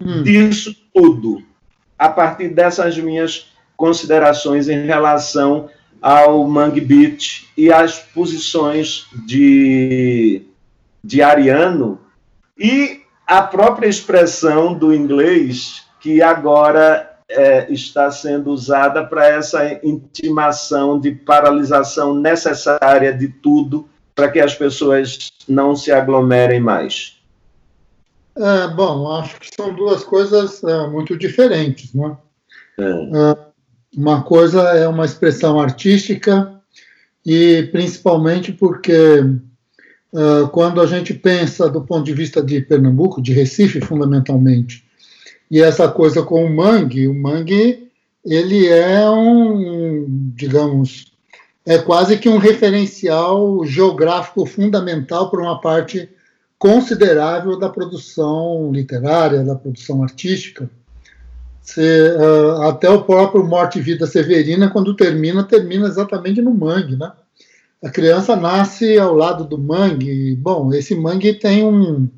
hum. 0.00 0.22
disso 0.22 0.74
tudo? 0.94 1.48
a 1.98 2.08
partir 2.08 2.48
dessas 2.48 2.96
minhas 2.96 3.50
considerações 3.76 4.68
em 4.68 4.86
relação 4.86 5.68
ao 6.00 6.46
Mangue 6.46 6.80
Beat 6.80 7.48
e 7.56 7.72
às 7.72 7.98
posições 7.98 9.06
de, 9.26 10.42
de 11.02 11.20
Ariano 11.20 12.00
e 12.56 13.00
a 13.26 13.42
própria 13.42 13.88
expressão 13.88 14.72
do 14.74 14.94
inglês 14.94 15.84
que 16.00 16.22
agora 16.22 17.17
é, 17.28 17.70
está 17.72 18.10
sendo 18.10 18.50
usada 18.50 19.04
para 19.04 19.26
essa 19.26 19.80
intimação 19.84 20.98
de 20.98 21.12
paralisação 21.12 22.14
necessária 22.14 23.12
de 23.12 23.28
tudo 23.28 23.88
para 24.14 24.30
que 24.30 24.40
as 24.40 24.54
pessoas 24.54 25.30
não 25.46 25.76
se 25.76 25.92
aglomerem 25.92 26.60
mais. 26.60 27.18
É, 28.36 28.68
bom, 28.68 29.10
acho 29.12 29.38
que 29.40 29.50
são 29.54 29.74
duas 29.74 30.04
coisas 30.04 30.62
é, 30.64 30.86
muito 30.86 31.16
diferentes. 31.16 31.92
Né? 31.92 32.16
É. 32.78 33.36
uma 33.96 34.22
coisa 34.22 34.62
é 34.70 34.86
uma 34.86 35.04
expressão 35.04 35.60
artística 35.60 36.58
e 37.26 37.68
principalmente 37.72 38.52
porque 38.52 39.20
uh, 40.12 40.48
quando 40.52 40.80
a 40.80 40.86
gente 40.86 41.12
pensa 41.12 41.68
do 41.68 41.82
ponto 41.82 42.04
de 42.04 42.14
vista 42.14 42.42
de 42.42 42.60
Pernambuco, 42.60 43.20
de 43.20 43.32
Recife 43.32 43.80
fundamentalmente, 43.80 44.87
e 45.50 45.60
essa 45.60 45.88
coisa 45.88 46.22
com 46.22 46.44
o 46.44 46.54
mangue, 46.54 47.08
o 47.08 47.14
mangue 47.14 47.88
ele 48.24 48.66
é 48.66 49.08
um, 49.08 50.04
digamos, 50.34 51.12
é 51.64 51.78
quase 51.78 52.18
que 52.18 52.28
um 52.28 52.38
referencial 52.38 53.64
geográfico 53.64 54.44
fundamental 54.44 55.30
para 55.30 55.40
uma 55.40 55.60
parte 55.60 56.08
considerável 56.58 57.58
da 57.58 57.68
produção 57.68 58.70
literária, 58.72 59.44
da 59.44 59.54
produção 59.54 60.02
artística. 60.02 60.68
Você, 61.62 62.16
uh, 62.16 62.62
até 62.62 62.88
o 62.90 63.02
próprio 63.02 63.44
Morte 63.44 63.78
e 63.78 63.82
Vida 63.82 64.06
Severina, 64.06 64.70
quando 64.70 64.96
termina, 64.96 65.44
termina 65.44 65.86
exatamente 65.86 66.40
no 66.40 66.52
mangue, 66.52 66.96
né? 66.96 67.12
A 67.84 67.90
criança 67.90 68.34
nasce 68.34 68.98
ao 68.98 69.14
lado 69.14 69.44
do 69.44 69.56
mangue. 69.56 70.34
Bom, 70.34 70.72
esse 70.72 70.94
mangue 70.94 71.34
tem 71.34 71.62
um, 71.64 72.08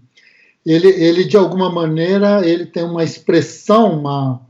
ele, 0.65 0.89
ele 0.89 1.25
de 1.25 1.37
alguma 1.37 1.71
maneira, 1.71 2.47
ele 2.47 2.67
tem 2.67 2.85
uma 2.85 3.03
expressão, 3.03 3.99
uma, 3.99 4.41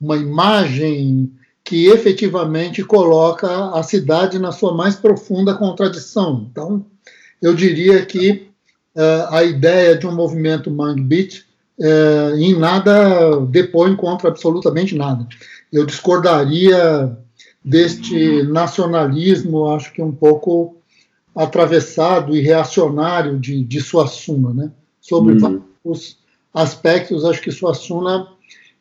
uma 0.00 0.16
imagem 0.16 1.32
que 1.64 1.86
efetivamente 1.88 2.82
coloca 2.82 3.70
a 3.72 3.82
cidade 3.82 4.38
na 4.38 4.50
sua 4.50 4.74
mais 4.74 4.96
profunda 4.96 5.54
contradição. 5.54 6.46
Então, 6.50 6.84
eu 7.42 7.54
diria 7.54 8.04
que 8.06 8.48
uh, 8.96 9.34
a 9.34 9.44
ideia 9.44 9.96
de 9.96 10.06
um 10.06 10.14
movimento 10.14 10.70
Mangue 10.70 11.02
Beat 11.02 11.44
uh, 11.78 12.36
em 12.38 12.58
nada 12.58 13.38
depõe 13.40 13.94
contra 13.94 14.28
absolutamente 14.28 14.94
nada. 14.94 15.26
Eu 15.70 15.84
discordaria 15.84 17.14
deste 17.62 18.42
nacionalismo, 18.44 19.70
acho 19.70 19.92
que 19.92 20.00
um 20.00 20.12
pouco 20.12 20.76
atravessado 21.36 22.34
e 22.34 22.40
reacionário 22.40 23.38
de, 23.38 23.62
de 23.62 23.80
Suassuna, 23.82 24.54
né? 24.54 24.70
Sobre 25.08 25.34
uhum. 25.34 25.62
vários 25.84 26.18
aspectos, 26.52 27.24
acho 27.24 27.40
que 27.40 27.50
Suassuna, 27.50 28.28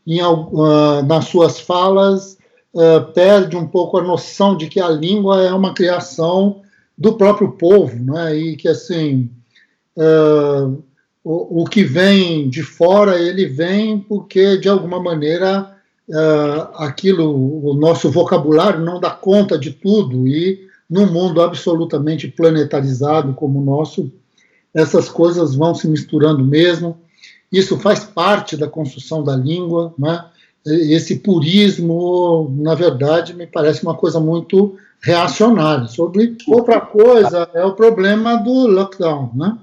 em, 0.06 0.22
uh, 0.22 1.04
nas 1.06 1.26
suas 1.26 1.60
falas, 1.60 2.38
uh, 2.74 3.12
perde 3.14 3.56
um 3.56 3.68
pouco 3.68 3.98
a 3.98 4.04
noção 4.04 4.58
de 4.58 4.68
que 4.68 4.80
a 4.80 4.90
língua 4.90 5.42
é 5.44 5.54
uma 5.54 5.74
criação 5.74 6.62
do 6.98 7.14
próprio 7.14 7.52
povo, 7.52 7.96
né? 8.04 8.36
e 8.36 8.56
que 8.56 8.68
assim 8.68 9.30
uh, 9.96 10.84
o, 11.24 11.62
o, 11.62 11.66
que 11.66 11.84
vem 11.84 12.50
de 12.50 12.64
fora 12.64 13.20
ele 13.20 13.46
vem 13.46 14.00
porque 14.00 14.58
de 14.58 14.68
alguma 14.68 15.02
maneira 15.02 15.76
uh, 16.10 16.84
aquilo, 16.84 17.70
o 17.70 17.74
nosso 17.76 18.10
vocabulário 18.10 18.84
não 18.84 19.00
dá 19.00 19.12
conta 19.12 19.58
de 19.60 19.72
tudo 19.72 20.28
e 20.28 20.68
num 20.90 21.12
mundo 21.12 21.42
absolutamente 21.42 22.28
planetarizado 22.28 23.34
como 23.34 23.60
o 23.60 23.66
nosso, 23.66 24.12
essas 24.78 25.10
coisas 25.10 25.56
vão 25.56 25.74
se 25.74 25.88
misturando 25.88 26.46
mesmo. 26.46 26.98
Isso 27.52 27.80
faz 27.80 28.04
parte 28.04 28.56
da 28.56 28.68
construção 28.68 29.24
da 29.24 29.36
língua, 29.36 29.94
né? 29.98 30.24
esse 30.66 31.20
purismo, 31.20 32.54
na 32.60 32.76
verdade, 32.76 33.34
me 33.34 33.48
parece 33.48 33.82
uma 33.84 33.96
coisa 33.96 34.20
muito 34.20 34.78
reacionária. 35.02 35.88
Sobre 35.88 36.38
outra 36.48 36.80
coisa 36.80 37.50
é 37.54 37.64
o 37.64 37.74
problema 37.74 38.36
do 38.36 38.68
lockdown, 38.68 39.32
né? 39.34 39.58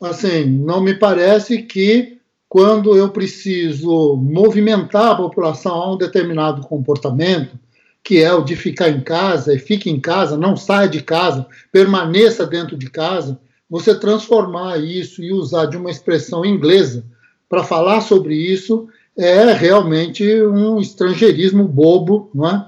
Assim, 0.00 0.44
não 0.44 0.80
me 0.80 0.94
parece 0.94 1.62
que 1.62 2.18
quando 2.48 2.96
eu 2.96 3.08
preciso 3.08 4.16
movimentar 4.16 5.12
a 5.12 5.16
população 5.16 5.74
a 5.74 5.94
um 5.94 5.96
determinado 5.96 6.62
comportamento, 6.62 7.58
que 8.04 8.22
é 8.22 8.32
o 8.32 8.44
de 8.44 8.54
ficar 8.54 8.88
em 8.88 9.00
casa, 9.00 9.52
e 9.52 9.58
fique 9.58 9.90
em 9.90 9.98
casa, 9.98 10.36
não 10.36 10.56
saia 10.56 10.88
de 10.88 11.02
casa, 11.02 11.46
permaneça 11.72 12.46
dentro 12.46 12.76
de 12.76 12.88
casa, 12.88 13.38
você 13.68 13.94
transformar 13.94 14.78
isso 14.78 15.22
e 15.22 15.32
usar 15.32 15.66
de 15.66 15.76
uma 15.76 15.90
expressão 15.90 16.44
inglesa 16.44 17.04
para 17.48 17.64
falar 17.64 18.00
sobre 18.00 18.34
isso 18.34 18.88
é 19.16 19.52
realmente 19.52 20.24
um 20.42 20.80
estrangeirismo 20.80 21.66
bobo, 21.66 22.30
não 22.32 22.48
é? 22.48 22.66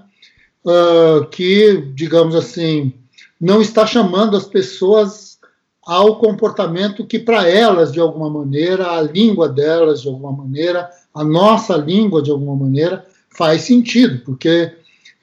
Uh, 0.62 1.24
que, 1.30 1.90
digamos 1.94 2.34
assim, 2.34 2.92
não 3.40 3.62
está 3.62 3.86
chamando 3.86 4.36
as 4.36 4.44
pessoas 4.44 5.38
ao 5.82 6.18
comportamento 6.18 7.06
que, 7.06 7.18
para 7.18 7.48
elas, 7.48 7.92
de 7.92 8.00
alguma 8.00 8.28
maneira, 8.28 8.90
a 8.90 9.00
língua 9.00 9.48
delas, 9.48 10.02
de 10.02 10.08
alguma 10.08 10.32
maneira, 10.32 10.90
a 11.14 11.24
nossa 11.24 11.76
língua, 11.76 12.22
de 12.22 12.30
alguma 12.30 12.54
maneira, 12.54 13.06
faz 13.30 13.62
sentido, 13.62 14.22
porque 14.24 14.72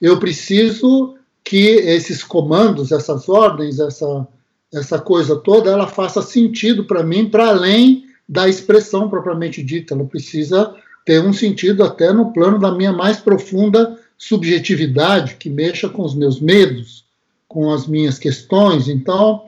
eu 0.02 0.18
preciso 0.20 1.16
que 1.44 1.68
esses 1.68 2.24
comandos, 2.24 2.92
essas 2.92 3.30
ordens, 3.30 3.80
essa, 3.80 4.28
essa 4.74 4.99
coisa 4.99 5.36
toda, 5.36 5.72
ela 5.72 5.88
faça 5.88 6.22
sentido 6.22 6.86
para 6.86 7.03
mim, 7.03 7.30
para 7.30 7.49
além 7.49 8.05
da 8.28 8.47
expressão 8.47 9.09
propriamente 9.09 9.63
dita. 9.63 9.93
Ela 9.93 10.05
precisa 10.05 10.76
ter 11.05 11.24
um 11.24 11.32
sentido 11.32 11.84
até 11.84 12.11
no 12.11 12.34
plano 12.34 12.59
da 12.59 12.72
minha 12.72 12.91
mais 12.91 13.18
profunda 13.18 13.97
subjetividade, 14.18 15.36
que 15.36 15.49
mexa 15.49 15.88
com 15.88 16.03
os 16.03 16.15
meus 16.15 16.39
medos, 16.39 17.05
com 17.47 17.72
as 17.72 17.88
minhas 17.88 18.20
questões. 18.20 18.89
Então, 18.89 19.45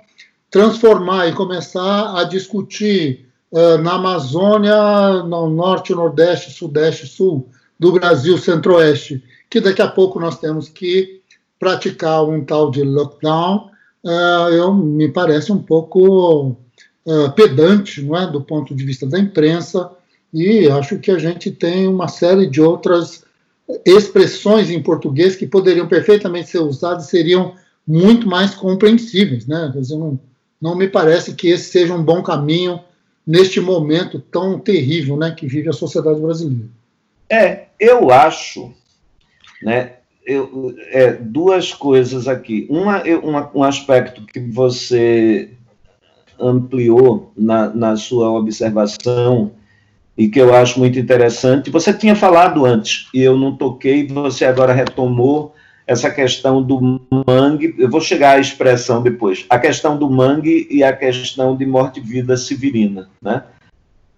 transformar 0.50 1.28
e 1.28 1.34
começar 1.34 2.18
a 2.18 2.24
discutir 2.24 3.28
uh, 3.52 3.78
na 3.80 3.94
Amazônia, 3.94 5.24
no 5.24 5.50
norte, 5.50 5.94
nordeste, 5.94 6.52
sudeste, 6.52 7.08
sul 7.08 7.50
do 7.80 7.92
Brasil, 7.92 8.38
centro-oeste, 8.38 9.24
que 9.50 9.60
daqui 9.60 9.82
a 9.82 9.88
pouco 9.88 10.20
nós 10.20 10.40
temos 10.40 10.70
que 10.70 11.22
praticar 11.60 12.24
um 12.24 12.44
tal 12.44 12.72
de 12.72 12.84
lockdown, 12.84 13.69
uh, 14.04 14.50
eu, 14.52 14.74
me 14.74 15.10
parece 15.10 15.52
um 15.52 15.62
pouco 15.62 16.58
uh, 17.06 17.32
pedante, 17.36 18.02
não 18.02 18.16
é, 18.16 18.30
do 18.30 18.42
ponto 18.42 18.76
de 18.76 18.84
vista 18.84 19.06
da 19.06 19.20
imprensa, 19.20 19.92
e 20.34 20.68
acho 20.70 21.00
que 21.00 21.12
a 21.12 21.18
gente 21.18 21.52
tem 21.52 21.88
uma 21.88 22.08
série 22.08 22.48
de 22.48 22.62
outras 22.62 23.24
expressões 23.86 24.70
em 24.70 24.82
português 24.82 25.36
que 25.36 25.46
poderiam 25.46 25.88
perfeitamente 25.88 26.50
ser 26.50 26.60
usadas 26.60 27.06
e 27.06 27.10
seriam 27.10 27.54
muito 27.86 28.28
mais 28.28 28.54
compreensíveis, 28.54 29.48
né? 29.48 29.70
Quer 29.74 29.82
dizer, 29.82 29.98
não, 29.98 30.20
não 30.62 30.76
me 30.76 30.88
parece 30.88 31.34
que 31.34 31.50
esse 31.50 31.72
seja 31.72 31.94
um 31.94 32.04
bom 32.04 32.22
caminho 32.22 32.80
neste 33.26 33.62
momento 33.62 34.20
tão 34.20 34.60
terrível, 34.60 35.16
né, 35.16 35.32
que 35.32 35.46
vive 35.46 35.70
a 35.70 35.74
sociedade 35.74 36.20
brasileira. 36.20 36.68
É, 37.30 37.68
eu 37.80 38.10
acho, 38.10 38.74
né, 39.62 39.98
eu, 40.30 40.76
é, 40.92 41.14
duas 41.14 41.74
coisas 41.74 42.28
aqui. 42.28 42.68
Uma, 42.70 43.02
uma, 43.24 43.52
um 43.54 43.64
aspecto 43.64 44.26
que 44.26 44.40
você 44.40 45.50
ampliou 46.40 47.34
na, 47.36 47.70
na 47.70 47.98
sua 47.98 48.30
observação 48.30 49.52
e 50.18 50.28
que 50.28 50.40
eu 50.40 50.54
acho 50.54 50.80
muito 50.80 51.00
interessante. 51.00 51.70
Você 51.70 51.94
tinha 51.94 52.16
falado 52.16 52.66
antes, 52.66 53.08
e 53.14 53.22
eu 53.22 53.38
não 53.38 53.56
toquei, 53.56 54.08
você 54.08 54.46
agora 54.46 54.74
retomou 54.74 55.56
essa 55.88 56.12
questão 56.12 56.62
do 56.62 57.02
mangue. 57.28 57.74
Eu 57.80 57.90
vou 57.90 58.00
chegar 58.00 58.38
à 58.38 58.40
expressão 58.40 59.02
depois. 59.02 59.46
A 59.50 59.58
questão 59.58 59.98
do 59.98 60.10
mangue 60.10 60.68
e 60.70 60.84
a 60.84 60.94
questão 60.94 61.58
de 61.58 61.66
morte 61.66 62.00
e 62.00 62.04
vida 62.04 62.38
severina. 62.38 63.10
Né? 63.22 63.44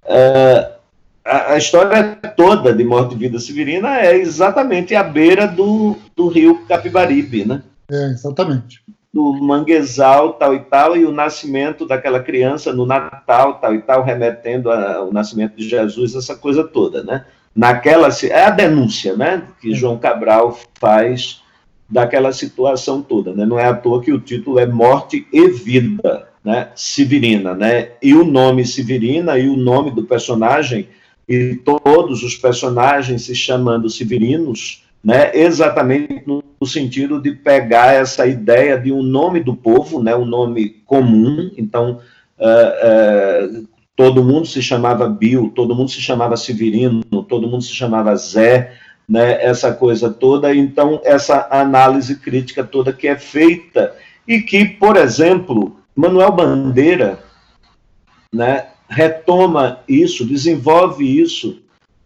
Uh, 0.04 0.81
a, 1.24 1.54
a, 1.54 1.58
história 1.58 2.18
toda 2.36 2.74
de 2.74 2.84
morte 2.84 3.16
e 3.16 3.18
vida 3.18 3.40
severina 3.40 4.00
é 4.00 4.18
exatamente 4.18 4.96
à 4.96 5.04
beira 5.04 5.48
do, 5.48 5.96
do 6.16 6.28
rio 6.28 6.66
Capibaribe. 6.68 7.46
Né? 7.46 7.62
É, 7.92 8.06
exatamente 8.12 8.82
do 9.14 9.34
manguezal, 9.34 10.34
tal 10.34 10.56
e 10.56 10.60
tal, 10.62 10.96
e 10.96 11.06
o 11.06 11.12
nascimento 11.12 11.86
daquela 11.86 12.22
criança 12.22 12.72
no 12.72 12.86
Natal, 12.86 13.56
tal 13.56 13.76
e 13.76 13.82
tal, 13.82 14.04
remetendo 14.04 14.72
ao 14.72 15.12
nascimento 15.12 15.56
de 15.56 15.68
Jesus, 15.68 16.16
essa 16.16 16.36
coisa 16.36 16.64
toda, 16.64 17.04
né? 17.04 17.26
Naquela, 17.54 18.08
é 18.24 18.46
a 18.46 18.50
denúncia, 18.50 19.14
né, 19.18 19.44
que 19.60 19.74
João 19.74 19.98
Cabral 19.98 20.58
faz 20.80 21.42
daquela 21.90 22.32
situação 22.32 23.02
toda, 23.02 23.34
né? 23.34 23.46
Não 23.46 23.60
é 23.60 23.66
à 23.66 23.74
toa 23.74 24.02
que 24.02 24.14
o 24.14 24.20
título 24.20 24.58
é 24.58 24.66
Morte 24.66 25.28
e 25.34 25.50
Vida, 25.50 26.30
né, 26.42 26.70
Severina, 26.74 27.54
né? 27.54 27.90
E 28.02 28.14
o 28.14 28.24
nome 28.24 28.66
Severina 28.66 29.38
e 29.38 29.50
o 29.50 29.58
nome 29.58 29.92
do 29.92 30.04
personagem 30.04 30.88
e 31.28 31.56
todos 31.56 32.24
os 32.24 32.36
personagens 32.36 33.24
se 33.24 33.36
chamando 33.36 33.90
Severinos, 33.90 34.84
né, 35.04 35.32
exatamente 35.34 36.24
no, 36.26 36.44
sentido 36.64 37.20
de 37.20 37.32
pegar 37.32 37.94
essa 37.94 38.28
ideia 38.28 38.78
de 38.78 38.92
um 38.92 39.02
nome 39.02 39.40
do 39.40 39.56
povo, 39.56 40.02
né, 40.02 40.16
um 40.16 40.26
nome 40.26 40.82
comum, 40.86 41.50
então 41.58 42.00
uh, 42.38 43.62
uh, 43.64 43.68
todo 43.96 44.24
mundo 44.24 44.46
se 44.46 44.62
chamava 44.62 45.10
Bill, 45.10 45.52
todo 45.56 45.74
mundo 45.74 45.90
se 45.90 46.00
chamava 46.00 46.38
Severino, 46.38 47.04
todo 47.28 47.48
mundo 47.48 47.64
se 47.64 47.74
chamava 47.74 48.16
Zé, 48.16 48.74
né, 49.10 49.44
essa 49.44 49.74
coisa 49.74 50.10
toda, 50.12 50.54
então 50.54 51.02
essa 51.04 51.48
análise 51.50 52.20
crítica 52.20 52.64
toda 52.64 52.94
que 52.94 53.08
é 53.08 53.18
feita 53.18 53.96
e 54.28 54.42
que, 54.42 54.66
por 54.66 54.96
exemplo, 54.96 55.78
Manuel 55.96 56.32
Bandeira, 56.32 57.20
né, 58.32 58.68
retoma 58.92 59.80
isso, 59.88 60.26
desenvolve 60.26 61.20
isso 61.20 61.62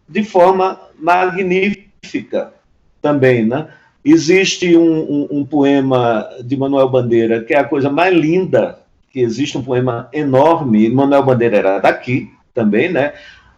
de 0.07 0.23
forma 0.23 0.79
magnífica, 0.99 2.53
também, 3.01 3.43
né? 3.43 3.67
Existe 4.03 4.77
um, 4.77 4.99
um, 4.99 5.27
um, 5.31 5.45
poema 5.45 6.29
de 6.43 6.55
Manuel 6.55 6.87
Bandeira 6.87 7.43
que 7.43 7.55
é 7.55 7.57
a 7.57 7.63
coisa 7.63 7.89
mais 7.89 8.15
linda 8.15 8.79
que 9.11 9.19
existe, 9.19 9.57
um 9.57 9.63
poema 9.63 10.07
enorme. 10.13 10.87
Manuel 10.89 11.23
Bandeira 11.23 11.57
era 11.57 11.79
daqui 11.79 12.29
também, 12.53 12.91
né? 12.91 13.13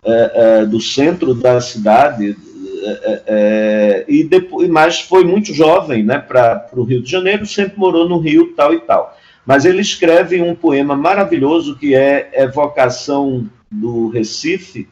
É, 0.05 0.31
é, 0.61 0.65
do 0.65 0.79
centro 0.79 1.33
da 1.33 1.59
cidade, 1.59 2.37
é, 2.83 3.21
é 3.27 4.05
e 4.07 4.23
depois, 4.23 4.69
mas 4.69 5.01
foi 5.01 5.25
muito 5.25 5.53
jovem, 5.53 6.01
né? 6.01 6.17
Para 6.17 6.69
o 6.73 6.83
Rio 6.83 7.01
de 7.01 7.11
Janeiro, 7.11 7.45
sempre 7.45 7.77
morou 7.77 8.07
no 8.07 8.19
Rio, 8.19 8.53
tal 8.55 8.73
e 8.73 8.79
tal. 8.79 9.16
Mas 9.47 9.65
ele 9.65 9.81
escreve 9.81 10.41
um 10.41 10.53
poema 10.53 10.95
maravilhoso 10.95 11.77
que 11.77 11.95
é 11.95 12.29
Evocação 12.33 13.49
do 13.71 14.09
Recife, 14.09 14.87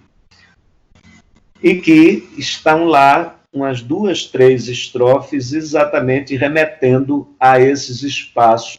e 1.61 1.75
que 1.75 2.29
estão 2.37 2.85
lá 2.85 3.39
umas 3.51 3.81
duas, 3.81 4.25
três 4.25 4.67
estrofes 4.67 5.51
exatamente 5.51 6.35
remetendo 6.35 7.27
a 7.39 7.59
esses 7.59 8.03
espaços 8.03 8.77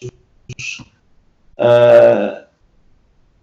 uh, 1.58 2.44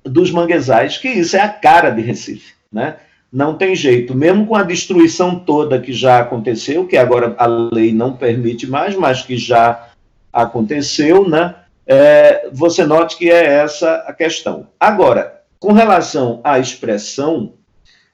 dos 0.03 0.31
manguezais, 0.31 0.97
que 0.97 1.09
isso 1.09 1.35
é 1.35 1.41
a 1.41 1.49
cara 1.49 1.89
de 1.89 2.01
Recife, 2.01 2.53
né? 2.71 2.97
Não 3.31 3.57
tem 3.57 3.75
jeito, 3.75 4.15
mesmo 4.15 4.45
com 4.45 4.55
a 4.55 4.63
destruição 4.63 5.39
toda 5.39 5.81
que 5.81 5.91
já 5.91 6.19
aconteceu, 6.19 6.87
que 6.87 6.95
agora 6.95 7.35
a 7.37 7.45
lei 7.45 7.91
não 7.91 8.15
permite 8.15 8.65
mais, 8.65 8.95
mas 8.95 9.23
que 9.23 9.37
já 9.37 9.89
aconteceu, 10.31 11.27
né? 11.27 11.55
É, 11.85 12.49
você 12.51 12.85
note 12.85 13.17
que 13.17 13.29
é 13.29 13.45
essa 13.45 13.95
a 14.07 14.13
questão. 14.13 14.67
Agora, 14.79 15.41
com 15.59 15.71
relação 15.71 16.41
à 16.43 16.59
expressão, 16.59 17.53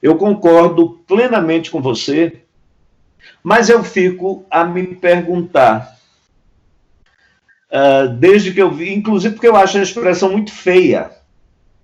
eu 0.01 0.15
concordo 0.15 0.99
plenamente 1.07 1.69
com 1.69 1.81
você, 1.81 2.41
mas 3.43 3.69
eu 3.69 3.83
fico 3.83 4.45
a 4.49 4.63
me 4.63 4.87
perguntar, 4.87 5.97
uh, 7.71 8.09
desde 8.09 8.53
que 8.53 8.61
eu 8.61 8.71
vi, 8.71 8.93
inclusive 8.93 9.33
porque 9.33 9.47
eu 9.47 9.55
acho 9.55 9.77
a 9.77 9.81
expressão 9.81 10.31
muito 10.31 10.51
feia, 10.51 11.11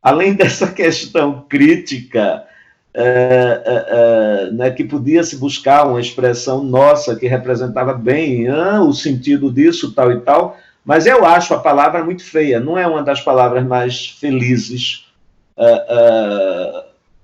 além 0.01 0.33
dessa 0.37 0.71
questão 0.71 1.45
crítica, 1.47 2.45
uh, 2.95 4.49
uh, 4.49 4.53
né, 4.53 4.71
que 4.71 4.83
podia 4.83 5.23
se 5.23 5.35
buscar 5.37 5.87
uma 5.87 5.99
expressão 5.99 6.63
nossa 6.63 7.15
que 7.15 7.27
representava 7.27 7.93
bem 7.93 8.47
ah, 8.47 8.81
o 8.81 8.93
sentido 8.93 9.51
disso, 9.51 9.93
tal 9.93 10.11
e 10.11 10.21
tal, 10.21 10.57
mas 10.85 11.07
eu 11.07 11.25
acho 11.25 11.53
a 11.53 11.59
palavra 11.59 12.03
muito 12.03 12.23
feia, 12.23 12.59
não 12.59 12.77
é 12.77 12.85
uma 12.85 13.01
das 13.01 13.19
palavras 13.19 13.65
mais 13.65 14.07
felizes 14.07 15.05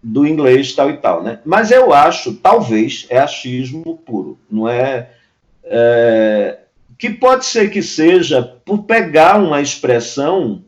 do 0.01 0.26
inglês 0.26 0.74
tal 0.74 0.89
e 0.89 0.97
tal, 0.97 1.22
né? 1.22 1.39
Mas 1.45 1.70
eu 1.70 1.93
acho, 1.93 2.34
talvez, 2.34 3.05
é 3.09 3.20
achismo 3.20 3.97
puro, 4.03 4.39
não 4.49 4.68
é, 4.68 5.09
é 5.64 6.57
que 6.97 7.09
pode 7.09 7.45
ser 7.45 7.70
que 7.72 7.82
seja 7.82 8.43
por 8.43 8.84
pegar 8.84 9.38
uma 9.38 9.59
expressão 9.59 10.64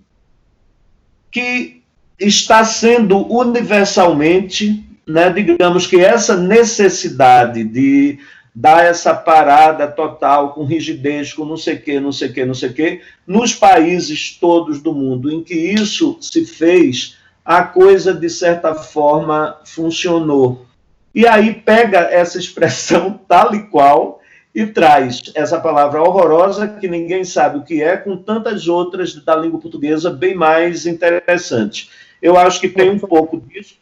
que 1.32 1.84
está 2.20 2.64
sendo 2.64 3.32
universalmente, 3.32 4.84
né, 5.06 5.30
digamos 5.32 5.86
que 5.86 6.00
essa 6.00 6.36
necessidade 6.36 7.64
de 7.64 8.18
dar 8.56 8.86
essa 8.86 9.14
parada 9.14 9.88
total 9.88 10.54
com 10.54 10.64
rigidez, 10.64 11.34
com 11.34 11.44
não 11.44 11.58
sei 11.58 11.76
o 11.76 11.82
que, 11.82 12.00
não 12.00 12.12
sei 12.12 12.30
o 12.30 12.34
que, 12.34 12.46
não 12.46 12.54
sei 12.54 12.70
o 12.70 12.74
que, 12.74 13.02
nos 13.26 13.56
países 13.56 14.38
todos 14.40 14.82
do 14.82 14.94
mundo 14.94 15.32
em 15.32 15.44
que 15.44 15.56
isso 15.56 16.18
se 16.22 16.46
fez, 16.46 17.18
a 17.44 17.64
coisa, 17.64 18.14
de 18.14 18.30
certa 18.30 18.76
forma, 18.76 19.58
funcionou. 19.66 20.66
E 21.14 21.28
aí 21.28 21.54
pega 21.54 22.00
essa 22.00 22.38
expressão 22.38 23.20
tal 23.28 23.56
e 23.56 23.64
qual 23.68 24.22
e 24.54 24.68
traz 24.68 25.32
essa 25.34 25.60
palavra 25.60 26.02
horrorosa 26.02 26.68
que 26.68 26.88
ninguém 26.88 27.24
sabe 27.24 27.58
o 27.58 27.64
que 27.64 27.82
é, 27.82 27.98
com 27.98 28.16
tantas 28.16 28.68
outras 28.68 29.16
da 29.16 29.36
língua 29.36 29.60
portuguesa 29.60 30.12
bem 30.12 30.36
mais 30.36 30.86
interessantes. 30.86 31.90
Eu 32.22 32.38
acho 32.38 32.62
que 32.62 32.70
tem 32.70 32.92
um 32.92 33.00
pouco 33.00 33.42
disso. 33.42 33.76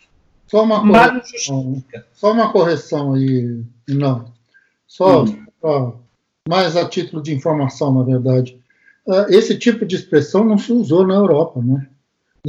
Só 0.47 0.63
uma 0.63 0.81
correção, 0.81 1.83
só 2.13 2.31
uma 2.31 2.51
correção 2.51 3.13
aí, 3.13 3.63
não. 3.87 4.31
Só, 4.91 5.23
hum. 5.23 5.45
só 5.61 5.95
mais 6.49 6.75
a 6.75 6.85
título 6.85 7.23
de 7.23 7.33
informação, 7.33 7.93
na 7.93 8.03
verdade. 8.03 8.59
Ah, 9.07 9.25
esse 9.29 9.57
tipo 9.57 9.85
de 9.85 9.95
expressão 9.95 10.43
não 10.43 10.57
se 10.57 10.73
usou 10.73 11.07
na 11.07 11.13
Europa, 11.13 11.61
né? 11.63 11.87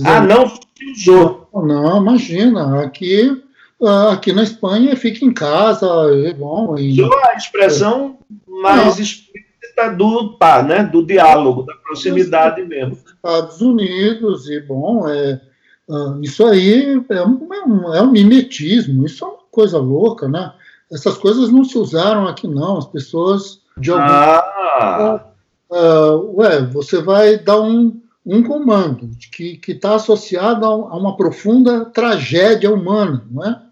Ah, 0.04 0.20
não 0.20 0.48
se 0.48 0.60
usou. 0.92 1.48
Não, 1.54 2.02
imagina. 2.02 2.82
Aqui, 2.82 3.40
ah, 3.80 4.14
aqui 4.14 4.32
na 4.32 4.42
Espanha, 4.42 4.96
fica 4.96 5.24
em 5.24 5.32
casa, 5.32 5.86
é 6.26 6.34
bom. 6.34 6.76
E, 6.76 7.00
Usou 7.00 7.16
a 7.26 7.36
expressão 7.36 8.18
é. 8.28 8.60
mais 8.60 8.96
não. 8.96 9.04
explícita 9.04 9.90
do, 9.96 10.36
pá, 10.36 10.64
né, 10.64 10.82
do 10.82 11.06
diálogo, 11.06 11.62
da 11.62 11.74
proximidade 11.76 12.64
mesmo. 12.64 12.98
Estados 13.06 13.60
Unidos, 13.60 14.50
e 14.50 14.58
bom, 14.58 15.08
é, 15.08 15.40
ah, 15.88 16.18
isso 16.20 16.44
aí 16.44 17.00
é 17.08 17.22
um, 17.24 17.94
é 17.94 18.02
um 18.02 18.10
mimetismo, 18.10 19.06
isso 19.06 19.24
é 19.24 19.28
uma 19.28 19.38
coisa 19.48 19.78
louca, 19.78 20.26
né? 20.26 20.52
Essas 20.92 21.16
coisas 21.16 21.50
não 21.50 21.64
se 21.64 21.78
usaram 21.78 22.28
aqui, 22.28 22.46
não. 22.46 22.78
As 22.78 22.86
pessoas 22.86 23.60
de 23.78 23.90
algum. 23.90 24.02
Ah. 24.04 25.26
Uh, 25.70 26.36
ué, 26.36 26.60
você 26.66 27.00
vai 27.00 27.38
dar 27.38 27.60
um, 27.60 27.98
um 28.26 28.42
comando 28.42 29.08
que 29.32 29.58
está 29.66 29.94
associado 29.94 30.66
a 30.66 30.96
uma 30.96 31.16
profunda 31.16 31.86
tragédia 31.86 32.70
humana, 32.70 33.24
não 33.30 33.44
é? 33.44 33.62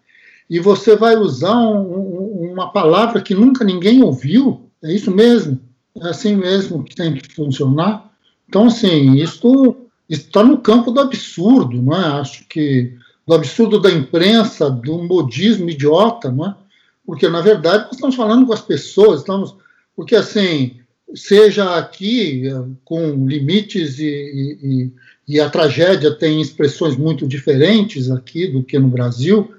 E 0.49 0.59
você 0.59 0.97
vai 0.97 1.15
usar 1.15 1.57
um, 1.57 1.79
um, 1.79 2.53
uma 2.53 2.73
palavra 2.73 3.21
que 3.21 3.35
nunca 3.35 3.65
ninguém 3.65 4.03
ouviu, 4.03 4.69
é 4.83 4.93
isso 4.93 5.11
mesmo, 5.11 5.61
é 6.03 6.09
assim 6.09 6.35
mesmo 6.35 6.83
que 6.83 6.97
tem 6.97 7.15
que 7.15 7.33
funcionar. 7.35 8.11
Então, 8.49 8.67
assim, 8.67 9.15
isso 9.15 9.77
está 10.09 10.43
no 10.43 10.59
campo 10.59 10.91
do 10.91 11.01
absurdo, 11.01 11.81
não 11.81 11.95
é? 11.95 12.21
Acho 12.21 12.45
que 12.49 12.97
do 13.27 13.35
absurdo 13.35 13.79
da 13.79 13.91
imprensa, 13.91 14.69
do 14.69 15.05
modismo 15.05 15.71
idiota, 15.71 16.33
não 16.33 16.47
é? 16.47 16.55
Porque, 17.11 17.29
na 17.29 17.41
verdade, 17.41 17.87
nós 17.87 17.95
estamos 17.95 18.15
falando 18.15 18.47
com 18.47 18.53
as 18.53 18.61
pessoas, 18.61 19.19
estamos. 19.19 19.57
Porque, 19.97 20.15
assim, 20.15 20.77
seja 21.13 21.75
aqui 21.77 22.47
eh, 22.47 22.63
com 22.85 23.27
limites 23.27 23.99
e, 23.99 24.07
e, 24.07 24.93
e, 25.27 25.41
a 25.41 25.51
tragédia 25.51 26.15
tem 26.15 26.41
expressões 26.41 26.97
muito 26.97 27.27
diferentes 27.27 28.09
aqui 28.13 28.47
do 28.47 28.63
que 28.63 28.79
no 28.79 28.87
Brasil, 28.87 29.53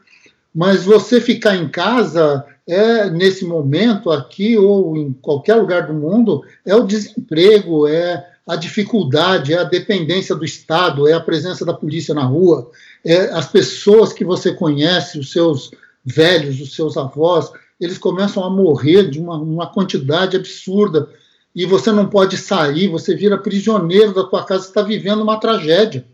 mas 0.56 0.86
você 0.86 1.20
ficar 1.20 1.58
em 1.58 1.68
casa 1.68 2.46
é 2.66 3.10
nesse 3.10 3.44
momento 3.44 4.12
aqui 4.12 4.58
ou 4.58 4.96
em 4.96 5.12
qualquer 5.12 5.56
lugar 5.56 5.88
do 5.88 5.94
mundo 5.94 6.46
é 6.66 6.74
o 6.74 6.88
desemprego, 6.88 7.86
é 7.86 8.30
a 8.48 8.56
dificuldade, 8.56 9.54
é 9.54 9.58
a 9.58 9.66
dependência 9.66 10.34
do 10.38 10.46
Estado, 10.46 11.06
é 11.06 11.12
a 11.12 11.20
presença 11.20 11.66
da 11.66 11.74
polícia 11.74 12.16
na 12.16 12.24
rua, 12.24 12.72
é 13.04 13.24
as 13.34 13.52
pessoas 13.52 14.14
que 14.14 14.24
você 14.24 14.54
conhece, 14.54 15.20
os 15.20 15.34
seus 15.34 15.72
velhos, 16.04 16.60
os 16.60 16.76
seus 16.76 16.98
avós, 16.98 17.52
eles 17.80 17.98
começam 17.98 18.44
a 18.44 18.50
morrer 18.50 19.10
de 19.10 19.20
uma, 19.20 19.38
uma 19.38 19.68
quantidade 19.68 20.38
absurda 20.38 21.10
e 21.56 21.66
você 21.66 21.92
não 21.92 22.08
pode 22.08 22.38
sair, 22.38 22.88
você 22.88 23.16
vira 23.16 23.38
prisioneiro 23.38 24.14
da 24.14 24.24
tua 24.24 24.46
casa, 24.46 24.68
está 24.68 24.82
vivendo 24.82 25.22
uma 25.22 25.40
tragédia, 25.40 26.06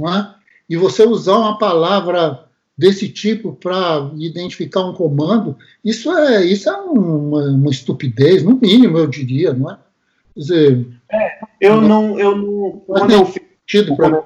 não 0.00 0.14
é? 0.14 0.34
E 0.68 0.76
você 0.76 1.04
usar 1.04 1.36
uma 1.36 1.58
palavra 1.58 2.44
desse 2.76 3.08
tipo 3.08 3.54
para 3.54 4.10
identificar 4.16 4.84
um 4.84 4.94
comando, 4.94 5.56
isso 5.84 6.10
é 6.10 6.44
isso 6.44 6.68
é 6.68 6.76
uma, 6.76 7.50
uma, 7.50 7.70
estupidez, 7.70 8.42
no 8.42 8.58
mínimo, 8.60 8.98
eu 8.98 9.06
diria, 9.06 9.52
não 9.52 9.70
é? 9.70 9.78
Quer 10.34 10.40
dizer, 10.40 10.86
é, 11.10 11.38
eu 11.60 11.80
não, 11.80 12.18
eu 12.18 12.36
não, 12.36 12.82
quando 12.86 13.12
eu 13.12 13.26
fiz 13.26 13.88
o, 13.88 14.24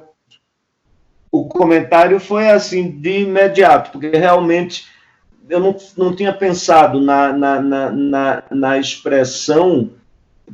o 1.30 1.48
comentário 1.48 2.18
foi 2.18 2.48
assim 2.48 2.90
de 2.90 3.20
imediato, 3.20 3.92
porque 3.92 4.08
realmente 4.08 4.86
eu 5.50 5.60
não, 5.60 5.76
não 5.96 6.16
tinha 6.16 6.32
pensado 6.32 7.00
na, 7.00 7.32
na, 7.32 7.60
na, 7.60 7.90
na, 7.90 8.42
na 8.50 8.78
expressão 8.78 9.90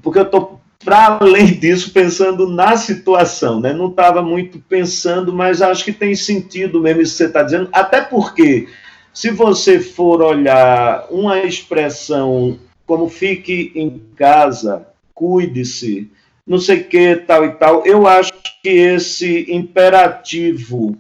porque 0.02 0.18
eu 0.18 0.24
estou, 0.24 0.60
para 0.84 1.18
além 1.20 1.46
disso, 1.58 1.92
pensando 1.92 2.48
na 2.48 2.76
situação, 2.76 3.60
né? 3.60 3.72
Não 3.72 3.88
estava 3.88 4.22
muito 4.22 4.58
pensando, 4.58 5.32
mas 5.32 5.62
acho 5.62 5.84
que 5.84 5.92
tem 5.92 6.14
sentido 6.14 6.80
mesmo 6.80 7.02
isso 7.02 7.12
que 7.12 7.18
você 7.18 7.26
está 7.26 7.42
dizendo, 7.42 7.68
até 7.72 8.00
porque, 8.00 8.68
se 9.12 9.30
você 9.30 9.80
for 9.80 10.22
olhar 10.22 11.06
uma 11.10 11.38
expressão 11.40 12.58
como 12.86 13.08
fique 13.08 13.72
em 13.74 14.00
casa, 14.14 14.86
cuide-se, 15.12 16.10
não 16.46 16.58
sei 16.58 16.80
o 16.80 16.84
que, 16.84 17.16
tal 17.16 17.44
e 17.44 17.50
tal, 17.52 17.84
eu 17.84 18.06
acho 18.06 18.32
que 18.62 18.68
esse 18.68 19.46
imperativo, 19.48 20.96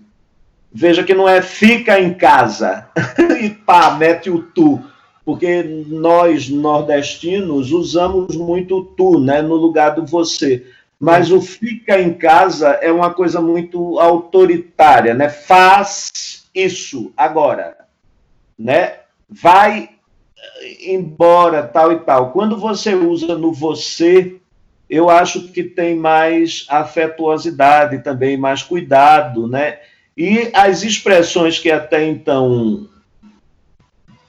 veja 0.76 1.02
que 1.02 1.14
não 1.14 1.28
é 1.28 1.40
fica 1.40 1.98
em 1.98 2.12
casa 2.14 2.88
e 3.40 3.50
pá, 3.50 3.96
mete 3.96 4.30
o 4.30 4.42
tu 4.42 4.82
porque 5.26 5.64
nós 5.88 6.48
nordestinos 6.48 7.72
usamos 7.72 8.36
muito 8.36 8.84
tu, 8.96 9.18
né, 9.18 9.42
no 9.42 9.56
lugar 9.56 9.90
do 9.90 10.06
você. 10.06 10.64
Mas 11.00 11.32
o 11.32 11.40
fica 11.40 12.00
em 12.00 12.14
casa 12.14 12.68
é 12.80 12.92
uma 12.92 13.12
coisa 13.12 13.40
muito 13.40 13.98
autoritária, 13.98 15.14
né? 15.14 15.28
Faz 15.28 16.48
isso 16.54 17.12
agora, 17.16 17.76
né? 18.56 19.00
Vai 19.28 19.90
embora 20.80 21.64
tal 21.64 21.92
e 21.92 21.98
tal. 21.98 22.30
Quando 22.30 22.56
você 22.56 22.94
usa 22.94 23.36
no 23.36 23.52
você, 23.52 24.36
eu 24.88 25.10
acho 25.10 25.48
que 25.48 25.64
tem 25.64 25.96
mais 25.96 26.66
afetuosidade 26.68 27.98
também, 27.98 28.36
mais 28.36 28.62
cuidado, 28.62 29.48
né? 29.48 29.80
E 30.16 30.50
as 30.54 30.82
expressões 30.82 31.58
que 31.58 31.70
até 31.70 32.06
então 32.06 32.88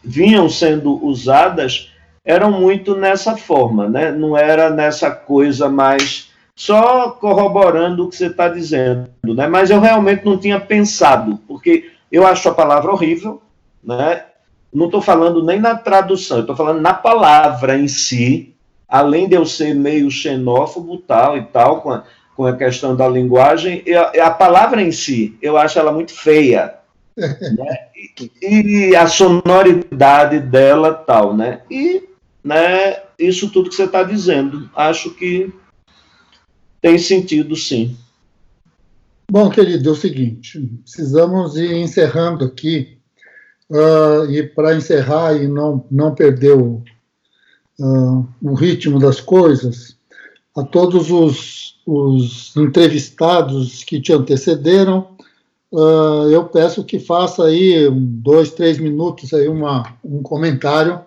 vinham 0.04 0.50
sendo 0.50 1.04
usadas 1.06 1.92
eram 2.26 2.52
muito 2.52 2.94
nessa 2.94 3.38
forma, 3.38 3.88
né? 3.88 4.12
Não 4.12 4.38
era 4.38 4.70
nessa 4.70 5.10
coisa 5.10 5.70
mais 5.70 6.30
só 6.54 7.12
corroborando 7.12 8.04
o 8.04 8.10
que 8.10 8.18
você 8.18 8.28
está 8.28 8.50
dizendo, 8.50 9.10
né? 9.24 9.48
Mas 9.48 9.70
eu 9.70 9.80
realmente 9.80 10.26
não 10.26 10.38
tinha 10.38 10.60
pensado, 10.60 11.40
porque 11.48 11.92
eu 12.12 12.28
acho 12.28 12.50
a 12.50 12.54
palavra 12.54 12.92
horrível, 12.92 13.42
né? 13.82 14.26
Não 14.74 14.88
estou 14.88 15.02
falando 15.02 15.42
nem 15.42 15.60
na 15.60 15.76
tradução, 15.76 16.42
estou 16.42 16.56
falando 16.56 16.82
na 16.82 16.94
palavra 16.94 17.78
em 17.78 17.88
si, 17.88 18.54
além 18.90 19.30
de 19.30 19.36
eu 19.36 19.46
ser 19.46 19.74
meio 19.74 20.12
xenófobo 20.12 20.98
tal 20.98 21.38
e 21.38 21.44
tal, 21.44 22.04
com 22.38 22.46
a, 22.46 22.56
questão 22.56 22.96
da 22.96 23.10
linguagem, 23.10 23.84
a, 23.92 24.28
a 24.28 24.32
palavra 24.32 24.80
em 24.80 24.92
si, 24.92 25.36
eu 25.42 25.58
acho 25.58 25.80
ela 25.80 25.92
muito 25.92 26.14
feia. 26.14 26.76
né? 27.18 27.88
E, 28.40 28.90
e, 28.92 28.96
a 28.96 29.08
sonoridade 29.08 30.40
dela 30.40 30.94
tal, 30.94 31.36
né? 31.36 31.62
E 31.70 32.04
né, 32.44 33.02
isso 33.18 33.50
tudo 33.52 33.70
que 33.70 33.76
você 33.76 33.86
está 33.86 34.04
dizendo, 34.04 34.70
acho 34.76 35.16
que 35.16 35.52
tem 36.80 37.00
sentido 37.00 37.56
sim. 37.56 37.98
Bom, 39.30 39.50
querido, 39.50 39.90
é 39.90 39.92
o 39.92 39.96
seguinte, 39.96 40.60
precisamos 40.84 41.58
ir 41.58 41.74
encerrando 41.74 42.46
aqui, 42.46 43.00
uh, 43.70 44.30
e 44.30 44.44
para 44.44 44.76
encerrar 44.76 45.34
e 45.34 45.48
não, 45.48 45.84
não 45.90 46.14
perder 46.14 46.54
o, 46.54 46.84
uh, 47.80 48.28
o 48.42 48.54
ritmo 48.54 49.00
das 49.00 49.20
coisas, 49.20 49.98
a 50.56 50.64
todos 50.64 51.10
os, 51.12 51.77
os 51.88 52.54
entrevistados 52.58 53.82
que 53.86 54.02
te 54.02 54.12
antecederam, 54.12 55.08
uh, 55.72 56.30
eu 56.30 56.44
peço 56.44 56.84
que 56.84 57.00
faça 57.00 57.46
aí 57.46 57.90
dois, 57.90 58.52
três 58.52 58.78
minutos 58.78 59.34
aí 59.34 59.48
uma, 59.48 59.96
um 60.04 60.22
comentário 60.22 61.00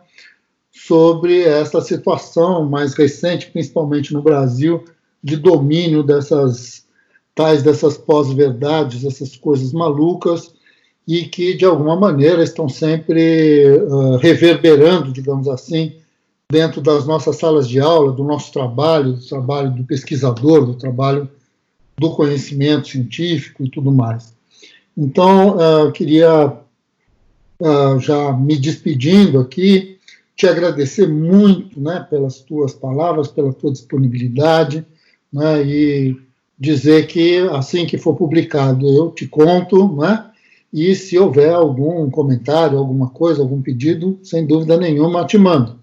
sobre 0.72 1.42
essa 1.42 1.82
situação 1.82 2.64
mais 2.64 2.94
recente, 2.94 3.50
principalmente 3.50 4.14
no 4.14 4.22
Brasil, 4.22 4.82
de 5.22 5.36
domínio 5.36 6.02
dessas 6.02 6.86
tais 7.34 7.62
dessas 7.62 7.98
pós-verdades, 7.98 9.04
essas 9.04 9.36
coisas 9.36 9.72
malucas 9.74 10.54
e 11.06 11.24
que 11.24 11.54
de 11.54 11.66
alguma 11.66 11.94
maneira 11.94 12.42
estão 12.42 12.70
sempre 12.70 13.66
uh, 13.82 14.16
reverberando, 14.16 15.12
digamos 15.12 15.46
assim, 15.46 15.94
dentro 16.50 16.80
das 16.80 17.06
nossas 17.06 17.36
salas 17.36 17.68
de 17.68 17.78
aula, 17.78 18.12
do 18.12 18.24
nosso 18.24 18.52
trabalho, 18.52 19.12
do 19.12 19.26
trabalho 19.26 19.70
do 19.70 19.84
pesquisador, 19.84 20.66
do 20.66 20.74
trabalho 20.74 21.28
do 21.96 22.10
conhecimento 22.10 22.88
científico 22.88 23.64
e 23.64 23.70
tudo 23.70 23.92
mais. 23.92 24.34
Então, 24.96 25.56
uh, 25.56 25.86
eu 25.86 25.92
queria 25.92 26.46
uh, 26.46 28.00
já 28.00 28.32
me 28.32 28.56
despedindo 28.56 29.38
aqui, 29.38 29.98
te 30.34 30.48
agradecer 30.48 31.06
muito, 31.06 31.80
né, 31.80 32.04
pelas 32.08 32.40
tuas 32.40 32.72
palavras, 32.72 33.28
pela 33.28 33.52
tua 33.52 33.70
disponibilidade 33.70 34.84
né, 35.32 35.62
e 35.62 36.16
dizer 36.58 37.06
que 37.06 37.38
assim 37.52 37.86
que 37.86 37.98
for 37.98 38.16
publicado 38.16 38.88
eu 38.88 39.10
te 39.10 39.26
conto, 39.26 39.96
né, 39.96 40.26
e 40.72 40.94
se 40.94 41.18
houver 41.18 41.52
algum 41.52 42.10
comentário, 42.10 42.78
alguma 42.78 43.10
coisa, 43.10 43.42
algum 43.42 43.60
pedido, 43.60 44.18
sem 44.22 44.46
dúvida 44.46 44.76
nenhuma, 44.76 45.26
te 45.26 45.36
mando. 45.36 45.79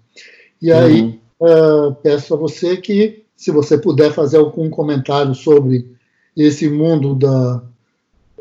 E 0.60 0.72
aí 0.72 1.20
uhum. 1.40 1.88
uh, 1.88 1.94
peço 2.02 2.34
a 2.34 2.36
você 2.36 2.76
que, 2.76 3.24
se 3.36 3.50
você 3.50 3.78
puder 3.78 4.12
fazer 4.12 4.38
algum 4.38 4.68
comentário 4.68 5.34
sobre 5.34 5.86
esse 6.36 6.68
mundo 6.68 7.14
da, 7.14 7.62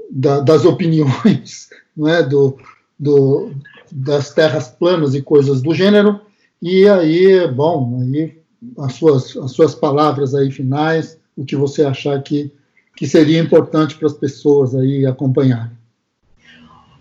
da, 0.09 0.39
das 0.39 0.65
opiniões, 0.65 1.69
né, 1.95 2.23
do, 2.23 2.57
do, 2.97 3.51
das 3.91 4.33
terras 4.33 4.67
planas 4.67 5.13
e 5.15 5.21
coisas 5.21 5.61
do 5.61 5.73
gênero, 5.73 6.19
e 6.61 6.87
aí, 6.87 7.47
bom, 7.47 7.99
aí 8.01 8.37
as 8.79 8.93
suas, 8.93 9.37
as 9.37 9.51
suas 9.51 9.75
palavras 9.75 10.33
aí 10.33 10.51
finais, 10.51 11.19
o 11.35 11.45
que 11.45 11.55
você 11.55 11.83
achar 11.83 12.21
que, 12.23 12.51
que 12.95 13.05
seria 13.05 13.39
importante 13.39 13.95
para 13.95 14.07
as 14.07 14.13
pessoas 14.13 14.73
aí 14.73 15.05
acompanharem. 15.05 15.77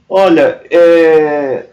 Olha, 0.08 0.60
é, 0.70 1.66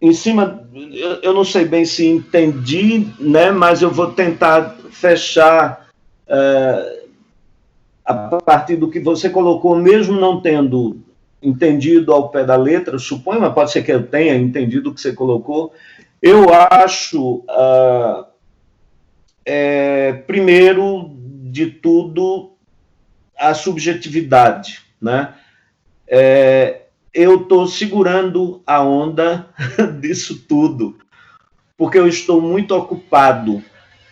em 0.00 0.12
cima, 0.12 0.68
eu, 0.74 1.22
eu, 1.22 1.34
não 1.34 1.44
sei 1.44 1.64
bem 1.64 1.84
se 1.84 2.06
entendi, 2.06 3.08
né, 3.18 3.50
mas 3.50 3.80
eu 3.80 3.90
vou 3.90 4.12
tentar 4.12 4.76
fechar 4.90 5.88
é, 6.26 7.02
a 8.04 8.14
partir 8.44 8.76
do 8.76 8.90
que 8.90 9.00
você 9.00 9.30
colocou, 9.30 9.76
mesmo 9.76 10.20
não 10.20 10.40
tendo 10.40 11.00
entendido 11.42 12.12
ao 12.12 12.28
pé 12.28 12.44
da 12.44 12.56
letra, 12.56 12.98
suponho, 12.98 13.40
mas 13.40 13.54
pode 13.54 13.72
ser 13.72 13.82
que 13.82 13.92
eu 13.92 14.06
tenha 14.06 14.34
entendido 14.34 14.90
o 14.90 14.94
que 14.94 15.00
você 15.00 15.12
colocou. 15.12 15.72
Eu 16.20 16.46
acho. 16.52 17.44
Uh, 17.48 18.24
é, 19.44 20.12
primeiro 20.26 21.10
de 21.50 21.66
tudo, 21.66 22.52
a 23.38 23.52
subjetividade, 23.52 24.80
né? 25.00 25.34
É, 26.08 26.83
eu 27.14 27.42
estou 27.42 27.66
segurando 27.66 28.60
a 28.66 28.82
onda 28.82 29.48
disso 30.00 30.44
tudo, 30.48 30.98
porque 31.76 31.98
eu 31.98 32.08
estou 32.08 32.40
muito 32.40 32.74
ocupado 32.74 33.62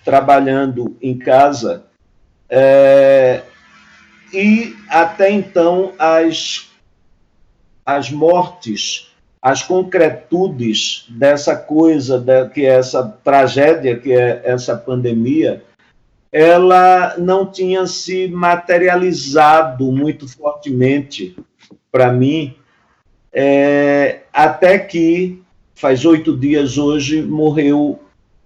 trabalhando 0.05 0.97
em 1.03 1.19
casa 1.19 1.85
é, 2.49 3.43
e 4.33 4.77
até 4.89 5.31
então 5.31 5.93
as, 5.99 6.71
as 7.85 8.11
mortes 8.11 9.13
as 9.43 9.61
concretudes 9.61 11.05
dessa 11.09 11.57
coisa, 11.57 12.21
da, 12.21 12.49
que 12.49 12.65
é 12.65 12.75
essa 12.75 13.03
tragédia, 13.25 13.99
que 13.99 14.13
é 14.13 14.41
essa 14.45 14.77
pandemia, 14.77 15.65
ela 16.31 17.17
não 17.19 17.45
tinha 17.45 17.85
se 17.87 18.29
materializado 18.29 19.91
muito 19.91 20.29
fortemente 20.29 21.37
para 21.91 22.13
mim, 22.13 22.55
é, 23.33 24.21
até 24.33 24.79
que, 24.79 25.43
faz 25.75 26.05
oito 26.05 26.37
dias 26.37 26.79
hoje, 26.79 27.23
morreu 27.23 27.99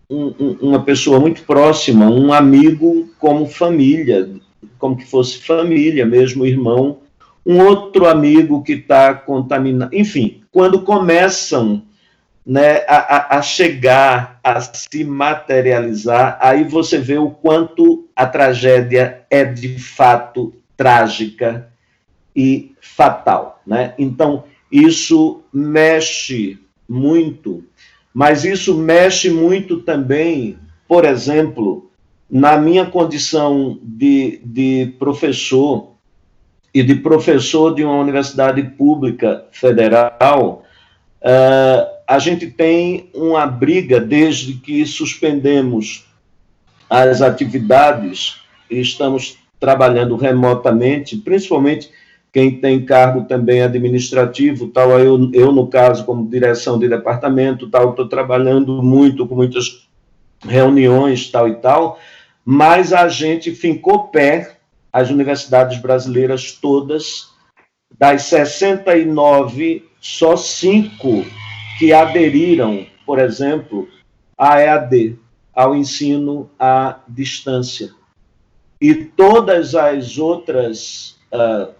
um, 0.09 0.27
um, 0.39 0.57
uma 0.61 0.83
pessoa 0.83 1.19
muito 1.19 1.43
próxima, 1.43 2.09
um 2.09 2.33
amigo 2.33 3.09
como 3.19 3.47
família, 3.47 4.31
como 4.79 4.97
que 4.97 5.05
fosse 5.05 5.39
família, 5.39 6.07
mesmo 6.07 6.47
irmão, 6.47 6.99
um 7.45 7.61
outro 7.61 8.07
amigo 8.07 8.63
que 8.63 8.73
está 8.73 9.15
contaminado, 9.15 9.95
enfim, 9.95 10.43
quando 10.51 10.83
começam 10.83 11.83
né, 12.45 12.85
a, 12.87 13.39
a, 13.39 13.43
chegar, 13.43 14.39
a 14.43 14.61
se 14.61 15.05
materializar, 15.05 16.39
aí 16.41 16.63
você 16.63 16.99
vê 16.99 17.19
o 17.19 17.31
quanto 17.31 18.09
a 18.15 18.25
tragédia 18.25 19.23
é 19.29 19.45
de 19.45 19.79
fato 19.81 20.55
trágica 20.77 21.69
e 22.35 22.73
fatal. 22.81 23.61
Né? 23.67 23.95
Então, 23.99 24.45
isso 24.71 25.43
mexe 25.53 26.59
muito, 26.89 27.65
mas 28.13 28.45
isso 28.45 28.77
mexe 28.77 29.31
muito 29.31 29.81
também, 29.83 30.59
por 30.89 31.05
exemplo, 31.05 31.91
na 32.31 32.57
minha 32.59 32.87
condição 32.87 33.79
de, 33.83 34.41
de 34.45 34.95
professor 34.99 35.93
e 36.75 36.83
de 36.83 36.97
professor 36.97 37.75
de 37.75 37.85
uma 37.85 37.99
universidade 37.99 38.63
pública 38.63 39.47
federal, 39.51 40.65
uh, 41.23 41.97
a 42.07 42.19
gente 42.19 42.49
tem 42.49 43.09
uma 43.15 43.47
briga 43.47 43.99
desde 43.99 44.55
que 44.55 44.85
suspendemos 44.85 46.07
as 46.89 47.23
atividades 47.23 48.37
e 48.71 48.81
estamos 48.81 49.39
trabalhando 49.59 50.17
remotamente, 50.17 51.17
principalmente 51.17 51.91
quem 52.37 52.61
tem 52.61 52.85
cargo 52.85 53.25
também 53.25 53.63
administrativo, 53.63 54.69
tal, 54.69 54.91
eu, 55.01 55.31
eu 55.33 55.51
no 55.51 55.69
caso, 55.69 56.05
como 56.05 56.29
direção 56.29 56.79
de 56.79 56.87
departamento, 56.87 57.71
tal, 57.71 57.89
estou 57.89 58.07
trabalhando 58.11 58.83
muito 58.83 59.27
com 59.27 59.35
muitas 59.35 59.89
reuniões, 60.47 61.31
tal 61.31 61.49
e 61.49 61.55
tal, 61.55 61.99
mas 62.45 62.93
a 62.93 63.09
gente 63.09 63.55
fincou 63.55 64.09
pé 64.09 64.59
as 64.93 65.09
universidades 65.09 65.81
brasileiras 65.81 66.53
todas, 66.53 67.31
das 67.99 68.25
69, 68.25 69.89
só 69.99 70.37
cinco 70.37 71.25
que 71.79 71.91
aderiram, 71.95 72.87
por 73.07 73.19
exemplo, 73.19 73.89
à 74.37 74.61
EAD, 74.61 75.19
ao 75.55 75.75
ensino 75.75 76.51
à 76.59 76.99
distância. 77.09 77.93
E 78.79 78.95
todas 78.95 79.75
as 79.75 80.19
outras 80.19 81.17
uh, 81.33 81.75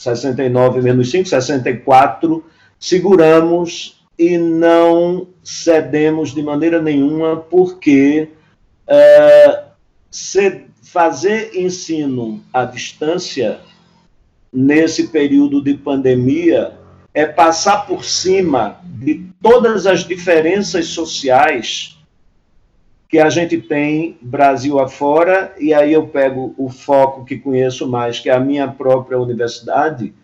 69 0.00 0.80
menos 0.80 1.10
5, 1.10 1.28
64, 1.28 2.44
seguramos 2.78 4.02
e 4.18 4.38
não 4.38 5.28
cedemos 5.44 6.34
de 6.34 6.42
maneira 6.42 6.80
nenhuma, 6.80 7.36
porque 7.36 8.28
é, 8.86 9.64
fazer 10.82 11.54
ensino 11.54 12.42
à 12.52 12.64
distância 12.64 13.60
nesse 14.50 15.08
período 15.08 15.62
de 15.62 15.74
pandemia 15.74 16.72
é 17.12 17.26
passar 17.26 17.86
por 17.86 18.04
cima 18.04 18.80
de 18.84 19.26
todas 19.42 19.86
as 19.86 20.04
diferenças 20.04 20.86
sociais 20.86 21.99
que 23.10 23.18
a 23.18 23.28
gente 23.28 23.58
tem 23.60 24.16
Brasil 24.22 24.78
afora, 24.78 25.52
e 25.58 25.74
aí 25.74 25.92
eu 25.92 26.06
pego 26.06 26.54
o 26.56 26.68
foco 26.68 27.24
que 27.24 27.36
conheço 27.36 27.88
mais, 27.88 28.20
que 28.20 28.30
é 28.30 28.32
a 28.32 28.38
minha 28.38 28.68
própria 28.68 29.18
universidade. 29.18 30.14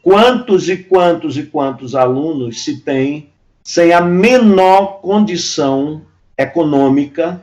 Quantos 0.00 0.68
e 0.68 0.76
quantos 0.76 1.36
e 1.36 1.42
quantos 1.42 1.96
alunos 1.96 2.62
se 2.62 2.80
tem 2.80 3.30
sem 3.64 3.92
a 3.92 4.00
menor 4.00 5.00
condição 5.00 6.02
econômica 6.38 7.42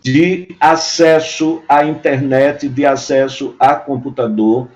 de 0.00 0.54
acesso 0.60 1.62
à 1.68 1.84
internet, 1.84 2.68
de 2.68 2.86
acesso 2.86 3.56
a 3.58 3.74
computador, 3.74 4.68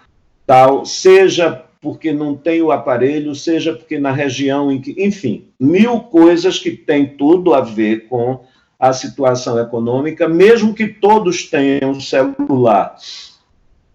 tal, 0.44 0.84
seja 0.84 1.64
porque 1.80 2.12
não 2.12 2.34
tem 2.34 2.60
o 2.62 2.72
aparelho, 2.72 3.32
seja 3.32 3.72
porque 3.72 3.96
na 3.96 4.10
região 4.10 4.72
em 4.72 4.80
que, 4.80 4.94
enfim, 4.98 5.46
mil 5.58 6.00
coisas 6.00 6.58
que 6.58 6.72
têm 6.72 7.16
tudo 7.16 7.54
a 7.54 7.60
ver 7.60 8.08
com 8.08 8.44
a 8.78 8.92
situação 8.92 9.58
econômica, 9.58 10.28
mesmo 10.28 10.74
que 10.74 10.86
todos 10.86 11.44
tenham 11.44 12.00
celular, 12.00 12.96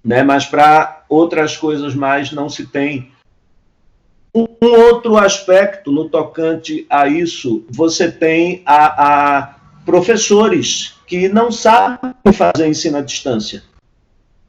né? 0.04 0.24
Mas 0.24 0.46
para 0.46 1.04
outras 1.08 1.56
coisas 1.56 1.94
mais 1.94 2.32
não 2.32 2.50
se 2.50 2.66
tem. 2.66 3.12
Um 4.34 4.48
outro 4.62 5.18
aspecto 5.18 5.92
no 5.92 6.08
tocante 6.08 6.86
a 6.90 7.08
isso, 7.08 7.66
você 7.70 8.10
tem 8.10 8.62
a, 8.66 9.40
a 9.40 9.56
professores 9.86 10.96
que 11.06 11.28
não 11.28 11.52
sabem 11.52 12.14
fazer 12.34 12.68
ensino 12.68 12.98
à 12.98 13.02
distância. 13.02 13.64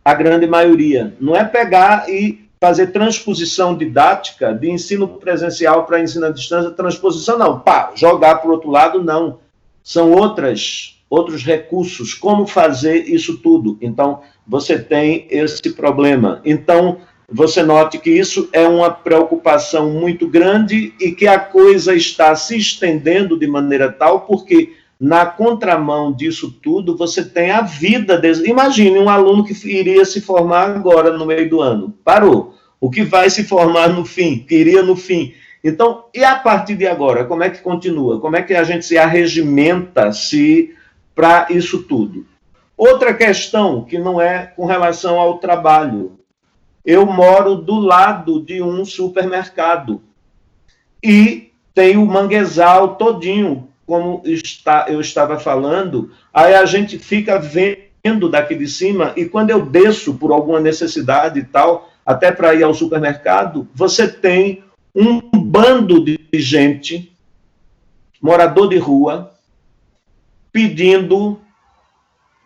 A 0.05 0.14
grande 0.14 0.47
maioria. 0.47 1.14
Não 1.20 1.35
é 1.35 1.45
pegar 1.45 2.09
e 2.09 2.49
fazer 2.61 2.93
transposição 2.93 3.76
didática 3.76 4.55
de 4.55 4.70
ensino 4.70 5.09
presencial 5.09 5.85
para 5.85 6.01
ensino 6.01 6.26
à 6.26 6.30
distância, 6.30 6.70
transposição 6.70 7.37
não, 7.37 7.59
pá, 7.59 7.91
jogar 7.97 8.37
para 8.37 8.49
o 8.49 8.53
outro 8.53 8.70
lado, 8.70 9.03
não. 9.03 9.41
São 9.83 10.12
outras, 10.12 11.01
outros 11.09 11.45
recursos, 11.45 12.14
como 12.14 12.47
fazer 12.47 13.09
isso 13.09 13.39
tudo. 13.39 13.76
Então, 13.80 14.20
você 14.47 14.78
tem 14.78 15.26
esse 15.30 15.72
problema. 15.72 16.41
Então, 16.45 16.99
você 17.28 17.62
note 17.62 17.99
que 17.99 18.11
isso 18.11 18.49
é 18.53 18.66
uma 18.68 18.91
preocupação 18.91 19.91
muito 19.91 20.26
grande 20.26 20.93
e 21.01 21.12
que 21.12 21.26
a 21.26 21.39
coisa 21.39 21.95
está 21.95 22.35
se 22.35 22.57
estendendo 22.57 23.39
de 23.39 23.47
maneira 23.47 23.91
tal, 23.91 24.20
porque 24.20 24.74
na 25.01 25.26
contramão 25.26 26.12
disso 26.12 26.55
tudo, 26.62 26.97
você 26.97 27.24
tem 27.24 27.51
a 27.51 27.62
vida. 27.62 28.22
Imagine 28.45 28.99
um 29.01 29.09
aluno 29.09 29.45
que 29.45 29.53
iria 29.68 30.05
se 30.05 30.20
formar 30.20 30.76
agora 30.76 31.16
no 31.16 31.26
meio 31.26 31.51
do 31.51 31.61
ano. 31.61 31.93
Parou. 32.05 32.55
O 32.80 32.89
que 32.89 33.03
vai 33.03 33.28
se 33.28 33.45
formar 33.45 33.89
no 33.89 34.05
fim, 34.05 34.39
que 34.39 34.55
iria 34.55 34.83
no 34.83 34.95
fim. 34.95 35.33
Então, 35.62 36.06
e 36.12 36.24
a 36.24 36.34
partir 36.34 36.74
de 36.74 36.86
agora, 36.86 37.24
como 37.24 37.44
é 37.44 37.50
que 37.50 37.60
continua? 37.60 38.20
Como 38.20 38.36
é 38.36 38.42
que 38.42 38.54
a 38.54 38.64
gente 38.64 38.84
se 38.84 38.98
arregimenta 38.98 40.12
se 40.12 40.74
para 41.14 41.46
isso 41.50 41.84
tudo? 41.84 42.26
Outra 42.76 43.14
questão 43.14 43.84
que 43.84 43.98
não 43.98 44.20
é 44.20 44.46
com 44.56 44.66
relação 44.66 45.20
ao 45.20 45.38
trabalho. 45.38 46.18
Eu 46.84 47.06
moro 47.06 47.54
do 47.54 47.78
lado 47.78 48.40
de 48.40 48.60
um 48.60 48.84
supermercado 48.84 50.02
e 51.00 51.52
tem 51.72 51.96
o 51.96 52.04
manguezal 52.04 52.96
todinho 52.96 53.68
como 53.86 54.22
está, 54.24 54.86
eu 54.88 55.00
estava 55.00 55.38
falando, 55.38 56.10
aí 56.32 56.54
a 56.54 56.64
gente 56.64 56.98
fica 56.98 57.38
vendo 57.38 58.28
daqui 58.30 58.54
de 58.54 58.66
cima, 58.66 59.12
e 59.16 59.26
quando 59.26 59.50
eu 59.50 59.66
desço 59.66 60.14
por 60.14 60.32
alguma 60.32 60.60
necessidade 60.60 61.40
e 61.40 61.44
tal, 61.44 61.90
até 62.06 62.32
para 62.32 62.54
ir 62.54 62.62
ao 62.62 62.74
supermercado, 62.74 63.68
você 63.74 64.08
tem 64.08 64.64
um 64.95 65.20
bando 65.20 66.05
de 66.05 66.18
gente, 66.34 67.12
morador 68.20 68.68
de 68.68 68.78
rua, 68.78 69.32
pedindo 70.53 71.40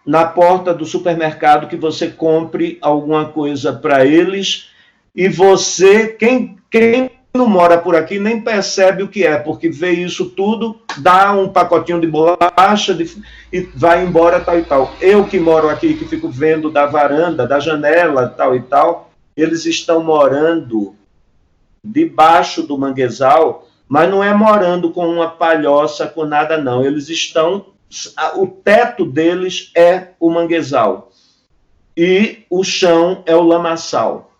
na 0.06 0.24
porta 0.24 0.72
do 0.72 0.86
supermercado 0.86 1.66
que 1.66 1.76
você 1.76 2.08
compre 2.08 2.78
alguma 2.80 3.26
coisa 3.26 3.72
para 3.72 4.06
eles, 4.06 4.68
e 5.14 5.28
você, 5.28 6.08
quem, 6.08 6.56
quem 6.70 7.10
não 7.34 7.48
mora 7.48 7.76
por 7.76 7.96
aqui 7.96 8.18
nem 8.18 8.40
percebe 8.40 9.02
o 9.02 9.08
que 9.08 9.24
é, 9.24 9.36
porque 9.36 9.68
vê 9.68 9.90
isso 9.90 10.30
tudo, 10.30 10.80
dá 10.98 11.32
um 11.32 11.48
pacotinho 11.48 12.00
de 12.00 12.06
bolacha 12.06 12.94
de, 12.94 13.22
e 13.52 13.60
vai 13.74 14.04
embora, 14.04 14.40
tal 14.40 14.58
e 14.58 14.62
tal. 14.62 14.94
Eu 15.00 15.24
que 15.24 15.38
moro 15.40 15.68
aqui, 15.68 15.94
que 15.94 16.04
fico 16.04 16.28
vendo 16.28 16.70
da 16.70 16.86
varanda, 16.86 17.46
da 17.46 17.58
janela, 17.58 18.28
tal 18.28 18.54
e 18.54 18.62
tal, 18.62 19.10
eles 19.36 19.66
estão 19.66 20.02
morando 20.02 20.94
debaixo 21.86 22.62
do 22.62 22.76
manguezal, 22.76 23.68
mas 23.88 24.10
não 24.10 24.22
é 24.22 24.34
morando 24.34 24.90
com 24.90 25.06
uma 25.06 25.30
palhoça, 25.30 26.06
com 26.06 26.24
nada, 26.24 26.58
não. 26.58 26.84
Eles 26.84 27.08
estão. 27.08 27.66
O 28.34 28.46
teto 28.46 29.04
deles 29.04 29.70
é 29.76 30.08
o 30.18 30.28
manguezal. 30.30 31.12
E 31.96 32.44
o 32.50 32.64
chão 32.64 33.22
é 33.26 33.34
o 33.34 33.42
lamaçal. 33.42 34.32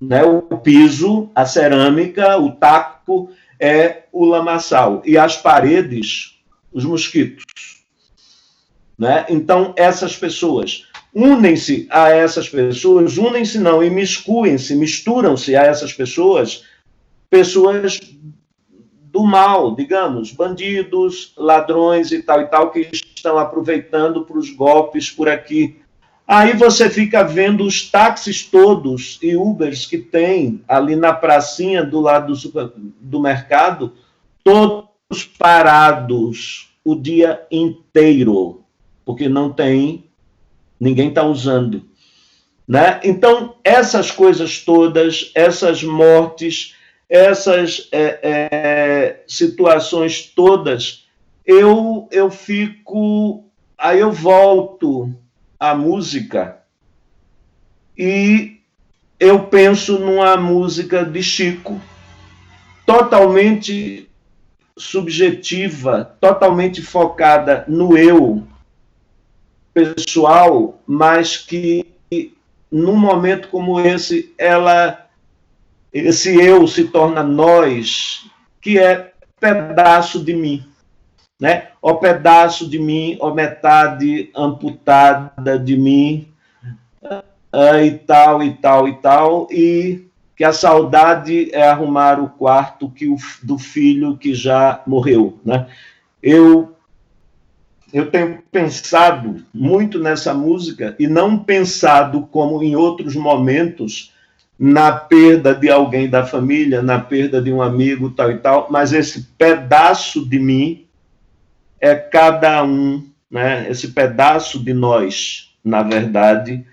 Né? 0.00 0.22
O 0.22 0.58
piso, 0.58 1.30
a 1.34 1.44
cerâmica, 1.46 2.38
o 2.38 2.52
taco 2.52 3.30
é 3.58 4.04
o 4.12 4.24
lamaçal. 4.24 5.02
E 5.04 5.16
as 5.16 5.36
paredes, 5.36 6.38
os 6.72 6.84
mosquitos. 6.84 7.44
Né? 8.98 9.24
Então, 9.28 9.72
essas 9.76 10.16
pessoas 10.16 10.87
unem-se 11.14 11.86
a 11.90 12.10
essas 12.10 12.48
pessoas, 12.48 13.16
unem-se 13.16 13.58
não, 13.58 13.82
imiscuem-se, 13.82 14.74
misturam-se 14.74 15.56
a 15.56 15.62
essas 15.62 15.92
pessoas, 15.92 16.64
pessoas 17.30 18.00
do 19.10 19.24
mal, 19.24 19.74
digamos, 19.74 20.32
bandidos, 20.32 21.32
ladrões 21.36 22.12
e 22.12 22.22
tal 22.22 22.42
e 22.42 22.46
tal, 22.46 22.70
que 22.70 22.88
estão 22.92 23.38
aproveitando 23.38 24.24
para 24.24 24.38
os 24.38 24.50
golpes 24.50 25.10
por 25.10 25.28
aqui. 25.28 25.80
Aí 26.26 26.52
você 26.52 26.90
fica 26.90 27.24
vendo 27.24 27.64
os 27.64 27.90
táxis 27.90 28.44
todos 28.44 29.18
e 29.22 29.34
Ubers 29.34 29.86
que 29.86 29.96
tem 29.96 30.62
ali 30.68 30.94
na 30.94 31.12
pracinha 31.12 31.82
do 31.82 32.00
lado 32.00 32.26
do, 32.26 32.36
super, 32.36 32.70
do 32.76 33.18
mercado, 33.18 33.94
todos 34.44 35.24
parados 35.38 36.68
o 36.84 36.94
dia 36.94 37.46
inteiro, 37.50 38.62
porque 39.04 39.28
não 39.28 39.50
tem, 39.50 40.04
ninguém 40.78 41.08
está 41.08 41.22
usando. 41.24 41.88
Né? 42.66 43.00
Então, 43.02 43.56
essas 43.64 44.10
coisas 44.10 44.60
todas, 44.60 45.30
essas 45.34 45.82
mortes, 45.82 46.74
essas 47.08 47.88
é, 47.90 48.18
é, 48.22 49.24
situações 49.26 50.22
todas, 50.34 51.06
eu, 51.46 52.06
eu 52.10 52.30
fico. 52.30 53.44
Aí 53.76 54.00
eu 54.00 54.12
volto 54.12 55.14
a 55.58 55.74
música 55.74 56.58
e 57.96 58.60
eu 59.18 59.44
penso 59.44 59.98
numa 59.98 60.36
música 60.36 61.04
de 61.04 61.22
Chico, 61.22 61.80
totalmente 62.84 64.08
subjetiva, 64.76 66.16
totalmente 66.20 66.82
focada 66.82 67.64
no 67.66 67.96
eu 67.96 68.46
pessoal, 69.86 70.80
mas 70.86 71.36
que 71.36 71.86
num 72.70 72.96
momento 72.96 73.48
como 73.48 73.80
esse, 73.80 74.34
ela 74.36 75.06
esse 75.92 76.34
eu 76.34 76.66
se 76.66 76.84
torna 76.84 77.22
nós, 77.22 78.26
que 78.60 78.78
é 78.78 79.12
pedaço 79.40 80.22
de 80.22 80.34
mim 80.34 80.68
né? 81.40 81.68
O 81.80 81.94
pedaço 81.94 82.68
de 82.68 82.78
mim, 82.78 83.16
ou 83.20 83.32
metade 83.32 84.30
amputada 84.34 85.58
de 85.58 85.76
mim, 85.76 86.28
uh, 87.02 87.78
e 87.84 87.92
tal, 87.92 88.42
e 88.42 88.54
tal, 88.54 88.88
e 88.88 88.94
tal, 88.96 89.48
e 89.50 90.08
que 90.36 90.44
a 90.44 90.52
saudade 90.52 91.50
é 91.52 91.68
arrumar 91.68 92.20
o 92.20 92.28
quarto 92.28 92.90
que 92.90 93.08
o, 93.08 93.16
do 93.42 93.58
filho 93.58 94.16
que 94.16 94.34
já 94.34 94.82
morreu, 94.86 95.38
né? 95.44 95.68
Eu 96.22 96.76
eu 97.92 98.10
tenho 98.10 98.42
pensado 98.50 99.42
muito 99.52 99.98
nessa 99.98 100.34
música 100.34 100.94
e 100.98 101.06
não 101.06 101.38
pensado 101.38 102.22
como 102.30 102.62
em 102.62 102.76
outros 102.76 103.14
momentos 103.14 104.12
na 104.58 104.90
perda 104.92 105.54
de 105.54 105.70
alguém 105.70 106.08
da 106.08 106.26
família, 106.26 106.82
na 106.82 106.98
perda 106.98 107.40
de 107.40 107.52
um 107.52 107.62
amigo, 107.62 108.10
tal 108.10 108.30
e 108.30 108.38
tal, 108.38 108.66
mas 108.70 108.92
esse 108.92 109.22
pedaço 109.38 110.28
de 110.28 110.38
mim 110.38 110.86
é 111.80 111.94
cada 111.94 112.64
um, 112.64 113.08
né, 113.30 113.70
esse 113.70 113.88
pedaço 113.92 114.58
de 114.58 114.72
nós, 114.72 115.54
na 115.62 115.82
verdade. 115.82 116.66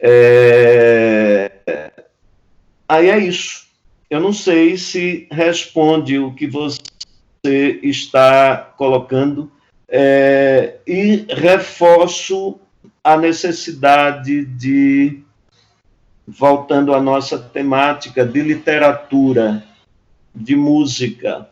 É... 0.00 1.52
Aí 2.88 3.08
é 3.08 3.18
isso. 3.18 3.66
eu 4.10 4.20
não 4.20 4.32
sei 4.32 4.76
se 4.76 5.28
responde 5.30 6.18
o 6.18 6.34
que 6.34 6.46
você 6.46 6.82
está 7.82 8.74
colocando, 8.76 9.50
é, 9.94 10.76
e 10.86 11.26
reforço 11.28 12.58
a 13.04 13.14
necessidade 13.14 14.46
de, 14.46 15.20
voltando 16.26 16.94
à 16.94 17.00
nossa 17.00 17.38
temática, 17.38 18.24
de 18.24 18.40
literatura, 18.40 19.62
de 20.34 20.56
música, 20.56 21.46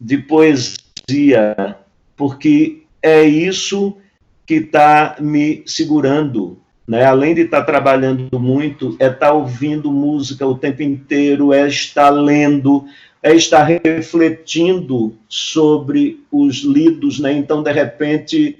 de 0.00 0.16
poesia, 0.16 1.76
porque 2.16 2.84
é 3.02 3.24
isso 3.24 3.98
que 4.46 4.54
está 4.54 5.16
me 5.20 5.62
segurando. 5.66 6.58
Né? 6.88 7.04
Além 7.04 7.34
de 7.34 7.42
estar 7.42 7.60
tá 7.60 7.66
trabalhando 7.66 8.40
muito, 8.40 8.96
é 8.98 9.06
estar 9.06 9.18
tá 9.18 9.32
ouvindo 9.32 9.92
música 9.92 10.46
o 10.46 10.56
tempo 10.56 10.82
inteiro, 10.82 11.52
é 11.52 11.68
estar 11.68 12.08
lendo, 12.08 12.86
é 13.22 13.34
estar 13.34 13.64
refletindo 13.64 15.16
sobre 15.28 16.24
os 16.30 16.62
lidos. 16.62 17.18
Né? 17.18 17.32
Então, 17.32 17.62
de 17.62 17.72
repente, 17.72 18.58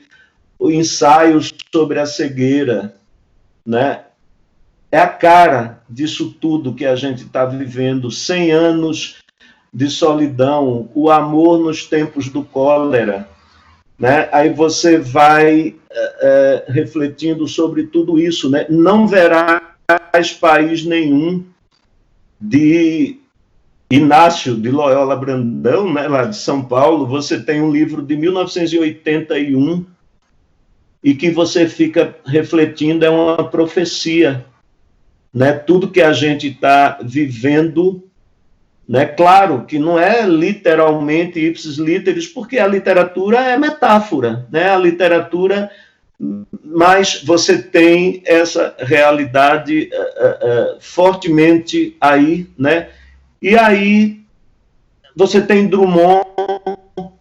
o 0.58 0.70
ensaio 0.70 1.40
sobre 1.72 1.98
a 1.98 2.06
cegueira, 2.06 2.94
né? 3.64 4.04
É 4.92 4.98
a 4.98 5.06
cara 5.06 5.82
disso 5.88 6.34
tudo 6.40 6.74
que 6.74 6.84
a 6.84 6.96
gente 6.96 7.22
está 7.22 7.46
vivendo. 7.46 8.10
100 8.10 8.50
anos 8.50 9.16
de 9.72 9.88
solidão, 9.88 10.90
o 10.94 11.08
amor 11.10 11.60
nos 11.60 11.86
tempos 11.86 12.28
do 12.28 12.42
cólera. 12.42 13.28
Né? 13.96 14.28
Aí 14.32 14.52
você 14.52 14.98
vai 14.98 15.76
é, 15.92 16.64
refletindo 16.68 17.46
sobre 17.46 17.84
tudo 17.84 18.18
isso. 18.18 18.50
Né? 18.50 18.66
Não 18.68 19.06
verás 19.06 20.32
país 20.40 20.84
nenhum 20.84 21.44
de 22.40 23.19
Inácio 23.90 24.56
de 24.56 24.70
Loyola 24.70 25.16
Brandão, 25.16 25.92
né, 25.92 26.06
lá 26.06 26.24
de 26.24 26.36
São 26.36 26.62
Paulo. 26.62 27.06
Você 27.06 27.40
tem 27.40 27.60
um 27.60 27.72
livro 27.72 28.02
de 28.02 28.16
1981 28.16 29.84
e 31.02 31.14
que 31.14 31.30
você 31.30 31.68
fica 31.68 32.14
refletindo 32.24 33.04
é 33.04 33.10
uma 33.10 33.48
profecia. 33.50 34.44
Né? 35.32 35.52
Tudo 35.52 35.90
que 35.90 36.00
a 36.00 36.12
gente 36.12 36.48
está 36.48 36.98
vivendo 37.02 38.10
né? 38.90 39.06
Claro 39.06 39.66
que 39.66 39.78
não 39.78 39.96
é 39.96 40.26
literalmente 40.26 41.38
ipsis 41.38 41.76
literis, 41.76 42.26
porque 42.26 42.58
a 42.58 42.66
literatura 42.66 43.38
é 43.38 43.56
metáfora, 43.56 44.48
né? 44.50 44.68
A 44.68 44.76
literatura, 44.76 45.70
mas 46.64 47.22
você 47.22 47.62
tem 47.62 48.20
essa 48.26 48.74
realidade 48.80 49.88
uh, 49.92 50.74
uh, 50.74 50.80
fortemente 50.80 51.96
aí, 52.00 52.48
né? 52.58 52.88
E 53.42 53.56
aí 53.56 54.20
você 55.16 55.40
tem 55.40 55.66
Drummond 55.66 56.26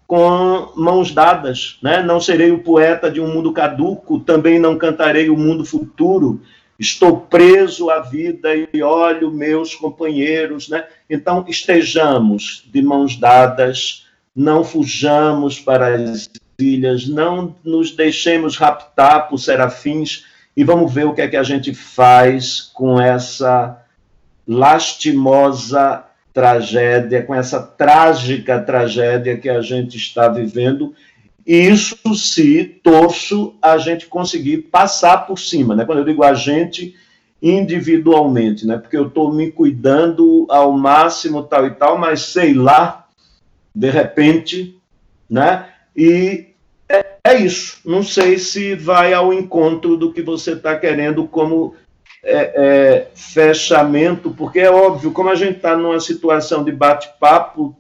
com 0.05 0.73
mãos 0.75 1.11
dadas, 1.11 1.77
né? 1.81 2.01
Não 2.01 2.19
serei 2.19 2.51
o 2.51 2.63
poeta 2.63 3.09
de 3.09 3.21
um 3.21 3.31
mundo 3.31 3.53
caduco, 3.53 4.19
também 4.19 4.59
não 4.59 4.77
cantarei 4.77 5.29
o 5.29 5.37
mundo 5.37 5.63
futuro. 5.63 6.41
Estou 6.79 7.21
preso 7.21 7.89
à 7.89 7.99
vida 7.99 8.49
e 8.73 8.81
olho 8.81 9.31
meus 9.31 9.75
companheiros, 9.75 10.67
né? 10.67 10.85
Então 11.09 11.45
estejamos 11.47 12.67
de 12.71 12.81
mãos 12.81 13.15
dadas, 13.15 14.07
não 14.35 14.63
fujamos 14.63 15.59
para 15.59 15.95
as 15.95 16.29
ilhas, 16.57 17.07
não 17.07 17.55
nos 17.63 17.91
deixemos 17.91 18.57
raptar 18.57 19.29
por 19.29 19.37
serafins 19.37 20.25
e 20.55 20.63
vamos 20.63 20.93
ver 20.93 21.05
o 21.05 21.13
que 21.13 21.21
é 21.21 21.27
que 21.27 21.37
a 21.37 21.43
gente 21.43 21.73
faz 21.73 22.61
com 22.73 22.99
essa 22.99 23.85
lastimosa 24.47 26.08
tragédia, 26.33 27.23
com 27.23 27.33
essa 27.33 27.59
trágica 27.61 28.59
tragédia 28.59 29.37
que 29.37 29.49
a 29.49 29.61
gente 29.61 29.97
está 29.97 30.27
vivendo 30.27 30.93
isso 31.49 32.13
se 32.13 32.63
torço 32.63 33.55
a 33.59 33.79
gente 33.79 34.05
conseguir 34.05 34.59
passar 34.69 35.25
por 35.25 35.39
cima, 35.39 35.75
né? 35.75 35.83
Quando 35.83 35.97
eu 35.97 36.05
digo 36.05 36.23
a 36.23 36.35
gente, 36.35 36.95
individualmente, 37.41 38.67
né? 38.67 38.77
Porque 38.77 38.95
eu 38.95 39.07
estou 39.07 39.33
me 39.33 39.51
cuidando 39.51 40.45
ao 40.47 40.71
máximo, 40.71 41.41
tal 41.41 41.65
e 41.65 41.71
tal, 41.71 41.97
mas 41.97 42.21
sei 42.21 42.53
lá, 42.53 43.07
de 43.73 43.89
repente, 43.89 44.79
né? 45.27 45.65
E 45.97 46.49
é, 46.87 47.05
é 47.23 47.35
isso. 47.37 47.79
Não 47.83 48.03
sei 48.03 48.37
se 48.37 48.75
vai 48.75 49.11
ao 49.11 49.33
encontro 49.33 49.97
do 49.97 50.13
que 50.13 50.21
você 50.21 50.53
está 50.53 50.77
querendo 50.77 51.27
como 51.27 51.73
é, 52.23 52.53
é, 52.55 53.07
fechamento, 53.13 54.31
porque 54.31 54.59
é 54.59 54.69
óbvio, 54.69 55.11
como 55.11 55.29
a 55.29 55.35
gente 55.35 55.57
está 55.57 55.75
numa 55.75 55.99
situação 55.99 56.63
de 56.63 56.71
bate-papo, 56.71 57.75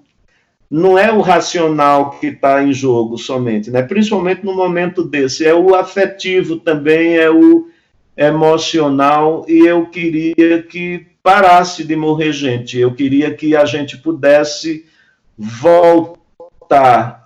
não 0.69 0.97
é 0.97 1.11
o 1.11 1.21
racional 1.21 2.11
que 2.11 2.27
está 2.27 2.63
em 2.63 2.71
jogo 2.71 3.17
somente, 3.17 3.71
né? 3.71 3.81
principalmente 3.81 4.45
no 4.45 4.55
momento 4.55 5.03
desse, 5.03 5.45
é 5.45 5.53
o 5.53 5.73
afetivo 5.73 6.57
também, 6.57 7.17
é 7.17 7.29
o 7.29 7.67
emocional, 8.15 9.45
e 9.47 9.59
eu 9.65 9.87
queria 9.87 10.61
que 10.61 11.07
parasse 11.23 11.83
de 11.83 11.95
morrer 11.95 12.31
gente, 12.31 12.77
eu 12.77 12.93
queria 12.93 13.33
que 13.33 13.55
a 13.55 13.65
gente 13.65 13.97
pudesse 13.97 14.85
voltar 15.37 17.19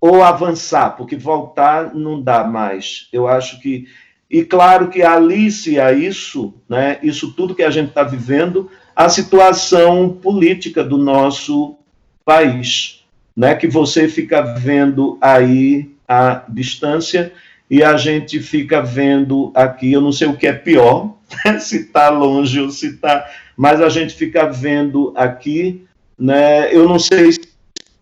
ou 0.00 0.22
avançar, 0.22 0.96
porque 0.96 1.16
voltar 1.16 1.94
não 1.94 2.20
dá 2.20 2.44
mais. 2.44 3.08
Eu 3.12 3.26
acho 3.26 3.60
que. 3.60 3.86
E 4.30 4.44
claro 4.44 4.88
que 4.88 5.02
alice 5.02 5.78
a 5.78 5.92
isso, 5.92 6.54
né, 6.68 6.98
isso 7.02 7.32
tudo 7.32 7.54
que 7.54 7.62
a 7.62 7.70
gente 7.70 7.88
está 7.88 8.02
vivendo, 8.02 8.70
a 8.94 9.08
situação 9.08 10.08
política 10.10 10.82
do 10.82 10.96
nosso 10.96 11.76
país, 12.24 13.04
né? 13.36 13.54
Que 13.54 13.68
você 13.68 14.08
fica 14.08 14.42
vendo 14.42 15.18
aí 15.20 15.90
a 16.08 16.44
distância 16.48 17.32
e 17.70 17.82
a 17.82 17.96
gente 17.96 18.40
fica 18.40 18.80
vendo 18.80 19.52
aqui, 19.54 19.92
eu 19.92 20.00
não 20.00 20.12
sei 20.12 20.28
o 20.28 20.36
que 20.36 20.46
é 20.46 20.52
pior, 20.52 21.14
se 21.60 21.82
está 21.82 22.08
longe 22.08 22.60
ou 22.60 22.70
se 22.70 22.88
está, 22.88 23.28
mas 23.56 23.80
a 23.80 23.88
gente 23.88 24.14
fica 24.14 24.46
vendo 24.46 25.12
aqui, 25.14 25.84
né? 26.18 26.74
Eu 26.74 26.88
não 26.88 26.98
sei 26.98 27.32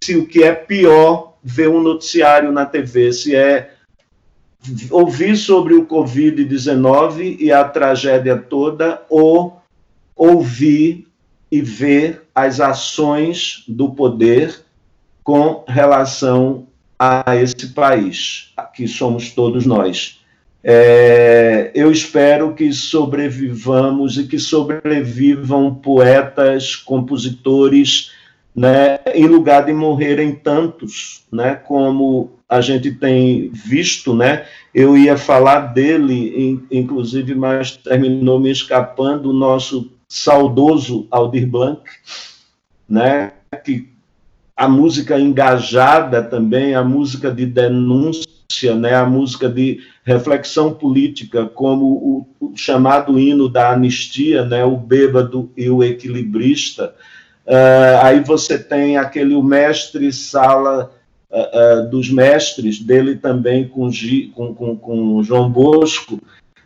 se 0.03 0.17
o 0.17 0.27
que 0.27 0.43
é 0.43 0.55
pior 0.55 1.35
ver 1.43 1.69
um 1.69 1.83
noticiário 1.83 2.53
na 2.53 2.65
TV, 2.65 3.13
se 3.13 3.35
é 3.35 3.74
ouvir 4.91 5.36
sobre 5.36 5.74
o 5.74 5.86
Covid-19 5.86 7.36
e 7.39 7.53
a 7.53 7.65
tragédia 7.65 8.36
toda, 8.36 9.03
ou 9.09 9.61
ouvir 10.16 11.07
e 11.51 11.61
ver 11.61 12.23
as 12.35 12.61
ações 12.61 13.65
do 13.69 13.91
poder 13.91 14.65
com 15.23 15.65
relação 15.66 16.66
a 16.99 17.36
esse 17.36 17.69
país, 17.69 18.53
que 18.74 18.86
somos 18.86 19.31
todos 19.31 19.66
nós. 19.66 20.20
É, 20.62 21.70
eu 21.74 21.93
espero 21.93 22.55
que 22.55 22.73
sobrevivamos 22.73 24.16
e 24.16 24.27
que 24.27 24.39
sobrevivam 24.39 25.74
poetas, 25.74 26.74
compositores, 26.74 28.11
né, 28.57 28.99
em 29.15 29.27
lugar 29.27 29.66
de 29.66 29.73
morrerem 29.73 30.32
tantos, 30.32 31.24
né, 31.31 31.55
como 31.55 32.32
a 32.55 32.61
gente 32.61 32.93
tem 32.93 33.51
visto, 33.53 34.15
né, 34.15 34.45
eu 34.73 34.97
ia 34.97 35.17
falar 35.17 35.73
dele, 35.75 36.61
inclusive, 36.71 37.35
mas 37.35 37.77
terminou 37.77 38.39
me 38.39 38.51
escapando, 38.51 39.31
o 39.31 39.33
nosso 39.33 39.91
saudoso 40.09 41.09
Aldir 41.11 41.49
Blanc, 41.49 41.83
né, 42.89 43.33
que 43.65 43.89
a 44.57 44.69
música 44.69 45.19
engajada 45.19 46.23
também, 46.23 46.77
a 46.77 46.85
música 46.85 47.29
de 47.29 47.45
denúncia, 47.45 48.77
né, 48.77 48.95
a 48.95 49.05
música 49.05 49.49
de 49.49 49.81
reflexão 50.05 50.73
política, 50.73 51.47
como 51.47 52.27
o, 52.41 52.53
chamado 52.55 53.19
hino 53.19 53.49
da 53.49 53.73
anistia, 53.73 54.45
né, 54.45 54.65
o 54.65 54.77
bêbado 54.77 55.51
e 55.57 55.69
o 55.69 55.83
equilibrista. 55.83 56.95
Uh, 57.45 57.99
aí 58.01 58.21
você 58.21 58.57
tem 58.57 58.97
aquele 58.97 59.35
o 59.35 59.43
mestre 59.43 60.13
sala 60.13 60.93
uh, 61.35 61.90
dos 61.90 62.11
mestres, 62.11 62.78
dele 62.78 63.16
também 63.16 63.66
com, 63.69 63.90
com, 64.35 64.55
com, 64.55 64.77
com 64.77 65.23
João 65.23 65.51
Bosco, 65.51 66.20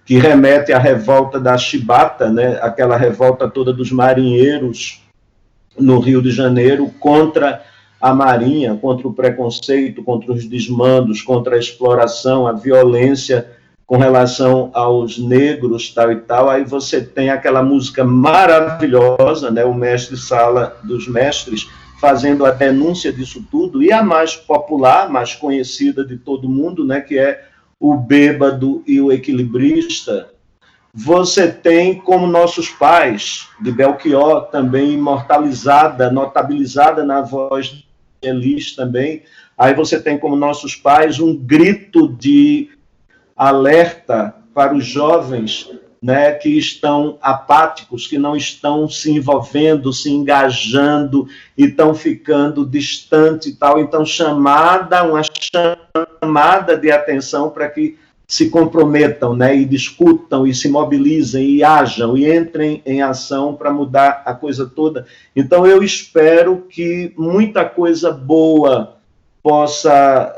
que 0.05 0.19
remete 0.19 0.73
à 0.73 0.79
revolta 0.79 1.39
da 1.41 1.57
Chibata, 1.59 2.31
né, 2.31 2.59
aquela 2.63 2.97
revolta 2.97 3.49
toda 3.49 3.73
dos 3.73 3.91
marinheiros 3.91 5.03
no 5.79 5.99
Rio 5.99 6.23
de 6.23 6.31
Janeiro 6.31 6.91
contra 6.99 7.63
a 8.01 8.15
Marinha, 8.15 8.77
contra 8.77 9.09
o 9.09 9.13
preconceito, 9.13 10.03
contra 10.03 10.33
os 10.33 10.47
desmandos, 10.47 11.21
contra 11.21 11.57
a 11.57 11.59
exploração, 11.59 12.47
a 12.47 12.53
violência 12.53 13.51
com 13.87 13.97
relação 13.97 14.71
aos 14.75 15.19
negros, 15.19 15.93
tal 15.93 16.13
e 16.13 16.17
tal. 16.17 16.49
Aí 16.49 16.65
você 16.65 17.01
tem 17.01 17.31
aquela 17.31 17.63
música 17.63 18.05
maravilhosa, 18.05 19.51
né, 19.51 19.65
o 19.65 19.75
mestre 19.75 20.17
Sala 20.17 20.77
dos 20.85 21.09
Mestres, 21.09 21.69
fazendo 22.01 22.47
a 22.47 22.51
denúncia 22.51 23.13
disso 23.13 23.45
tudo, 23.51 23.83
e 23.83 23.93
a 23.93 24.03
mais 24.03 24.37
popular, 24.37 25.11
mais 25.11 25.35
conhecida 25.35 26.05
de 26.05 26.17
todo 26.17 26.49
mundo, 26.49 26.85
né, 26.85 27.01
que 27.01 27.19
é 27.19 27.45
o 27.79 27.97
bêbado 27.97 28.83
e 28.87 29.01
o 29.01 29.13
equilibrista, 29.13 30.31
você 30.93 31.51
tem 31.51 31.95
como 31.95 32.27
nossos 32.27 32.69
pais, 32.71 33.49
de 33.61 33.71
Belchior, 33.71 34.47
também 34.47 34.93
imortalizada, 34.93 36.11
notabilizada 36.11 37.05
na 37.05 37.21
voz 37.21 37.67
de 37.67 37.85
Elis 38.23 38.75
também. 38.75 39.23
Aí 39.57 39.75
você 39.75 40.01
tem 40.01 40.19
como 40.19 40.35
nossos 40.35 40.75
pais 40.75 41.21
um 41.21 41.37
grito 41.37 42.09
de 42.09 42.71
alerta 43.37 44.35
para 44.55 44.75
os 44.75 44.85
jovens 44.85 45.71
né, 46.01 46.33
que 46.33 46.57
estão 46.57 47.19
apáticos, 47.21 48.07
que 48.07 48.19
não 48.19 48.37
estão 48.37 48.89
se 48.89 49.11
envolvendo, 49.11 49.93
se 49.93 50.11
engajando 50.11 51.29
e 51.57 51.65
estão 51.65 51.95
ficando 51.95 52.65
distante 52.65 53.49
e 53.49 53.55
tal. 53.55 53.81
Então, 53.81 54.05
chamada, 54.05 55.03
uma 55.03 55.23
chamada 56.23 56.77
de 56.77 56.91
atenção 56.91 57.51
para 57.51 57.69
que 57.69 57.99
se 58.27 58.51
comprometam, 58.51 59.35
né, 59.35 59.57
e 59.57 59.65
discutam 59.65 60.47
e 60.47 60.55
se 60.55 60.69
mobilizem 60.69 61.49
e 61.49 61.65
ajam 61.65 62.15
e 62.15 62.31
entrem 62.31 62.83
em 62.85 63.01
ação 63.01 63.55
para 63.55 63.73
mudar 63.73 64.23
a 64.27 64.35
coisa 64.35 64.67
toda. 64.67 65.07
Então 65.35 65.67
eu 65.67 65.83
espero 65.83 66.67
que 66.69 67.15
muita 67.17 67.65
coisa 67.65 68.13
boa 68.13 68.99
possa 69.43 70.31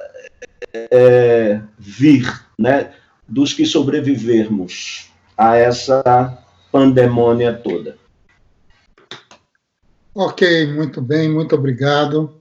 é, 0.73 1.61
vir, 1.77 2.33
né, 2.57 2.93
dos 3.27 3.53
que 3.53 3.67
sobrevivermos 3.67 5.10
a 5.41 5.57
essa 5.57 6.37
pandemônia 6.71 7.55
toda. 7.55 7.97
Ok, 10.15 10.71
muito 10.75 11.01
bem, 11.01 11.31
muito 11.31 11.55
obrigado. 11.55 12.40